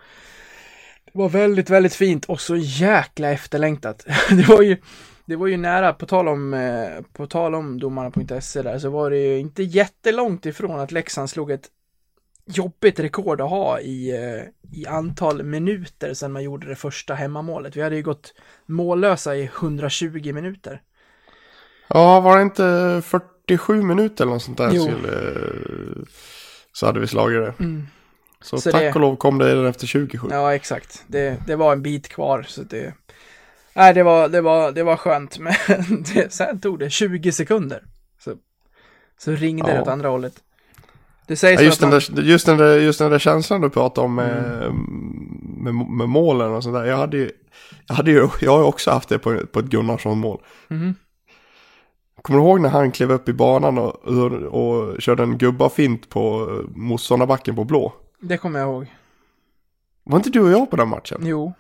[1.06, 4.06] det var väldigt, väldigt fint och så jäkla efterlängtat.
[4.30, 4.78] Det var ju,
[5.26, 9.10] det var ju nära, på tal om, eh, på tal om domarna.se där, så var
[9.10, 11.70] det ju inte jättelångt ifrån att Leksand slog ett
[12.48, 14.44] jobbigt rekord att ha i, eh,
[14.80, 17.76] i antal minuter sedan man gjorde det första hemmamålet.
[17.76, 18.34] Vi hade ju gått
[18.66, 20.82] mållösa i 120 minuter.
[21.88, 24.72] Ja, var det inte 47 minuter eller något sånt där?
[24.74, 24.84] Jo.
[24.84, 25.12] Skulle,
[26.74, 27.64] så hade vi slagit det.
[27.64, 27.88] Mm.
[28.42, 30.28] Så, Så tack det- och lov kom det redan efter 27.
[30.32, 31.04] Ja, exakt.
[31.08, 32.94] Det, det var en bit kvar, så det...
[33.74, 35.54] Nej, det var, det var, det var skönt, men
[36.14, 37.84] det, sen tog det 20 sekunder.
[38.20, 38.36] Så,
[39.18, 39.82] så ringde det Ja.
[39.82, 40.34] åt andra hållet.
[41.28, 44.06] Det sägs Ja, just, den där, just, den där, just den där känslan du pratade
[44.06, 44.76] om med, Mm.
[45.76, 46.86] med, med målen och sånt där.
[46.86, 47.32] Jag hade ju,
[47.88, 50.42] jag hade ju, jag har ju också haft det på, på ett Gunnarsson-mål.
[50.68, 50.96] Mhm.
[52.22, 56.10] Kommer du ihåg när han klev upp i banan och, och, och körde en gubbafint
[56.10, 57.94] på eh, motståndarbacken på blå?
[58.20, 58.86] det kommer jag ihåg.
[60.04, 61.18] Var inte du och jag på den matchen?
[61.24, 61.54] Jo,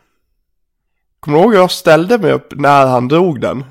[1.20, 3.66] Kommer du ihåg hur jag ställde mig upp när han drog den?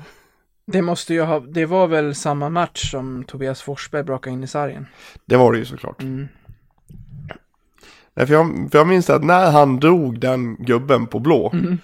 [0.71, 4.47] Det måste ju ha, det var väl samma match som Tobias Forsberg brakade in i
[4.47, 4.87] sargen.
[5.25, 6.01] Det var det ju såklart.
[6.01, 6.27] Mm.
[8.13, 11.77] Nej, för, jag, för jag minns att när han drog den gubben på blå, Mhm.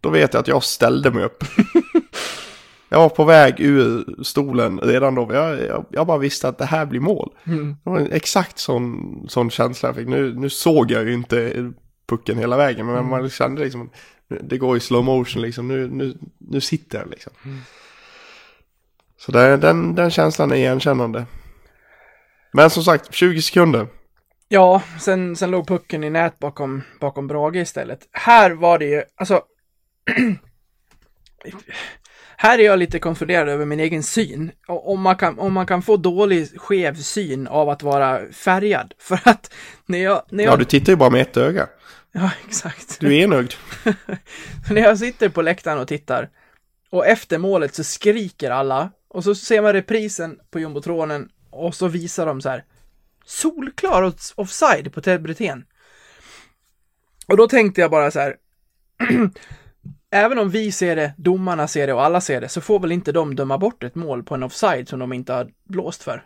[0.00, 1.44] då vet jag att jag ställde mig upp.
[2.88, 5.28] jag var på väg ur stolen redan då.
[5.32, 7.30] Jag, jag, jag bara visste att det här blir mål.
[7.44, 7.76] Mm.
[7.84, 10.08] Det var en exakt sån, sån känsla jag fick.
[10.08, 11.72] Nu, nu såg jag ju inte
[12.08, 13.90] pucken hela vägen, men man kände liksom,
[14.40, 17.32] det går i slow motion liksom, nu, nu, nu sitter den liksom.
[19.26, 21.26] Så det, den, den känslan är igenkännande.
[22.52, 23.86] Men som sagt, 20 sekunder.
[24.48, 28.08] Ja, sen, sen låg pucken i nät bakom, bakom Brage istället.
[28.12, 29.42] Här var det ju, alltså...
[32.36, 34.52] här är jag lite konfunderad över min egen syn.
[34.68, 38.94] Om man, kan, om man kan få dålig, skev syn av att vara färgad.
[38.98, 39.54] För att
[39.86, 40.22] när jag...
[40.30, 41.68] När jag Ja, du tittar ju bara med ett öga.
[42.12, 43.00] ja exakt.
[43.00, 43.52] Du är enögd.
[44.70, 46.28] när jag sitter på läktaren och tittar
[46.92, 51.88] och efter målet så skriker alla och så ser man reprisen på jumbotronen och så
[51.88, 52.64] visar de så här
[53.24, 55.64] solklar off- offside på Ted Brithén.
[57.26, 58.36] Och då tänkte jag bara så här
[60.14, 62.92] Även om vi ser det, domarna ser det och alla ser det, så får väl
[62.92, 66.24] inte de döma bort ett mål på en offside som de inte har blåst för.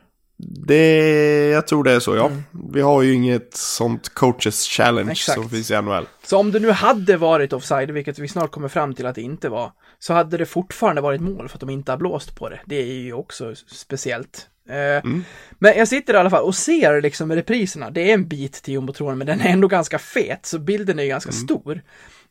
[0.66, 2.30] Det, jag tror det är så ja.
[2.72, 5.10] Vi har ju inget sånt coaches challenge Mm.
[5.12, 5.40] Exakt.
[5.40, 6.06] som finns i NHL.
[6.22, 9.22] Så om det nu hade varit offside, vilket vi snart kommer fram till att det
[9.22, 9.72] inte var,
[10.06, 12.60] så hade det fortfarande varit mål för att de inte har blåst på det.
[12.64, 14.48] Det är ju också speciellt.
[14.68, 15.10] Eh,
[15.58, 17.90] Men jag sitter i alla fall och ser liksom repriserna.
[17.90, 21.02] Det är en bit till jumbotronen, men den är ändå ganska fet, så bilden är
[21.02, 21.82] ju ganska stor.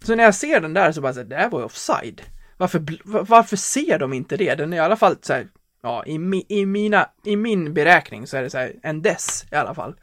[0.03, 2.21] Så när jag ser den där så bara så här, det här var ju offside.
[2.57, 2.83] Varför,
[3.23, 4.55] varför ser de inte det?
[4.55, 5.47] Den är i alla fall så här,
[5.83, 9.45] ja, i, mi, i, mina, i min beräkning så är det så här en dess
[9.51, 9.95] i alla fall.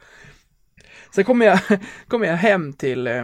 [1.15, 1.59] Sen kommer jag,
[2.07, 3.23] kommer jag hem till, eh,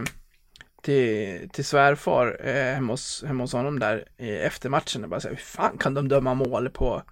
[0.82, 5.20] till, till svärfar eh, hemma, hos, hemma hos honom där eh, efter matchen och bara
[5.20, 7.02] säger hur fan kan de döma mål på,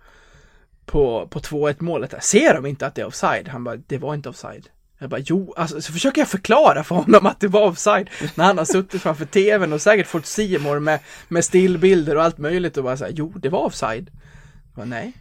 [0.87, 2.21] på, på 2-1 målet där?
[2.21, 3.49] Ser de inte att det är offside?
[3.49, 4.69] Han bara, det var inte offside.
[4.99, 8.45] Jag bara, jo, alltså så försöker jag förklara för honom att det var offside när
[8.45, 12.77] han har suttit framför tvn och säkert fått Simor med, med stillbilder och allt möjligt
[12.77, 14.11] och bara säga, jo, det var offside.
[14.11, 15.13] Jag bara, nej.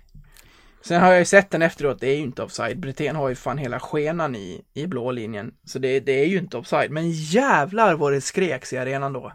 [0.87, 2.79] Sen har jag ju sett den efteråt, det är ju inte offside.
[2.79, 5.53] Brithén har ju fan hela skenan i, i blå linjen.
[5.65, 6.91] Så det, det är ju inte offside.
[6.91, 9.33] Men jävlar vad det skreks i arenan då.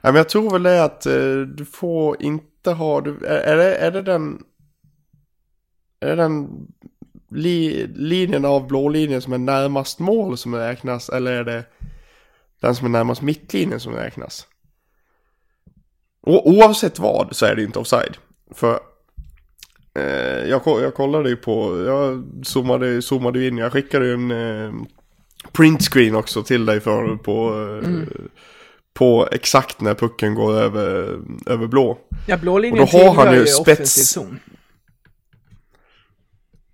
[0.00, 3.56] Ja, men jag tror väl det att eh, du får inte ha, du, är, är,
[3.56, 4.42] det, är det den,
[6.00, 6.48] är det den
[7.30, 11.64] li, linjen av blå linjen som är närmast mål som räknas eller är det
[12.60, 14.46] den som är närmast mittlinjen som räknas?
[16.22, 18.16] O, oavsett vad så är det inte offside.
[18.54, 18.80] För
[20.48, 24.72] jag, ko- jag kollade ju på, jag zoomade, zoomade in, jag skickade ju en eh,
[25.52, 27.50] printscreen också till dig för på,
[27.84, 27.90] eh,
[28.94, 31.98] på exakt när pucken går över, över blå.
[32.26, 34.38] Ja, blå linjen Och då har han ju ju spets- zon.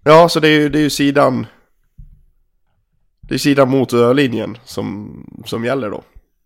[0.05, 1.47] Ja, så det är ju, det är ju sidan...
[3.29, 5.17] Det är sidan mot rörlinjen som,
[5.47, 6.03] som gäller då.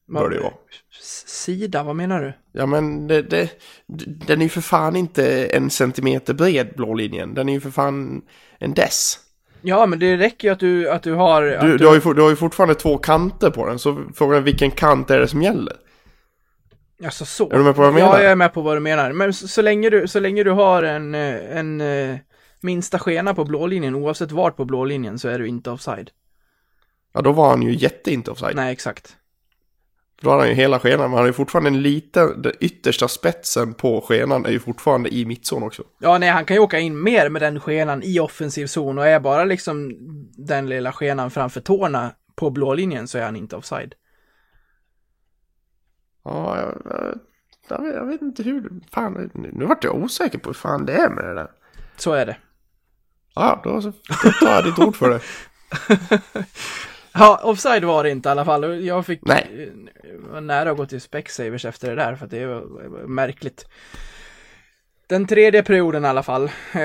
[0.06, 0.52] Bör det ju vara.
[1.26, 2.32] Sida, vad menar du?
[2.52, 3.50] Ja men det, det,
[4.26, 7.34] den är ju för fan inte en centimeter bred blå linjen.
[7.34, 8.22] Den är ju för fan
[8.58, 9.18] en dess.
[9.62, 11.42] Ja, men det räcker ju att du, att du har...
[11.42, 13.78] Du, att du, har ju, du har ju fortfarande två kanter på den.
[13.78, 15.76] Så frågan är vilken kant är det som gäller?
[17.04, 17.50] Alltså så.
[17.50, 18.16] Är du med på vad jag menar?
[18.16, 19.12] Ja, jag är med på vad du menar.
[19.12, 22.16] Men så, så, länge, du, så länge du har en, eh, en eh,
[22.60, 26.10] minsta skena på blålinjen, oavsett vart på blålinjen, så är du inte offside.
[27.14, 28.56] Ja då var han ju jätte inte offside.
[28.56, 29.16] Nej, exakt.
[30.22, 31.00] Då har han ju hela skenan.
[31.00, 35.14] Men han har ju fortfarande en liten, den yttersta spetsen på skenan är ju fortfarande
[35.14, 35.82] i mittzon också.
[35.98, 39.06] Ja, nej, han kan ju åka in mer med den skenan i offensiv zon och
[39.06, 39.92] är bara liksom
[40.36, 43.94] den lilla skenan framför tårna på blålinjen så är han inte offside.
[46.24, 46.82] Ja, jag,
[47.68, 51.10] jag, jag, vet, inte hur, fan, nu, vart jag osäker på hur fan det är
[51.10, 51.50] med det där.
[51.96, 52.36] Så är det.
[53.34, 53.92] Ja, då, då
[54.40, 55.20] tar jag ditt ord för det.
[57.18, 58.84] Ja, offside var det inte i alla fall.
[58.84, 59.72] Jag fick Nej.
[60.34, 63.66] eh, nära att gå till Specsavers efter det där för att det var, märkligt.
[65.06, 66.50] Den tredje perioden i alla fall.
[66.74, 66.80] Eh,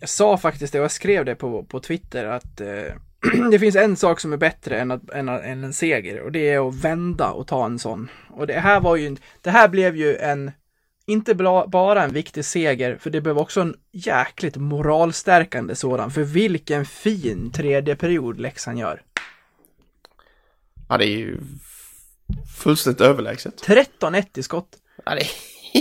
[0.00, 2.94] jag sa faktiskt det och jag skrev det på, på Twitter att eh,
[3.50, 6.50] det finns en sak som är bättre än, att, än, än en seger och det
[6.50, 8.08] är att vända och ta en sån.
[8.30, 10.50] Och det här var ju, det här blev ju en,
[11.06, 16.10] inte bla, bara en viktig seger, för det blev också en jäkligt moralstärkande sådan.
[16.10, 19.02] För vilken fin tredje period Leksand gör.
[20.88, 21.40] Ja, det är ju
[22.56, 23.62] fullständigt överlägset.
[23.66, 24.68] 13-1 i skott.
[25.04, 25.28] Ja, det är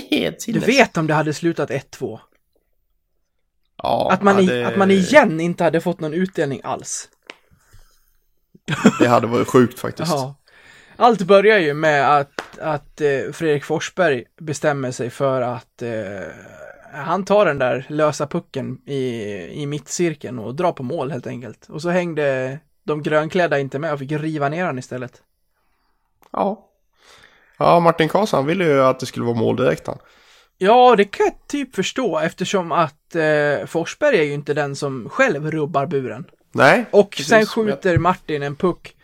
[0.10, 0.68] helt Du sinnes.
[0.68, 2.20] vet om det hade slutat 1-2.
[3.78, 7.10] Ja, Att man, ja, i, att man igen inte hade fått någon utdelning alls.
[9.00, 10.12] Det hade varit sjukt faktiskt.
[10.12, 10.36] Ja.
[10.96, 15.92] Allt börjar ju med att, att eh, Fredrik Forsberg bestämmer sig för att eh,
[16.94, 19.24] han tar den där lösa pucken i,
[19.62, 21.70] i mittcirkeln och drar på mål helt enkelt.
[21.70, 25.22] Och så hängde de grönklädda inte med och fick riva ner den istället.
[26.32, 26.70] Ja.
[27.58, 29.98] Ja, Martin Karlsson ville ju att det skulle vara mål direkt han.
[30.58, 35.10] Ja, det kan jag typ förstå eftersom att eh, Forsberg är ju inte den som
[35.10, 36.26] själv rubbar buren.
[36.52, 36.86] Nej.
[36.92, 37.28] Och precis.
[37.28, 38.96] sen skjuter Martin en puck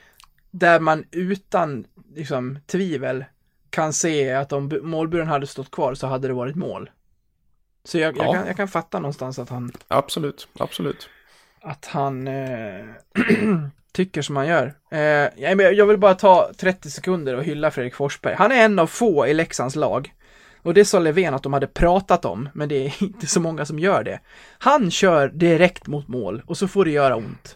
[0.52, 3.26] där man utan liksom, tvivel
[3.70, 6.90] kan se att om bu- målburen hade stått kvar så hade det varit mål.
[7.84, 8.34] Så jag, jag, Ja.
[8.34, 11.10] kan, jag kan fatta någonstans att han, Absolut, absolut.
[11.62, 12.86] Att han eh,
[13.94, 14.74] tycker som han gör.
[14.92, 15.00] Eh,
[15.54, 18.36] jag vill bara ta 30 sekunder och hylla Fredrik Forsberg.
[18.38, 20.14] Han är en av få i Leksands lag.
[20.62, 23.66] Och det sa Löfven att de hade pratat om, men det är inte så många
[23.66, 24.20] som gör det.
[24.60, 27.56] Han kör direkt mot mål och så får det göra ont.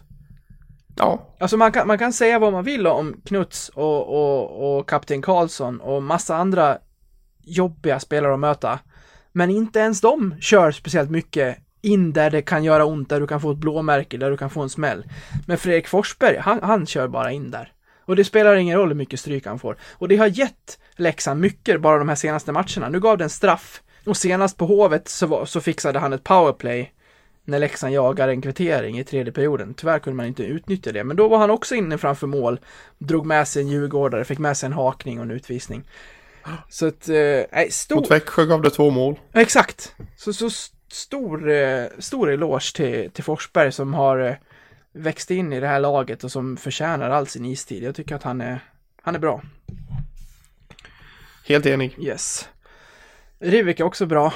[0.96, 4.88] Ja, Alltså man kan, man kan säga vad man vill om Knuts och, och, och
[4.88, 6.78] kapten Karlsson och massa andra
[7.42, 8.78] jobbiga spelare att möta.
[9.32, 13.26] Men inte ens de kör speciellt mycket in där det kan göra ont, där du
[13.26, 15.04] kan få ett blåmärke, där du kan få en smäll.
[15.46, 17.72] Men Fredrik Forsberg, han, han kör bara in där.
[18.06, 19.76] Och det spelar ingen roll hur mycket stryk han får.
[19.92, 22.88] Och det har gett Leksand mycket bara de här senaste matcherna.
[22.88, 23.82] Nu gav det en straff.
[24.06, 26.92] Och senast på Hovet så, var, så fixade han ett powerplay
[27.44, 29.74] när Leksand jagar en kvittering i tredje perioden.
[29.74, 32.60] Tyvärr kunde man inte utnyttja det, men då var han också inne framför mål,
[32.98, 35.84] drog med sig en djurgårdare, fick med sig en hakning och en utvisning.
[36.68, 37.14] Så att, eh,
[37.52, 37.96] nej, stor...
[37.96, 39.20] mot Växjö gav det två mål.
[39.32, 39.94] Exakt!
[40.16, 40.50] Så, så
[40.94, 44.34] stor, eh, stor eloge till, till Forsberg som har eh,
[44.92, 47.82] växt in i det här laget och som förtjänar all sin istid.
[47.82, 48.60] Jag tycker att han är,
[49.02, 49.42] han är bra.
[51.46, 51.96] Helt enig.
[51.98, 52.48] Yes.
[53.38, 54.32] Rivik är också bra.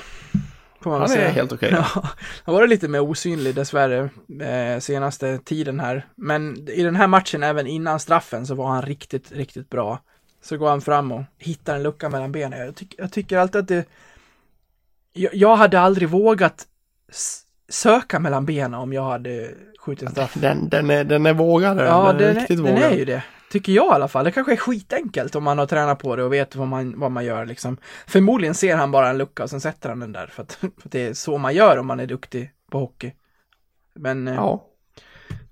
[0.81, 1.29] Han är säga.
[1.29, 1.71] helt okej.
[1.73, 2.09] Ja,
[2.45, 6.07] han varit lite mer osynlig dessvärre eh, senaste tiden här.
[6.15, 10.01] Men i den här matchen, även innan straffen, så var han riktigt, riktigt bra.
[10.43, 12.59] Så går han fram och hittar en lucka mellan benen.
[12.61, 13.85] Jag, tyck, jag tycker alltid att det...
[15.33, 16.67] Jag, hade aldrig vågat
[17.69, 20.35] söka mellan benen om jag hade skjutit en straff.
[20.35, 21.79] Den, den, är, den är vågad.
[21.79, 22.93] Ja, den den, är, riktigt den vågad.
[22.93, 23.23] är ju det.
[23.51, 24.25] Tycker jag i alla fall.
[24.25, 27.11] Det kanske är skitenkelt om man har tränat på det och vet vad man, vad
[27.11, 27.77] man gör liksom.
[28.07, 30.27] Förmodligen ser han bara en lucka och sen sätter han den där.
[30.27, 33.13] För att, för att det är så man gör om man är duktig på hockey.
[33.95, 34.65] Men eh, Ja.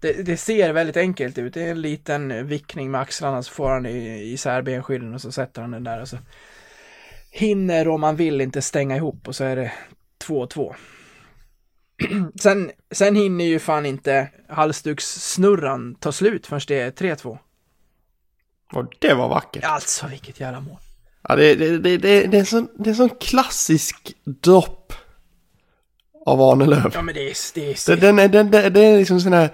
[0.00, 1.54] det, det ser väldigt enkelt ut.
[1.54, 5.32] Det är en liten vickning med axlarna så får han i- isär benskydden och så
[5.32, 6.00] sätter han den där.
[6.00, 6.16] Och så
[7.36, 9.72] hinner om man vill inte stänga ihop och så är det
[10.24, 10.74] 2-2.
[12.40, 17.38] sen, sen hinner ju fan inte halsdukssnurran ta slut förrän det är 3-2.
[18.72, 19.64] Och det var vackert.
[19.64, 20.76] Alltså vilket jävla mål.
[21.28, 24.92] Ja, det, det, det, det, det, är sån, det är en sån klassisk dropp
[26.26, 26.90] av Arnelöv.
[26.94, 29.32] Ja men det är, det är, Det, den är, den, det, det är liksom sån
[29.32, 29.50] här,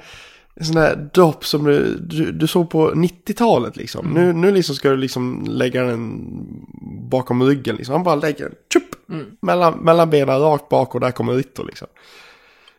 [0.60, 4.06] sån här dropp som du, du, du såg på 90-talet liksom.
[4.06, 4.24] Mm.
[4.24, 6.20] Nu, nu liksom ska du liksom lägga den
[7.10, 7.92] bakom ryggen liksom.
[7.92, 9.26] Han bara lägger den tjup, Mm.
[9.42, 11.88] mellan, mellan benen rakt bak och där kommer Ritto liksom.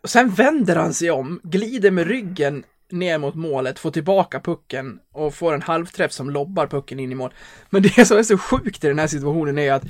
[0.02, 5.00] Och sen vänder han sig om, glider med ryggen ner mot målet, får tillbaka pucken
[5.12, 7.34] och får en halvträff som lobbar pucken in i mål.
[7.70, 9.84] Men det som är så sjukt i den här situationen är att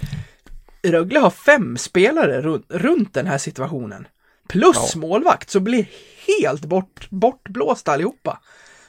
[0.84, 4.07] Rögle har fem spelare runt, runt den här situationen.
[4.49, 4.99] Plus Ja.
[4.99, 5.86] målvakt, så blir
[6.28, 8.39] helt bort, bortblåsta allihopa.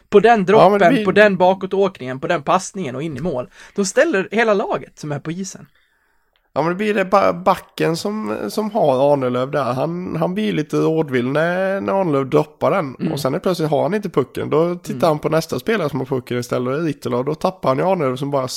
[0.08, 3.20] På den Ja, droppen, det blir- på den bakåtåkningen, på den passningen och in i
[3.20, 3.48] mål.
[3.74, 5.66] Då ställer hela laget som är på isen.
[6.56, 7.04] Ja men det blir det
[7.44, 9.64] backen som, som har Arnelöv där.
[9.72, 12.96] Han, han blir lite rådvill när, när Arnelöv droppar den.
[13.00, 13.12] Mm.
[13.12, 14.50] Och sen är plötsligt har han inte pucken.
[14.50, 16.82] Då tittar han på nästa spelare som har pucken istället.
[16.84, 17.16] Rittola.
[17.16, 18.48] Och då tappar han ju Arnelöv som bara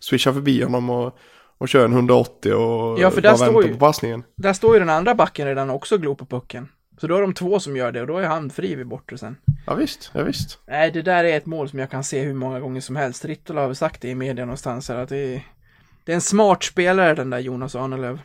[0.00, 1.16] swishar förbi honom och,
[1.58, 4.22] och kör en 180 och Ja, för där bara står väntar ju- på passningen.
[4.36, 6.68] Där står ju den andra backen redan också och glor på pucken.
[7.00, 9.18] Så då är de två som gör det och då är han fri vid bortre
[9.18, 9.36] sen.
[9.66, 10.58] Ja visst, ja visst.
[10.66, 13.24] Nej, det där är ett mål som jag kan se hur många gånger som helst.
[13.24, 15.42] Rittola har väl sagt det i media någonstans här att det är,
[16.04, 18.18] det är en smart spelare den där Jonas Arnelöv.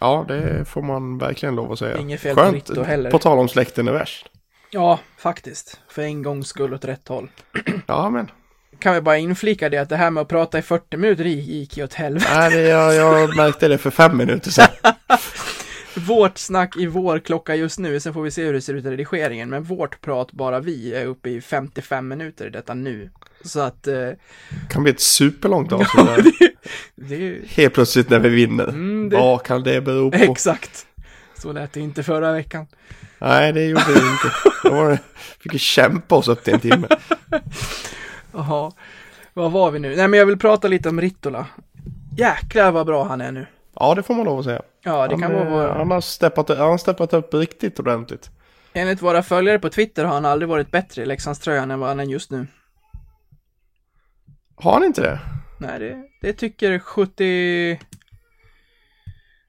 [0.00, 1.98] Ja, det får man verkligen lov att säga.
[1.98, 3.10] Inget fel på Ritto heller.
[3.10, 4.30] På tal om släkten är värst.
[4.70, 5.80] Ja, faktiskt.
[5.88, 7.30] För en gångs skull åt rätt håll.
[7.86, 8.30] Ja, men.
[8.78, 11.76] Kan vi bara inflika det att det här med att prata i 40 minuter gick
[11.76, 12.26] ju åt helvete.
[12.34, 14.68] Nej, jag, jag märkte det för fem minuter sedan.
[15.96, 18.84] Vårt snack i vår klocka just nu, sen får vi se hur det ser ut
[18.84, 23.10] i redigeringen, men vårt prat, bara vi, är uppe i 55 minuter i detta nu.
[23.44, 24.08] Så att, eh,
[24.70, 26.06] kan bli ett superlångt avsnitt.
[26.06, 26.24] där.
[27.08, 28.68] det ju Helt plötsligt när vi vinner.
[28.68, 30.16] Mm, det- Vad kan det bero på?
[30.16, 30.86] exakt.
[31.38, 32.66] Så lät det inte förra veckan.
[33.18, 34.32] Nej, det gjorde det inte.
[34.64, 34.98] Då var det,
[35.40, 36.88] fick vi kämpa oss upp till en timme.
[38.32, 38.72] Jaha,
[39.34, 39.96] vad var vi nu?
[39.96, 41.46] Nej men jag vill prata lite om Rittola.
[42.16, 43.46] Jäklar vad bra han är nu.
[43.74, 44.62] Ja, det får man lov att säga.
[44.84, 45.68] Ja, det han, kan vara vår...
[45.68, 48.30] han, har steppat, han har steppat upp riktigt ordentligt.
[48.72, 52.00] Enligt våra följare på Twitter har han aldrig varit bättre i Leksandströjan än vad han
[52.00, 52.46] är just nu.
[54.56, 55.20] Har han inte det?
[55.58, 57.80] Nej, det, det tycker 70...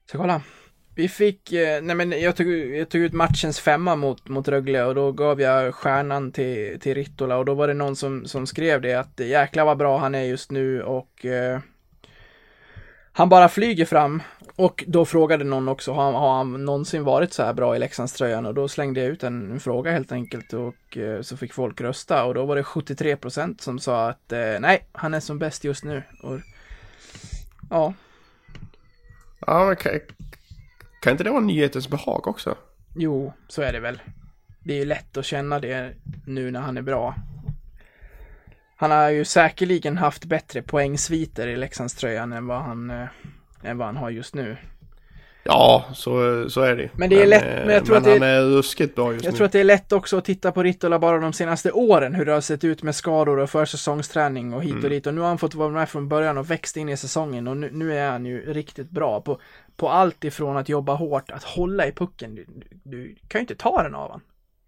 [0.06, 0.40] Ska kolla.
[0.94, 4.84] Vi fick, eh, nej men jag tog, jag tog ut matchens femma mot, mot Rögle
[4.84, 8.46] och då gav jag stjärnan till, till Rittola och då var det någon som, som
[8.46, 11.60] skrev det att jäklar vad bra han är just nu och eh,
[13.12, 14.22] han bara flyger fram
[14.56, 18.46] och då frågade någon också, har, har han någonsin varit så här bra i Leksandströjan?
[18.46, 21.80] Och då slängde jag ut en, en fråga helt enkelt och eh, så fick folk
[21.80, 25.38] rösta och då var det 73 procent som sa att eh, nej, han är som
[25.38, 26.02] bäst just nu.
[26.22, 26.40] Och,
[27.70, 27.94] ja,
[29.46, 30.00] Ja, men kan,
[31.00, 32.56] kan inte det vara nyhetens behag också?
[32.94, 34.02] jo, så är det väl.
[34.60, 35.94] Det är ju lätt att känna det
[36.26, 37.14] nu när han är bra.
[38.76, 43.06] Han har ju säkerligen haft bättre poängsviter i Leksandströjan än vad han, eh,
[43.66, 44.56] än vad han har just nu.
[45.48, 48.04] Ja, så, så är det Men det är lätt- eh, men jag tror men att
[48.04, 49.36] det- han är ruskigt bra just Jag nu.
[49.36, 52.24] tror att det är lätt också att titta på Rittola bara de senaste åren, hur
[52.24, 54.90] det har sett ut med skador och försäsongsträning och hit och Mm.
[54.90, 55.06] dit.
[55.06, 57.56] Och nu har han fått vara med från början och växt in i säsongen och
[57.56, 59.40] nu, nu är han ju riktigt bra på,
[59.76, 62.34] på allt ifrån att jobba hårt, att hålla i pucken.
[62.34, 62.46] Du,
[62.84, 64.20] du, kan ju inte ta den av han.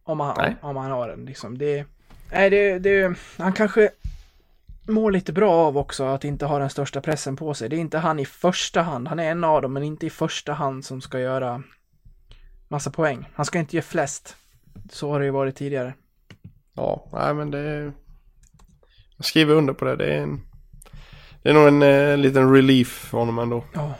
[0.04, 1.58] Om han, om han har den liksom.
[1.58, 1.84] Det,
[2.32, 3.90] nej, det, det, han kanske
[4.88, 7.68] mår lite bra av också att inte ha den största pressen på sig.
[7.68, 9.08] Det är inte han i första hand.
[9.08, 11.62] Han är en av dem, men inte i första hand som ska göra
[12.68, 13.28] massa poäng.
[13.34, 14.36] Han ska inte ge flest.
[14.90, 15.94] Så har det ju varit tidigare.
[16.74, 17.92] Ja, nej men det...
[19.16, 19.96] Jag skriver under på det.
[19.96, 20.40] Det är en...
[21.42, 23.64] Det är nog en eh, liten relief för honom ändå.
[23.74, 23.94] Ja.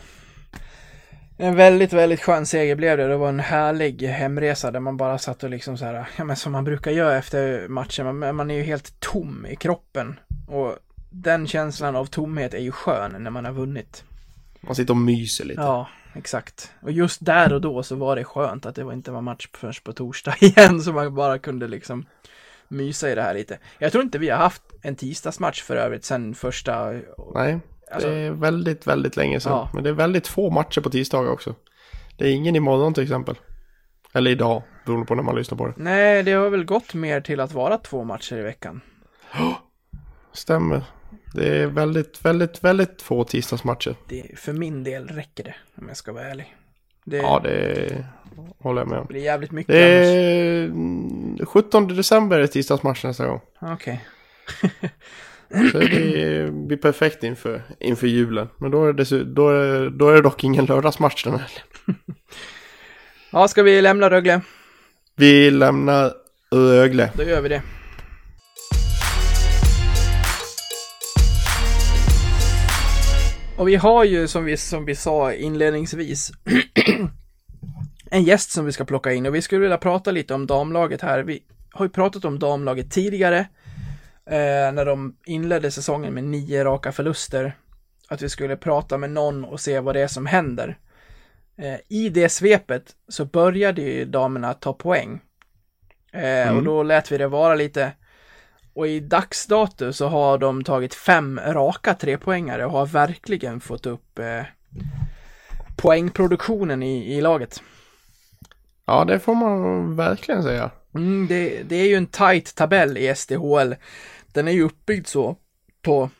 [1.41, 3.09] En väldigt, väldigt skön seger blev det.
[3.09, 6.37] Det var en härlig hemresa där man bara satt och liksom så här, ja men
[6.37, 8.19] som man brukar göra efter matchen.
[8.19, 10.21] Man, man är ju helt tom i kroppen.
[10.49, 10.77] Och
[11.11, 14.05] den känslan av tomhet är ju skön när man har vunnit.
[14.61, 15.61] Man sitter och myser lite.
[15.61, 16.73] Ja, exakt.
[16.81, 19.75] Och just där och då så var det skönt att det inte var match förrän
[19.83, 22.07] på torsdag igen, så man bara kunde liksom
[22.69, 23.59] mysa i det här lite.
[23.79, 26.93] Jag tror inte vi har haft en tisdagsmatch för övrigt sen första...
[27.35, 27.59] Nej,
[27.93, 29.53] Alltså- det är väldigt, väldigt länge sedan.
[29.53, 29.71] Ja.
[29.75, 31.55] Men det är väldigt få matcher på tisdagar också.
[32.17, 33.39] Det är ingen imorgon till exempel.
[34.13, 35.75] Eller idag, beroende på när man lyssnar på det.
[35.77, 38.81] Nej, det har väl gått mer till att vara två matcher i veckan.
[40.33, 40.83] Stämmer.
[41.35, 43.95] Det är väldigt, väldigt, väldigt få tisdagsmatcher.
[44.09, 46.55] Det, för min del räcker det, om jag ska vara ärlig.
[47.05, 48.05] Det, Ja, det
[48.59, 49.07] håller jag med om.
[49.07, 53.41] blir jävligt mycket Det är mm, 17 december är tisdagsmatch nästa gång.
[53.61, 54.05] Okej.
[55.73, 58.49] Så det blir perfekt inför, inför julen.
[58.59, 61.51] Men då är, det, då, är, då är det dock ingen lördagsmatch den här.
[63.31, 64.41] Ja, ska vi lämna Rögle?
[65.17, 66.13] Vi lämnar
[66.51, 67.11] Rögle.
[67.17, 67.63] Då gör vi det.
[73.59, 76.33] Och vi har ju som vi, som vi sa inledningsvis
[78.11, 81.03] en gäst som vi ska plocka in och vi skulle vilja prata lite om damlaget
[81.03, 81.23] här.
[81.23, 83.47] Vi har ju pratat om damlaget tidigare
[84.29, 87.57] eh, när de inledde säsongen med nio raka förluster.
[88.09, 90.79] Att vi skulle prata med någon och se vad det är som händer.
[91.59, 95.21] Eh, I det svepet så började ju damerna ta poäng.
[96.13, 97.93] Eh, Och då lät vi det vara lite.
[98.75, 104.19] Och i dagsdato så har de tagit fem raka trepoängare och har verkligen fått upp
[104.19, 104.43] eh,
[105.77, 107.63] poängproduktionen i, i laget.
[108.87, 110.71] Ja, det får man verkligen säga.
[110.95, 113.75] Mm, det, det är ju en tight tabell i SDHL.
[114.39, 115.37] Den är ju uppbyggd så
[115.83, 116.11] på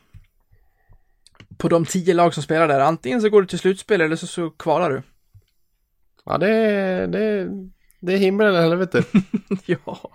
[1.57, 2.79] på de tio lag som spelar där.
[2.79, 5.01] Antingen så går du till slutspel eller så, så kvalar du.
[6.25, 7.49] Ja, det är, det är,
[7.99, 9.03] det är himmel eller helvete.
[9.65, 10.11] ja.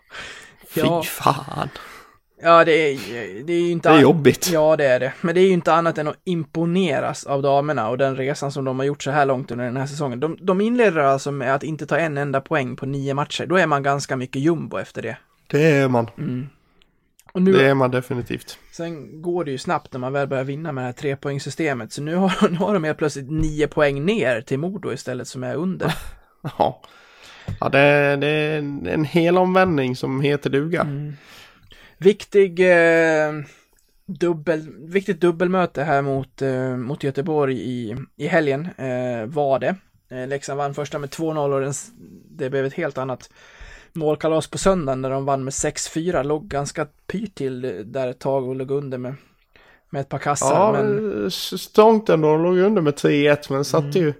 [0.68, 1.02] Fy Ja.
[1.02, 1.68] fan.
[2.42, 2.98] Ja, det är,
[3.44, 3.88] det är ju inte...
[3.88, 4.50] Det är jobbigt.
[4.52, 5.12] Ja, det är det.
[5.20, 8.64] Men det är ju inte annat än att imponeras av damerna och den resan som
[8.64, 10.20] de har gjort så här långt under den här säsongen.
[10.20, 13.46] De, de inleder alltså med att inte ta en enda poäng på nio matcher.
[13.46, 15.16] Då är man ganska mycket jumbo efter det.
[15.46, 16.06] Det är man.
[16.06, 16.18] Och
[17.34, 18.58] nu, Det är man definitivt.
[18.72, 21.92] sen går det ju snabbt när man väl börjar vinna med det här trepoängssystemet.
[21.92, 25.44] Så nu har, nu har de helt plötsligt nio poäng ner till Modo istället som
[25.44, 25.94] är under.
[26.58, 26.82] Ja.
[27.60, 30.86] Ja, det, det är en, hel omvändning som heter duga.
[31.98, 33.32] Viktig eh,
[34.06, 39.76] dubbel, viktigt dubbelmöte här mot, eh, mot Göteborg i, i helgen eh, var det.
[40.10, 41.72] Eh, Leksand vann första med 2-0 och den,
[42.30, 43.30] det blev ett helt annat
[43.94, 46.22] målkalas på söndagen när de vann med 6-4.
[46.22, 49.14] Låg ganska pyrt till där ett tag och låg under med,
[49.90, 50.54] med ett par kassar.
[50.54, 52.32] Ja, men, strångt ändå.
[52.32, 54.14] De låg under med 3-1 men satte ju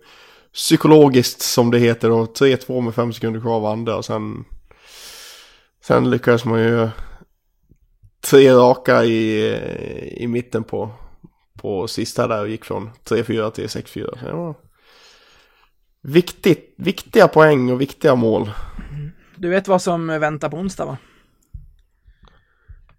[0.53, 2.25] psykologiskt som det heter då.
[2.25, 4.45] 3-2 med 5 sekunder kvar av andra och sen...
[5.87, 6.89] Sen lyckades man ju
[8.31, 9.55] tre raka i,
[10.17, 10.91] i mitten på,
[11.59, 14.19] på sista där och gick från 3-4 till 6-4.
[14.21, 14.55] Så det var
[16.03, 18.51] viktigt, viktiga poäng och viktiga mål.
[19.37, 20.97] Du vet vad som väntar på onsdag va?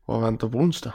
[0.06, 0.94] Vad väntar på onsdag?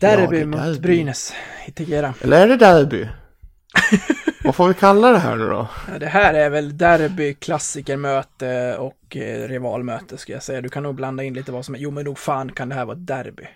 [0.00, 0.80] Derby är mot derby.
[0.80, 1.32] Brynäs
[1.66, 2.14] i Tegera.
[2.20, 3.08] Eller är det derby?
[4.44, 5.68] Vad får vi kalla det här nu då?
[5.92, 10.60] Ja, det här är väl derby, klassikermöte och eh, rivalmöte ska jag säga.
[10.60, 11.78] Du kan nog blanda in lite vad som är.
[11.78, 13.46] Jo, men nog fan kan det här vara derby.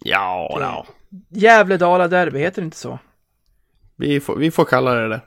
[0.00, 0.86] Ja, ja.
[1.28, 2.98] Gävle-Dala derby, heter det inte så?
[3.96, 5.20] Vi får, vi får kalla det det.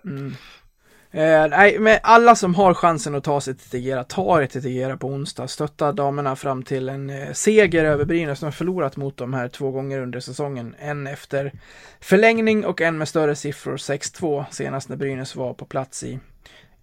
[1.14, 4.62] Eh, nej, men alla som har chansen att ta sig till Tegera, ta er till
[4.62, 5.47] Tegera på onsdag.
[5.47, 8.39] Stötta damerna fram till en eh, seger över Brynäs.
[8.39, 10.76] som har förlorat mot dem här två gånger under säsongen.
[10.80, 11.51] En efter
[11.99, 16.20] förlängning och en med större siffror, 6-2, senast när Brynäs var på plats i,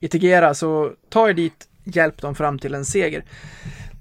[0.00, 0.54] i Tegera.
[0.54, 3.24] Så ta er dit, hjälp dem fram till en seger.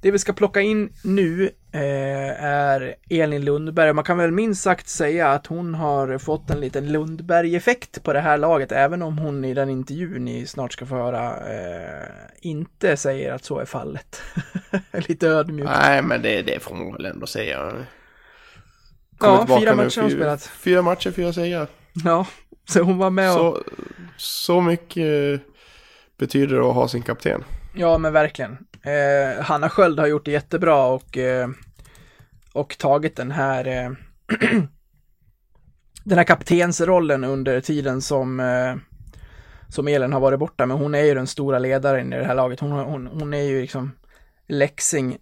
[0.02, 3.94] Det vi ska plocka in nu eh, är Elin Lundberg.
[3.94, 8.20] Man kan väl minst sagt säga att hon har fått en liten Lundberg-effekt på det
[8.20, 12.08] här laget, även om hon i den intervjun ni snart ska få höra eh,
[12.42, 14.22] inte säger att så är fallet.
[15.08, 15.72] Lite ödmjukt.
[15.82, 17.74] Nej, men det, det får man väl ändå säga.
[19.20, 20.44] Ja, fyra matcher har hon spelat.
[20.44, 21.68] Fyra matcher, fyra segrar.
[22.06, 22.26] Ja,
[22.70, 23.38] så hon var med och...
[23.38, 23.64] Så,
[24.18, 25.40] så mycket eh,
[26.18, 27.44] betyder det att ha sin kapten.
[27.76, 28.58] Ja, men verkligen.
[28.84, 31.50] Eh, Hanna Sköld har gjort det jättebra och, eh,
[32.54, 33.92] och tagit den här eh,
[36.04, 38.76] den här kaptensrollen under tiden som eh,
[39.70, 42.36] som Elin har varit borta, men hon är ju den stora ledaren i det här
[42.36, 42.60] laget.
[42.60, 43.92] Hon, hon, hon är ju liksom
[44.48, 45.18] Leksing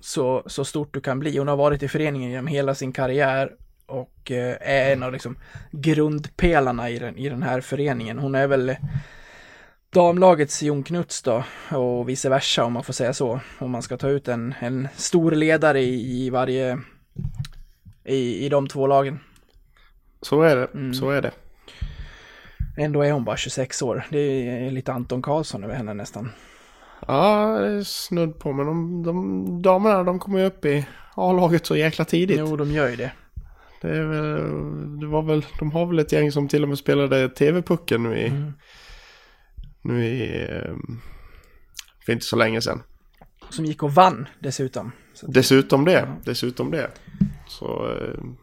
[0.00, 1.38] så, så stort du kan bli.
[1.38, 3.52] Hon har varit i föreningen genom hela sin karriär
[3.86, 5.36] och eh, är en av liksom
[5.70, 8.18] grundpelarna i den, i den här föreningen.
[8.18, 8.76] Hon är väl
[9.94, 13.40] damlagets Jon Knuts då och vice versa om man får säga så.
[13.58, 16.78] Om man ska ta ut en, en stor ledare i, i varje
[18.04, 19.18] i, i de två lagen.
[20.22, 20.94] Så är det, Mm.
[20.94, 21.30] så är det.
[22.76, 24.06] Ändå är hon bara 26 år.
[24.10, 26.30] Det är lite Anton Karlsson över henne nästan.
[27.06, 28.52] Ja, det är snudd på.
[28.52, 32.38] Men de, de damerna de kommer ju upp i A-laget så jäkla tidigt.
[32.40, 33.12] Jo, de gör ju det.
[33.80, 36.78] Det, är väl, det var väl, de har väl ett gäng som till och med
[36.78, 38.52] spelade TV-pucken nu i, Mm.
[39.84, 40.48] Nu i,
[42.06, 42.82] för inte så länge sedan.
[43.50, 44.92] Som gick och vann dessutom.
[45.14, 46.90] Så, Dessutom det, dessutom det.
[47.48, 48.36] Så, ehm,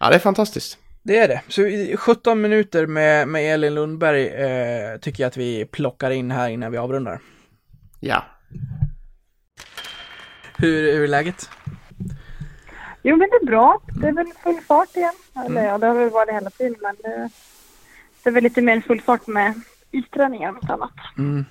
[0.00, 0.78] ja det är fantastiskt.
[1.02, 1.42] det är det.
[1.48, 6.30] Så i 17 minuter med, med Elin Lundberg eh, tycker jag att vi plockar in
[6.30, 7.20] här innan vi avrundar.
[8.00, 8.24] Ja.
[10.56, 11.50] Hur, hur är läget?
[13.02, 13.80] Jo, men det är bra.
[14.00, 15.14] Det är väl full fart igen.
[15.46, 17.30] Eller ja, det har väl varit hela tiden, men det,
[18.28, 19.54] det väl lite mer full fart med
[19.90, 20.92] isträningar och annat.
[21.18, 21.44] Mm.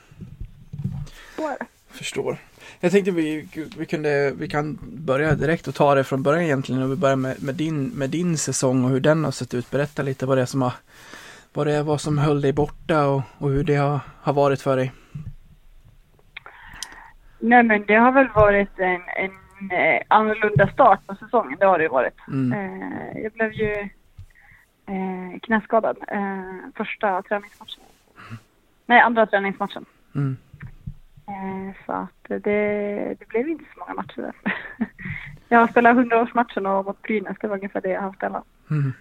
[1.36, 1.66] Så är det.
[1.90, 2.38] Förstår.
[2.80, 3.48] Jag tänkte vi,
[3.78, 6.82] vi, kunde, vi kan börja direkt och ta det från början egentligen.
[6.84, 9.72] Och vi börjar med, med, din, med din säsong och hur den har sett ut.
[9.72, 10.74] Berätta lite vad det är som har
[11.54, 14.62] vad det är, vad som höll dig borta och, och hur det har, har varit
[14.62, 14.92] för dig.
[17.40, 19.32] Nej, men det har väl varit en, en
[19.72, 21.58] eh, annorlunda start på säsongen.
[21.60, 22.14] Det har det ju varit.
[22.28, 22.54] Mm.
[22.54, 23.90] Eh, jag blev ju
[24.88, 26.44] eh, knäskadad eh,
[26.76, 27.84] första träningsmatchen.
[28.86, 29.86] Nej, andra träningsmatchen.
[30.16, 30.38] Mm.
[31.28, 34.34] Eh, så att det, det blev inte så många matcher där.
[35.50, 38.44] jag har spelat 100-årsmatchen och mot Brynäs, det var ungefär det jag har spelat.
[38.70, 38.94] Mm.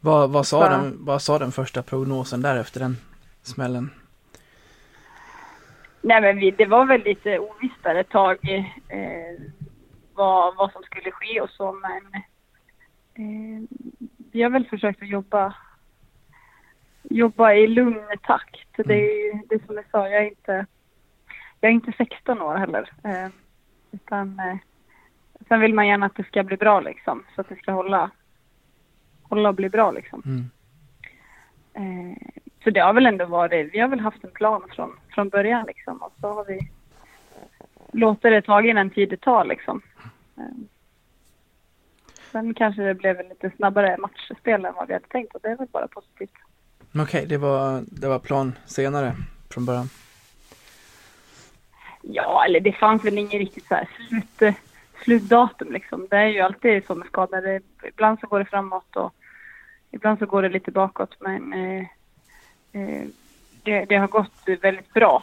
[0.00, 2.96] Vad, vad, sa Så- den, vad sa den första prognosen där efter den
[3.42, 3.90] smällen?
[6.02, 8.38] Nej men vi, det var väl lite ovisst där ett tag
[8.88, 9.46] eh,
[10.14, 12.22] vad, vad som skulle ske och så men
[13.14, 13.62] eh,
[14.32, 15.54] vi har väl försökt att jobba
[17.02, 18.66] jobba i lugn takt.
[18.76, 20.66] Det är ju det som jag sa, jag är inte
[21.60, 22.90] jag är inte 16 år heller.
[23.04, 23.28] Eh,
[23.92, 24.56] utan eh,
[25.48, 28.10] sen vill man gärna att det ska bli bra liksom så att det ska hålla
[29.22, 30.22] hålla och bli bra liksom.
[30.24, 30.50] Mm.
[31.74, 32.16] Eh,
[32.64, 35.64] så det har väl ändå varit, vi har väl haft en plan från, från början
[35.66, 36.70] liksom och så har vi
[37.92, 39.82] låtit det ta den tid det tar liksom.
[40.36, 40.44] Eh,
[42.32, 45.48] sen kanske det blev en lite snabbare matchspel än vad vi hade tänkt och det
[45.48, 46.34] är väl bara positivt.
[46.98, 49.12] Okej, det, var, det var plan senare
[49.50, 49.88] från början.
[52.02, 54.54] Ja, eller det fanns väl ingen riktigt så här slut,
[55.04, 56.06] slutdatum liksom.
[56.10, 57.60] Det är ju alltid så med skador.
[57.88, 59.14] Ibland så går det framåt och
[59.90, 61.16] ibland så går det lite bakåt.
[61.20, 61.86] Men eh,
[62.72, 63.06] eh,
[63.62, 65.22] det, det har gått väldigt bra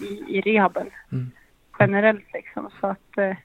[0.00, 1.30] i, i rehaben Mm.
[1.78, 2.70] generellt liksom.
[2.80, 3.36] Så att eh,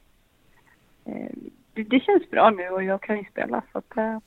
[1.05, 1.31] eh,
[1.73, 3.61] det, känns bra nu och jag kan ju spela.
[3.71, 4.17] Så att, eh,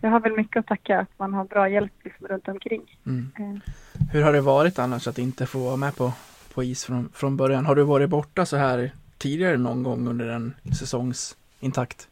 [0.00, 2.98] jag har väl mycket att tacka att man har bra hjälp liksom, runt omkring.
[3.06, 3.30] Mm.
[3.38, 3.60] Eh,
[4.12, 6.12] Hur har det varit annars att inte få vara med på,
[6.54, 7.66] på is från, från början?
[7.66, 12.08] Har du varit borta så här tidigare någon gång under en säsongs intakt?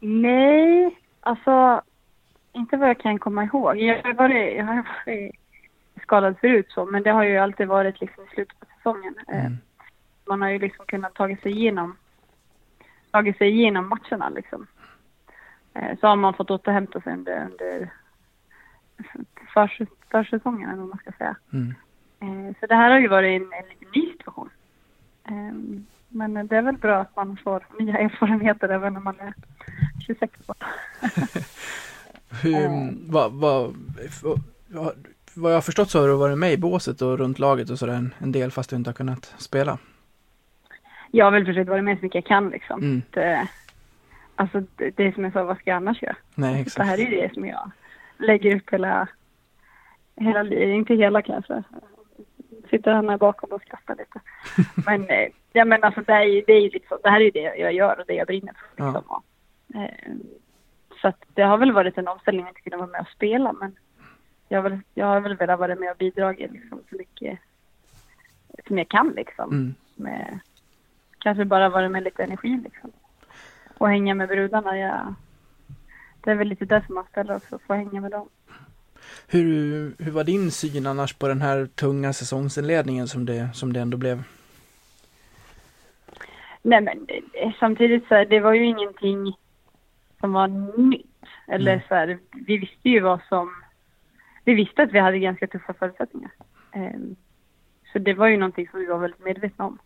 [0.00, 1.82] Nej, alltså
[2.52, 3.76] inte vad jag kan komma ihåg.
[3.76, 5.34] Jag har varit, jag har varit
[6.02, 9.14] skadad förut så, men det har ju alltid varit liksom i slutet på säsongen.
[9.28, 9.58] Eh, Mm.
[10.28, 11.96] Man har ju liksom kunnat tagit sig igenom,
[13.14, 14.66] tagit sig igenom matcherna liksom.
[15.74, 17.90] Eh, Så har man fått återhämta sig under, under
[19.54, 21.36] förs, försäsongen eller vad man ska säga.
[21.52, 21.74] Mm.
[22.20, 24.50] Eh, Så det här har ju varit en, en lite ny situation.
[25.28, 25.54] Eh,
[26.08, 29.34] Men det är väl bra att man får nya erfarenheter även när man är
[30.06, 30.56] 26 år.
[32.42, 33.74] Hur, vad, vad,
[34.70, 37.70] vad, vad jag har förstått så har du varit med i båset och runt laget
[37.70, 39.78] och sådär en, en del fast du inte har kunnat spela.
[41.14, 42.80] Jag har väl försökt vara med så mycket jag kan liksom.
[42.82, 43.02] Mm.
[43.10, 43.48] Det,
[44.34, 46.16] alltså det, det är som jag sa, vad ska jag annars göra?
[46.34, 46.88] Nej, Det exakt.
[46.88, 47.70] här är det som jag
[48.18, 49.08] lägger upp hela,
[50.16, 51.62] hela inte hela kanske.
[52.70, 54.20] Sitter han här bakom och skrattar lite.
[54.86, 57.72] Men, eh, ja men alltså det är det är så, det här är det jag
[57.72, 59.02] gör och det jag brinner för liksom.
[59.06, 59.24] Och,
[59.74, 60.12] eh,
[61.00, 63.52] så att det har väl varit en omställning att inte kunna vara med och spela
[63.52, 63.76] men
[64.48, 67.38] jag har väl, jag har väl velat vara med och bidra liksom så mycket
[68.66, 69.50] som jag kan liksom.
[69.52, 69.74] Mm.
[69.94, 70.40] Med,
[71.24, 72.92] kanske bara vara med lite energi liksom.
[73.78, 74.78] Och hänga med brudarna.
[74.78, 75.14] Jag,
[76.20, 78.28] det är väl lite det som man ställer också, få hänga med dem.
[79.28, 83.80] Hur, hur var din syn annars på den här tunga säsongsinledningen som det, som det
[83.80, 84.22] ändå blev?
[86.62, 87.22] Nej men det,
[87.60, 89.36] samtidigt så här, det var ju ingenting
[90.20, 90.48] som var
[90.78, 91.06] nytt.
[91.48, 91.84] Eller Mm.
[91.88, 93.54] så här, vi visste ju vad som...
[94.44, 96.30] Vi visste att vi hade ganska tuffa förutsättningar.
[96.72, 97.16] Ehm,
[97.92, 99.78] så det var ju någonting som vi var väldigt medvetna om.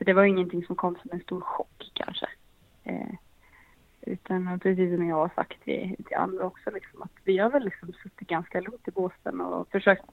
[0.00, 2.26] Så det var ingenting som kom som en stor chock kanske.
[2.84, 3.16] Ehm,
[4.00, 7.64] utan precis som jag har sagt till, till andra också, liksom, att vi har väl
[7.64, 10.04] liksom suttit ganska lugnt i båten och försökt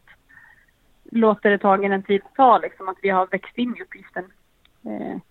[1.03, 4.25] låta det ta en tid att ta, liksom, att vi har växt in i uppgiften.
[4.85, 5.21] Ehm,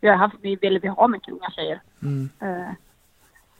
[0.00, 1.80] vi har haft, vi, eller vi har mycket unga tjejer.
[2.02, 2.28] Mm.
[2.40, 2.72] Eh,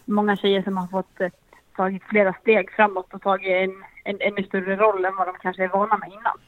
[0.05, 1.41] många tjejer som har fått ett
[1.77, 5.65] tagit flera steg framåt och tagit en, en ännu större roll än vad de kanske
[5.65, 6.39] är vana med innan.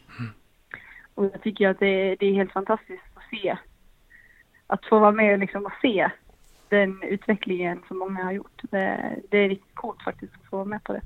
[1.15, 3.57] Och jag tycker att det, det är helt fantastiskt att se.
[4.67, 6.11] Att få vara med och, liksom och se
[6.69, 8.63] den utvecklingen som många har gjort.
[8.63, 11.01] Det, det är riktigt coolt faktiskt att få vara med på det.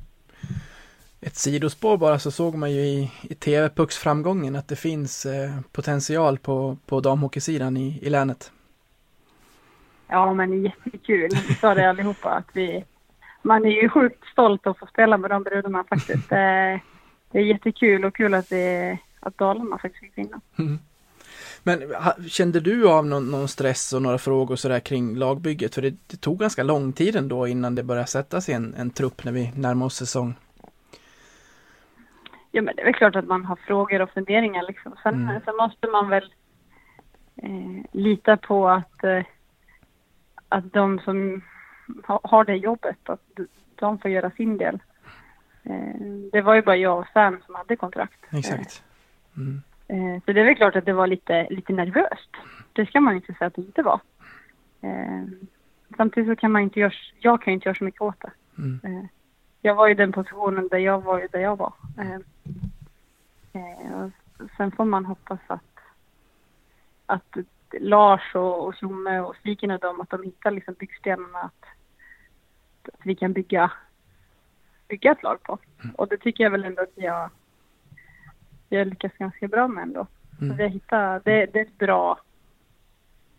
[1.21, 6.39] Ett sidospår bara så såg man ju i, i TV-pucksframgången att det finns eh, potential
[6.39, 8.53] på, på damhockeysidan i, i länet.
[10.09, 11.29] Ja, men jättekul.
[11.49, 12.85] Vi sa det allihopa att vi...
[13.43, 16.29] Man är ju sjukt stolt att få spela med de brudarna faktiskt.
[16.29, 16.81] Det,
[17.31, 20.41] det är jättekul och kul att, det, att Dalarna faktiskt fick vinna.
[20.59, 20.79] Mm.
[21.63, 21.95] Men
[22.29, 25.75] kände du av någon, någon, stress och några frågor sådär kring lagbygget?
[25.75, 28.91] För det, det, tog ganska lång tid ändå innan det började sätta sig en, en
[28.91, 30.35] trupp när vi närmar oss säsong.
[32.51, 34.97] Ja, men det är väl klart att man har frågor och funderingar liksom.
[35.03, 35.41] Sen, mm.
[35.45, 36.33] sen måste man väl
[37.37, 39.23] eh, lita på att, eh,
[40.49, 41.43] att de som
[42.07, 43.21] ha, har det jobbet, att
[43.75, 44.79] de får göra sin del.
[45.63, 46.01] Eh,
[46.33, 48.21] det var ju bara jag och Sam som hade kontrakt.
[48.31, 48.83] Exakt.
[49.37, 49.63] Mm.
[49.89, 52.31] Eh, så det är väl klart att det var lite, lite nervöst.
[52.73, 54.01] Det ska man inte säga att det inte var.
[54.81, 55.25] Eh,
[55.97, 58.31] samtidigt så kan man inte göra, jag kan inte göra så mycket åt det.
[58.59, 58.81] Mm.
[58.85, 59.05] Eh,
[59.63, 61.73] jag var i den positionen där jag var där jag var.
[64.57, 65.79] sen får man hoppas att,
[67.07, 67.37] att
[67.81, 71.65] Lars och, och Tjomme och Stigen och dem, att de hittar liksom byggstenarna att,
[72.93, 73.73] att vi kan bygga,
[74.89, 75.59] bygga ett lag på.
[75.85, 75.95] Mm.
[75.95, 77.31] Och det tycker jag väl ändå att vi har
[78.69, 80.07] vi har lyckats ganska bra med ändå.
[80.41, 80.57] Mm.
[80.57, 82.21] vi har hittat, det, det, är ett bra,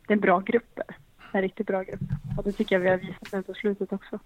[0.08, 0.80] det är en bra grupp.
[1.32, 2.02] En riktigt bra grupp.
[2.38, 4.20] Och det tycker jag vi har visat nu på slutet också.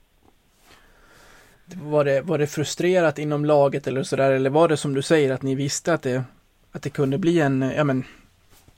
[1.65, 5.33] Var det, var det frustrerat inom laget eller sådär, eller var det som du säger
[5.33, 6.23] att ni visste att det,
[6.71, 8.03] att det kunde bli en, ja men,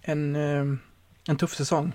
[0.01, 0.65] en, eh,
[1.29, 1.91] en tuff säsong?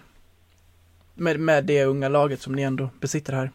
[1.14, 3.50] Med, med det unga laget som ni ändå besitter här.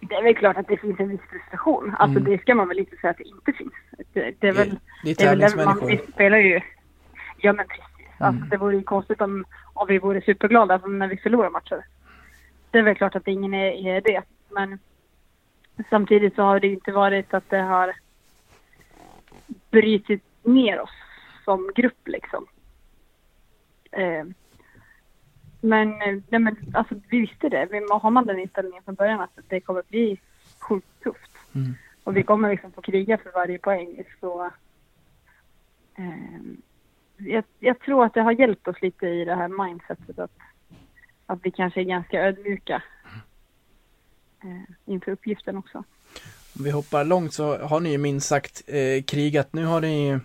[0.00, 1.94] Det är väl klart att det finns en viss frustration.
[1.98, 2.32] Alltså mm.
[2.32, 3.72] det ska man väl inte säga att det inte finns.
[4.12, 4.78] Det, det är väl...
[5.04, 5.88] Det är tävlingsmänniskor.
[5.88, 6.60] Man spelar ju...
[7.36, 7.84] Ja men precis.
[8.20, 8.28] Mm.
[8.28, 9.44] Alltså det vore ju konstigt om,
[9.74, 11.84] om vi vore superglada när vi förlorar matcher.
[12.70, 14.22] Det är väl klart att ingen är, är det.
[14.48, 14.78] Men
[15.90, 17.94] samtidigt så har det inte varit att det har
[19.70, 20.94] brutit ner oss
[21.44, 22.46] som grupp liksom.
[23.92, 24.24] Eh,
[25.60, 27.68] men, nej men alltså, vi visste det.
[27.90, 30.20] Har man den inställningen från början att det kommer bli
[30.58, 31.30] sjukt tufft.
[31.54, 31.74] Mm.
[32.04, 34.04] Och vi kommer liksom få kriga för varje poäng.
[34.20, 34.50] Så,
[35.96, 36.40] eh,
[37.16, 40.38] jag, jag, tror att det har hjälpt oss lite i det här mindsetet att,
[41.26, 42.82] att vi kanske är ganska ödmjuka
[44.44, 45.84] eh, inför uppgiften också.
[46.58, 49.52] Om vi hoppar långt så har ni ju minst sagt eh, krigat.
[49.52, 50.18] Nu har ni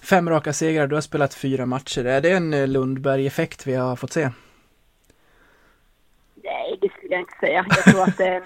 [0.00, 2.04] fem raka segrar, du har spelat fyra matcher.
[2.04, 4.30] Är det en eh, Lundberg-effekt vi har fått se?
[6.44, 7.66] Nej, det skulle jag inte säga.
[7.68, 8.42] Jag tror att det är en...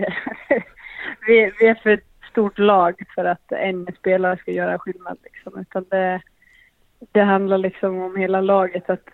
[1.26, 5.60] vi, vi är för ett stort lag för att en spelare ska göra skillnad liksom.
[5.60, 6.22] Utan det,
[7.12, 9.08] det handlar liksom om hela laget att,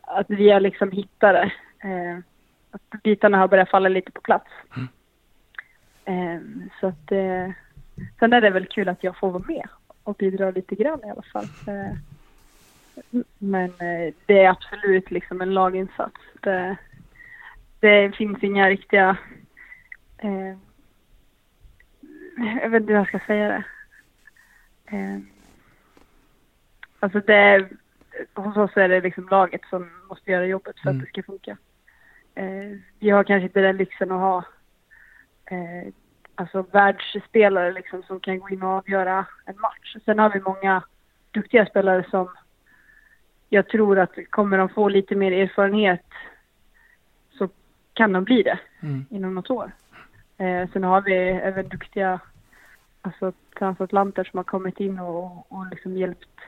[0.00, 1.52] att vi har liksom hittat det.
[1.88, 2.18] Eh,
[2.70, 4.50] att bitarna har börjat falla lite på plats.
[4.76, 4.88] Mm.
[6.04, 6.40] Eh,
[6.80, 7.50] så att eh,
[8.18, 9.68] sen är det väl kul att jag får vara med
[10.02, 11.46] och bidra lite grann i alla fall.
[13.38, 16.20] Men eh, det är absolut liksom en laginsats.
[16.40, 16.76] Det,
[17.80, 19.16] det finns inga riktiga...
[20.18, 20.56] Eh,
[22.62, 23.64] jag vet inte hur jag ska säga det.
[24.96, 25.18] Eh,
[27.00, 27.68] alltså det...
[28.34, 31.00] Hos oss är det liksom laget som måste göra jobbet för mm.
[31.00, 31.56] att det ska funka.
[32.34, 34.44] Eh, vi har kanske inte den lyxen att ha
[35.44, 35.92] eh,
[36.34, 39.96] alltså världsspelare liksom som kan gå in och avgöra en match.
[40.04, 40.82] Sen har vi många
[41.30, 42.28] duktiga spelare som
[43.54, 46.04] jag tror att kommer de få lite mer erfarenhet
[47.38, 47.48] så
[47.92, 49.06] kan de bli det mm.
[49.10, 49.72] inom något år.
[50.38, 52.20] Eh, sen har vi även duktiga
[53.02, 56.40] alltså, transatlanter som har kommit in och, och liksom hjälpt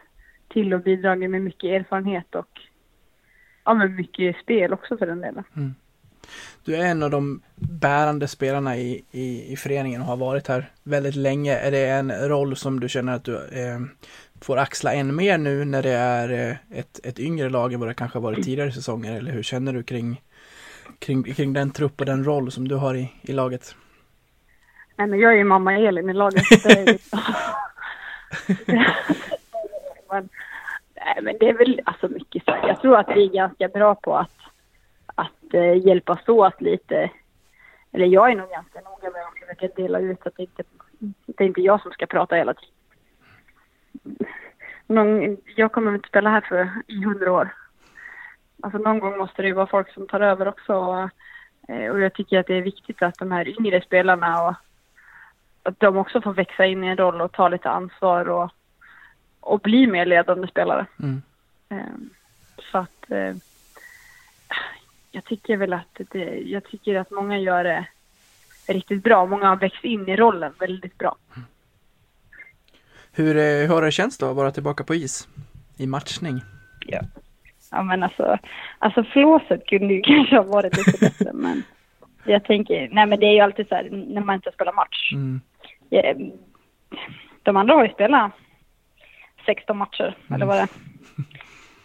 [0.49, 2.61] till och bidragit med mycket erfarenhet och
[3.65, 5.45] ja, men mycket spel också för den delen.
[5.57, 5.75] Mm.
[6.65, 10.71] Du är en av de bärande spelarna i, i, i föreningen och har varit här
[10.83, 11.57] väldigt länge.
[11.57, 13.81] Är det en roll som du känner att du eh,
[14.41, 17.89] får axla än mer nu när det är eh, ett, ett yngre lag än vad
[17.89, 19.17] det kanske varit tidigare säsonger?
[19.17, 20.23] Eller hur känner du kring,
[20.99, 23.75] kring, kring den trupp och den roll som du har i, i laget?
[24.97, 26.45] Nej, men jag är ju mamma Elin i laget.
[30.11, 30.29] men,
[30.95, 32.57] nej, men det är väl alltså mycket så.
[32.63, 34.33] Jag tror att vi är ganska bra på att,
[35.17, 37.11] att uh, hjälpas åt lite.
[37.93, 40.63] Eller jag är nog ganska noga med att försöka dela ut att det inte
[41.27, 42.73] det är inte jag som ska prata hela tiden
[44.87, 47.55] någon, jag kommer inte spela här för i hundra år.
[48.63, 51.11] Alltså någon gång måste det ju vara folk som tar över också och
[51.69, 54.55] Eh, och jag tycker att det är viktigt att de här yngre spelarna och
[55.63, 58.51] att de också får växa in i en roll och ta lite ansvar och,
[59.41, 60.87] och bli mer ledande spelare.
[61.03, 61.23] Mm.
[61.69, 61.97] Eh,
[62.73, 63.35] så att eh,
[65.17, 67.87] jag tycker väl att det, jag tycker att många gör det
[68.69, 69.27] riktigt bra.
[69.27, 71.17] Många har växt in i rollen väldigt bra.
[73.13, 75.29] Hur, eh, hur har det känts då att vara tillbaka på is
[75.77, 76.41] i matchning?
[76.87, 77.01] Ja.
[77.71, 78.39] Ja men alltså,
[78.79, 81.63] alltså flåset kunde ju kanske ha varit lite bättre men
[82.25, 85.13] jag tänker, nej men det är ju alltid så här när man inte spelar match.
[85.13, 85.41] Mm.
[85.91, 86.15] Ja,
[87.43, 88.33] De andra har ju spelat
[89.47, 90.69] 16 matcher eller vad det är.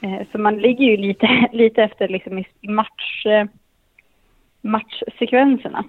[0.02, 3.46] Eh, Så man ligger ju lite, lite efter liksom i match, eh,
[4.62, 5.84] matchsekvenserna.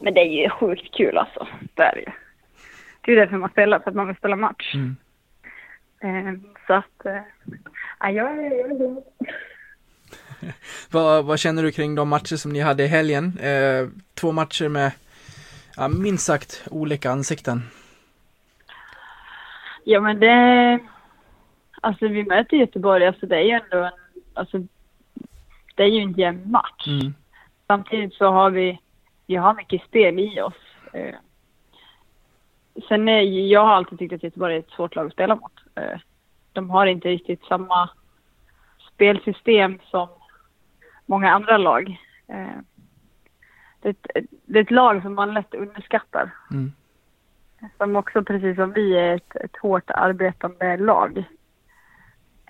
[0.00, 2.04] Men det är ju sjukt kul alltså, det är ju.
[3.00, 4.74] Det är därför man spelar, för att man vill spela match.
[4.74, 4.96] Mm.
[6.00, 7.06] Eh, Så att,
[8.00, 9.02] ja, jag är, jag är glad.
[10.90, 13.38] Vad, vad känner du kring de matcher som ni hade i helgen?
[13.38, 14.92] Eh, två matcher med
[15.76, 17.62] ja, minst sagt olika ansikten.
[19.84, 20.78] Ja men det,
[21.82, 23.92] alltså vi möter Göteborg, alltså det är ju ändå en,
[24.34, 24.58] alltså
[25.74, 26.86] det är ju en jämn match.
[26.86, 27.14] Mm.
[27.66, 28.78] Samtidigt så har vi,
[29.26, 30.54] vi har mycket spel i oss.
[30.92, 31.14] Eh,
[32.88, 35.52] Sen är, jag har alltid tyckt att Göteborg är ett svårt lag att spela mot.
[35.74, 35.98] Eh,
[36.52, 37.90] De har inte riktigt samma
[38.94, 40.08] spelsystem som
[41.06, 42.00] många andra lag.
[42.28, 42.58] Eh,
[43.80, 46.30] Det är ett, det är ett lag som man lätt underskattar.
[46.50, 46.72] Mm.
[47.78, 51.24] Som också, precis som vi, är ett, ett hårt arbetande lag.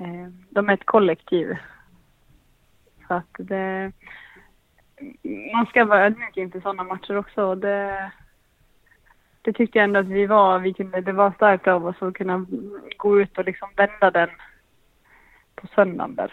[0.01, 1.57] Eh, de är ett kollektiv.
[3.09, 3.93] Så att det...
[5.53, 7.43] Man ska vara ödmjuk inför sådana matcher också.
[7.45, 8.13] och Det,
[9.43, 10.59] det tyckte jag ändå att vi var.
[10.59, 12.47] Vi kunde, det var starkt av oss att kunna
[12.97, 14.29] gå ut och liksom vända den
[15.55, 16.33] på söndagen där.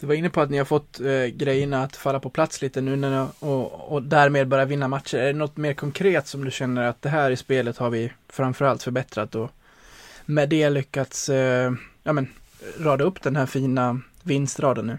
[0.00, 2.80] Du var inne på att ni har fått eh, grejerna att falla på plats lite
[2.80, 5.18] nu när, ni- och, och därmed börja vinna matcher.
[5.18, 8.12] Är det något mer konkret som du känner att det här i spelet har vi
[8.28, 9.50] framförallt förbättrat och
[10.26, 11.72] med det lyckats eh,
[12.08, 12.28] ja, men,
[12.80, 14.98] rada upp den här fina vinstraden nu?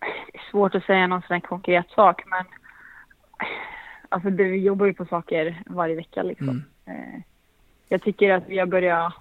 [0.00, 2.44] Det är svårt att säga någon sån här konkret sak men
[4.08, 6.48] alltså vi jobbar ju på saker varje vecka liksom.
[6.48, 6.64] Mm.
[6.86, 7.20] Eh,
[7.88, 9.14] jag tycker att vi har börjat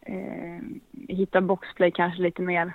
[0.00, 0.60] eh,
[1.08, 2.72] hitta boxplay kanske lite mer.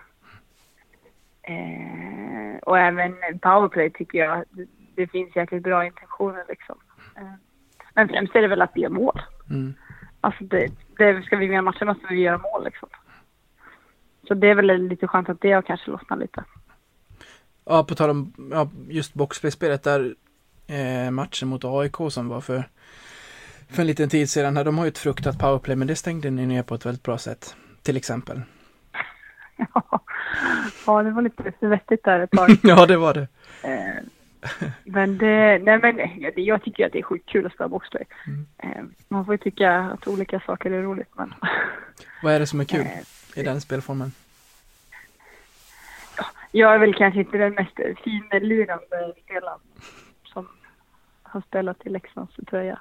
[1.42, 4.44] Eh, och även powerplay tycker jag.
[4.50, 6.78] Det, det finns jäkligt bra intentioner liksom.
[7.16, 7.34] Eh,
[7.94, 9.22] men främst är det väl att vi gör mål.
[9.50, 9.74] Mm.
[10.22, 12.90] Alltså det, det, ska vi vinna matcher måste vi göra mål liksom.
[14.28, 16.44] Så det är väl lite skönt att det har kanske lossnat lite.
[17.66, 20.16] Ja, på tal om ja, just boxplay-spelet där
[20.68, 22.64] eh, matchen mot AIK som var för,
[23.70, 24.58] för en liten tid sedan.
[24.58, 27.04] här, De har ju ett fruktat powerplay men det stängde ni ner på ett väldigt
[27.04, 27.56] bra sätt.
[27.82, 28.42] Till exempel.
[30.86, 32.50] ja, det var lite svettigt där ett tag.
[32.64, 33.28] ja, det var det.
[33.62, 34.04] Eh,
[34.84, 36.00] men det, nej men
[36.36, 38.04] jag tycker att det är sjukt kul att spela boxplay.
[38.58, 41.34] Eh, man får ju tycka att olika saker är roligt men
[42.24, 44.12] Vad är det som är kul Eh, i den spelformen?
[46.52, 49.60] jag är väl kanske inte den mest finlirande spelaren
[50.24, 50.48] som
[51.24, 52.80] har spelat i Leksands tröja.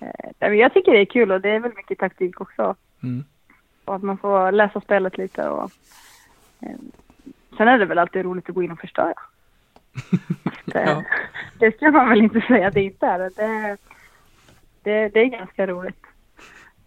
[0.00, 2.76] Eh, nej, men jag tycker det är kul och det är väl mycket taktik också.
[3.02, 3.24] Mm.
[3.84, 5.72] Och att man får läsa spelet lite och
[7.56, 9.14] sen är det väl alltid roligt att gå in och förstöra.
[10.64, 11.04] Det, Ja.
[11.58, 13.18] det ska man väl inte säga att det inte är.
[13.18, 13.76] Det,
[14.82, 16.04] det, det är ganska roligt.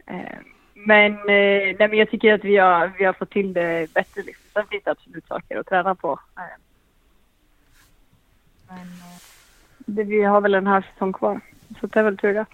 [0.05, 0.37] Eh,
[0.73, 4.21] men, eh, nej, men jag tycker att vi har, vi har fått till det bättre.
[4.21, 4.43] Liksom.
[4.53, 6.19] Sen finns det absolut saker att träna på.
[6.37, 6.43] Eh,
[8.67, 8.87] men
[9.77, 11.39] det, vi har väl en halv säsong kvar.
[11.79, 12.45] Så det är väl tur det.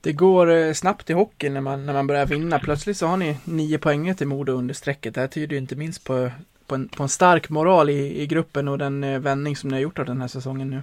[0.00, 2.58] Det går snabbt i hockey när man, när man börjar vinna.
[2.58, 5.14] Plötsligt så har ni nio poäng till Modo under strecket.
[5.14, 6.30] Det här tyder ju inte minst på,
[6.66, 9.74] på, en, på en stark moral i, i gruppen och den eh, vändning som ni
[9.74, 10.82] har gjort av den här säsongen nu.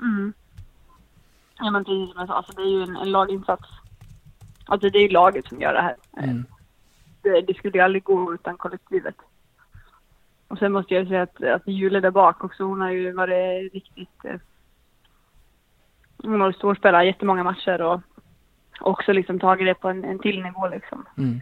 [0.00, 0.32] Mm.
[1.58, 3.68] Ja men precis som jag sa, alltså, det är ju en, en laginsats.
[4.66, 5.96] Alltså det är ju laget som gör det här.
[6.16, 6.44] Mm.
[7.22, 9.16] Det, det skulle ju aldrig gå utan kollektivet.
[10.48, 13.72] Och sen måste jag säga att, att Julia där bak också, hon har ju varit
[13.72, 14.24] riktigt...
[14.24, 14.40] Eh,
[16.18, 18.00] hon har storspelat jättemånga matcher och
[18.80, 21.04] också liksom tagit det på en, en till nivå liksom.
[21.16, 21.40] Mm.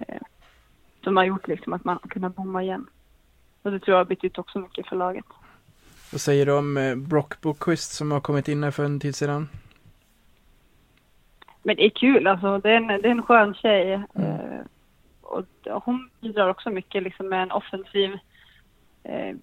[1.05, 2.87] Som har gjort liksom att man har kunnat bomma igen.
[3.65, 5.25] Och det tror jag har betytt också mycket för laget.
[6.13, 9.15] Vad säger du om eh, Brock Bokvist som har kommit in här för en tid
[9.17, 9.49] sedan?
[11.63, 12.59] Men det är kul alltså.
[12.59, 13.93] Det är en, det är en skön tjej.
[13.93, 14.61] Eh,
[15.23, 15.45] och
[15.85, 18.19] hon bidrar också mycket liksom med en offensiv,
[19.03, 19.37] eh,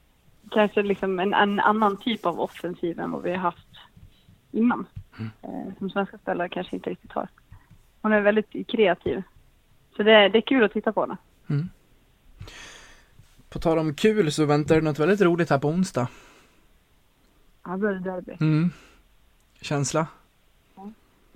[0.52, 3.68] kanske liksom en, en annan typ av offensiv än vad vi har haft
[4.52, 4.86] innan.
[5.42, 7.28] Eh, som svenska spelare kanske inte riktigt har.
[8.02, 9.24] Hon är väldigt kreativ.
[9.98, 11.18] Så det, är- det är kul att titta på henne.
[13.52, 16.08] På tal om kul så väntar det något väldigt roligt här på onsdag.
[17.64, 18.38] Ja, derby.
[18.42, 18.70] Mm.
[19.62, 20.08] Känsla?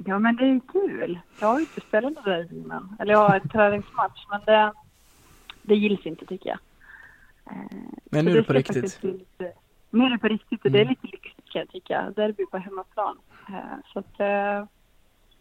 [0.06, 1.20] Ja, men det är ju kul.
[1.40, 2.96] Jag har ju inte spelat något derby innan.
[3.00, 4.74] Eller jag har en träningsmatch, men det,
[5.62, 6.60] det gills inte tycker jag.
[7.46, 7.62] Eh,
[8.06, 9.04] Men nu är det på riktigt.
[9.04, 9.54] Lite,
[9.90, 10.96] nu är det på riktigt och det är Mm.
[11.02, 12.12] lite lyxigt kan jag tycka.
[12.16, 13.18] Derby på hemmaplan.
[13.50, 14.66] Eh, Så att eh,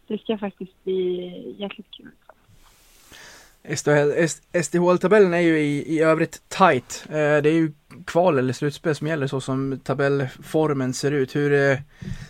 [0.07, 2.11] det ska faktiskt bli jäkligt kul.
[3.67, 7.05] SDHL-tabellen är ju i, i övrigt tight.
[7.09, 7.71] Eh, det är ju
[8.05, 11.35] kval eller slutspel som gäller så som tabellformen ser ut.
[11.35, 11.77] Hur, eh,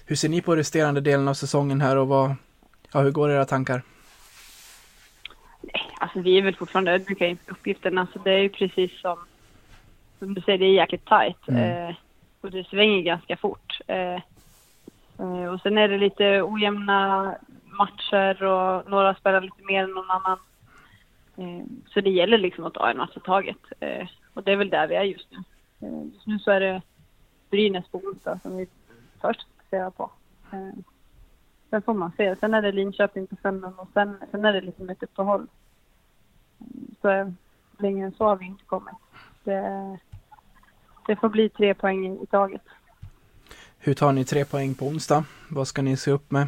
[0.05, 2.35] hur ser ni på resterande delen av säsongen här och vad,
[2.93, 3.81] ja, hur går era tankar?
[5.61, 7.97] Nej, alltså vi är väl fortfarande ödmjuka inför uppgiften.
[7.97, 9.17] Alltså det är ju precis som,
[10.19, 11.47] som du säger, det är jäkligt tajt.
[11.47, 11.89] Mm.
[11.89, 11.95] Eh,
[12.41, 13.79] och det svänger ganska fort.
[13.87, 14.15] Eh,
[15.19, 17.35] eh, och sen är det lite ojämna
[17.77, 20.37] matcher och några spelar lite mer än någon annan.
[21.37, 23.57] Eh, så det gäller liksom att ta en match i taget.
[23.79, 25.37] Eh, och det är väl där vi är just nu.
[25.87, 26.81] Eh, just nu så är det
[27.49, 28.67] Brynäs på onsdag som vi
[29.21, 30.11] först fokuserar på.
[31.69, 32.35] Sen får man se.
[32.35, 35.47] Sen är det Linköping på söndagen och sen, sen är det liksom ett uppehåll.
[36.59, 37.33] Mm, så
[37.83, 38.95] längre än så har vi inte kommit.
[39.43, 39.99] Det,
[41.07, 42.61] det får bli tre poäng i taget.
[43.77, 45.25] Hur tar ni tre poäng på onsdag?
[45.49, 46.47] Vad ska ni se upp med?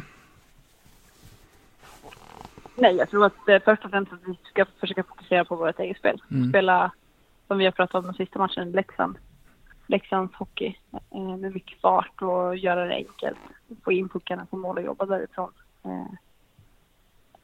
[2.80, 5.80] Nej, jag tror att eh, först och främst att vi ska försöka fokusera på vårt
[5.80, 6.22] eget spel.
[6.30, 6.48] Mm.
[6.48, 6.90] Spela,
[7.46, 9.18] som vi har pratat om den sista matchen, Leksand.
[9.86, 10.76] Leksands hockey
[11.10, 13.38] eh, med mycket fart och göra det enkelt.
[13.84, 15.52] Få in puckarna på mål och jobba därifrån.
[15.84, 16.06] Eh,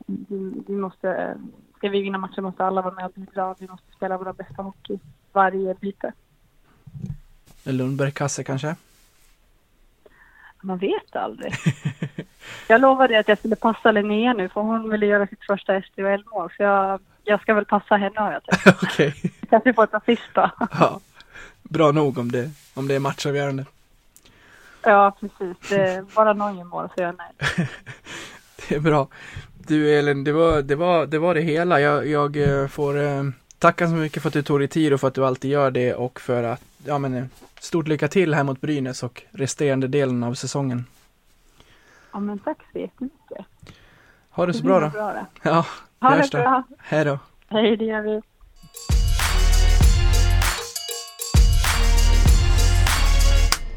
[0.07, 1.39] vi, vi måste,
[1.77, 3.55] ska vi vinna matchen måste alla vara med och bidra.
[3.59, 4.99] Vi måste spela våra bästa hockey
[5.33, 6.13] varje byte.
[7.65, 8.77] Lundberg-kasse kanske?
[10.61, 11.53] Man vet aldrig.
[12.67, 16.51] Jag lovade att jag skulle passa Linnea nu för hon ville göra sitt första SDHL-mål.
[16.57, 18.83] Så jag, jag ska väl passa henne har jag tänkt.
[18.83, 19.15] Okej.
[19.51, 20.51] Kanske få ett assist då.
[20.59, 21.01] Ja.
[21.63, 23.65] Bra nog om det, om det är matchavgörande.
[24.83, 25.57] Ja, precis.
[25.69, 27.69] Det är bara Neuer mål så är jag nöjd.
[28.69, 29.09] Det är bra.
[29.67, 31.81] Du Elin, det var det, var, det, var det hela.
[31.81, 33.23] Jag, jag eh, får eh,
[33.59, 35.71] tacka så mycket för att du tog dig tid och för att du alltid gör
[35.71, 37.25] det och för att, ja men eh,
[37.61, 40.85] stort lycka till här mot Brynäs och resterande delen av säsongen.
[42.15, 43.47] Ja, men tack så jättemycket.
[44.31, 44.89] Ha det så bra då.
[44.89, 45.27] bra det.
[45.43, 45.67] Ja,
[46.01, 46.43] Ha vi hörs det då.
[46.43, 46.63] bra.
[46.79, 47.19] Hej då.
[47.49, 48.21] Hej, det gör vi.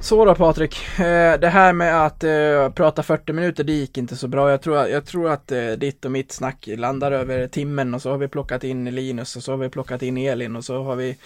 [0.01, 4.15] Så då Patrik, eh, det här med att eh, prata 40 minuter, det gick inte
[4.15, 4.49] så bra.
[4.51, 8.11] Jag tror, jag tror att eh, ditt och mitt snack landar över timmen och så
[8.11, 10.95] har vi plockat in Linus och så har vi plockat in Elin och så har
[10.95, 11.17] vi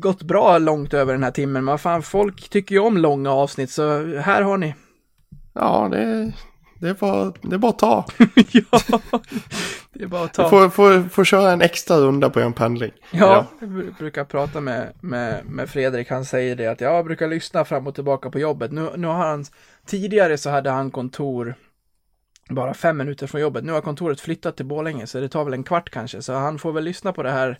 [0.00, 1.64] gått bra långt över den här timmen.
[1.64, 3.82] Men vad fan, folk tycker ju om långa avsnitt så
[4.20, 4.74] här har ni.
[5.56, 6.32] Ja, det,
[6.80, 8.04] det, är bara, det är bara att ta.
[8.52, 8.80] ja,
[9.92, 10.42] det är bara att ta.
[10.42, 12.92] Du får, får, får köra en extra runda på en pendling.
[13.10, 17.28] Ja, jag br- brukar prata med, med, med Fredrik, han säger det att jag brukar
[17.28, 18.72] lyssna fram och tillbaka på jobbet.
[18.72, 19.44] Nu, nu har han,
[19.86, 21.54] tidigare så hade han kontor
[22.50, 23.64] bara fem minuter från jobbet.
[23.64, 26.22] Nu har kontoret flyttat till Borlänge så det tar väl en kvart kanske.
[26.22, 27.58] Så han får väl lyssna på det här,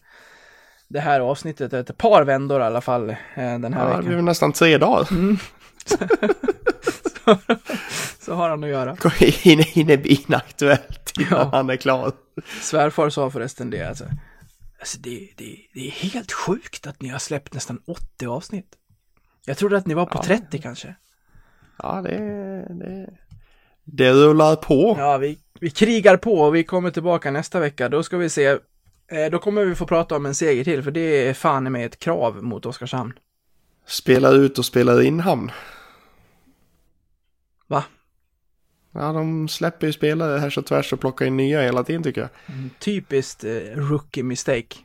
[0.89, 4.12] det här avsnittet ett par vändor i alla fall eh, den här Ja, det veckan.
[4.12, 5.09] blir nästan tre dagar.
[8.20, 8.97] Så har han att göra.
[9.19, 11.48] Hinner hinner bli inaktuellt innan Ja.
[11.53, 12.12] han är klar.
[12.61, 14.05] Svärfar sa förresten det alltså.
[14.78, 18.66] Alltså det, det, det är helt sjukt att ni har släppt nästan 80 avsnitt.
[19.47, 20.23] Jag trodde att ni var på Ja.
[20.23, 20.94] 30 kanske.
[21.78, 22.19] Ja, det,
[22.70, 23.11] det,
[23.85, 24.97] det rullar på.
[24.98, 27.89] Ja, vi, vi krigar på och vi kommer tillbaka nästa vecka.
[27.89, 28.47] Då ska vi se.
[28.47, 31.86] Eh, då kommer vi få prata om en seger till, för det är fan med
[31.86, 33.12] ett krav mot Oskarshamn.
[33.86, 35.51] Spelar ut och spelar in hamn.
[37.67, 37.85] Va?
[38.93, 42.21] Ja, de släpper ju spelare här så tvärs och plockar in nya hela tiden tycker
[42.21, 42.31] jag.
[42.79, 44.77] Typiskt eh, rookie mistake.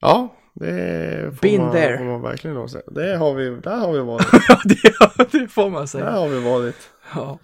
[0.00, 1.98] Ja, det får, Been man, there.
[1.98, 2.82] får man verkligen lov säga.
[2.86, 4.26] Det har vi, där har vi varit.
[4.48, 6.10] Ja, det, det får man där säga.
[6.10, 6.90] har vi varit.
[7.14, 7.38] Ja.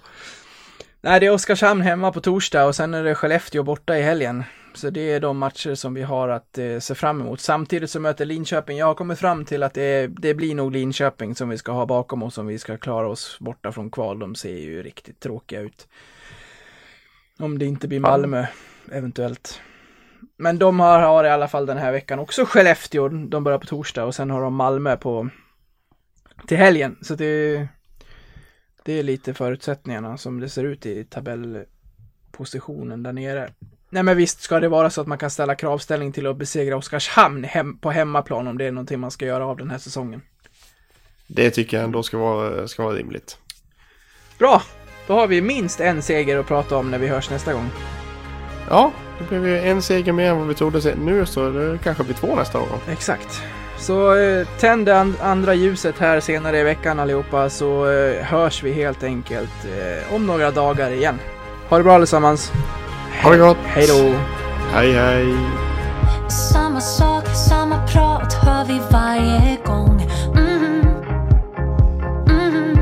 [1.01, 4.45] Nej, det är Oskarshamn hemma på torsdag och sen är det Skellefteå borta i helgen.
[4.74, 7.40] Så det är de matcher som vi har att eh, se fram emot.
[7.40, 8.78] Samtidigt så möter Linköping.
[8.78, 11.86] Jag har kommit fram till att det, det blir nog Linköping som vi ska ha
[11.86, 14.18] bakom oss om vi ska klara oss borta från kval.
[14.18, 15.88] De ser ju riktigt tråkiga ut.
[17.38, 18.47] Om det inte blir Malmö,
[18.92, 19.60] eventuellt.
[20.36, 23.09] Men de har, har i alla fall den här veckan också Skellefteå.
[23.09, 25.28] De börjar på torsdag och sen har de Malmö på
[26.47, 26.97] till helgen.
[27.02, 27.68] Så det
[28.84, 33.51] det är lite förutsättningarna som det ser ut i tabellpositionen där nere.
[33.91, 36.77] Nej men visst ska det vara så att man kan ställa kravställning till att besegra
[36.77, 40.23] Oskarshamn hem, på hemmaplan om det är någonting man ska göra av den här säsongen.
[41.27, 43.39] Det tycker jag ändå ska vara, ska vara rimligt.
[44.39, 44.62] Bra!
[45.07, 47.71] Då har vi minst en seger att prata om när vi hörs nästa gång.
[48.69, 52.05] Ja, Det blev ju en seger mer än vad vi trodde nu så det kanske
[52.05, 52.69] blir två nästa gång.
[52.89, 53.43] Exakt.
[53.79, 58.62] Så eh, tänd det and- andra ljuset här senare i veckan allihopa så eh, hörs
[58.62, 61.19] vi helt enkelt eh, om några dagar igen.
[61.69, 62.53] Ha det bra allesammans.
[63.22, 63.56] Ha det gott!
[63.64, 64.14] Hej då!
[64.72, 65.34] Hej hej!
[66.28, 70.84] Samma sak, samma prat hör vi varje gång Mhm.
[72.26, 72.78] Mhm.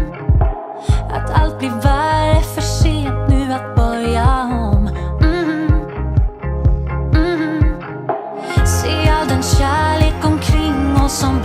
[1.11, 4.91] Att allt blir värre, för sent nu att börja om.
[5.21, 5.71] Mhm.
[8.67, 11.41] Se all den kärlek omkring oss som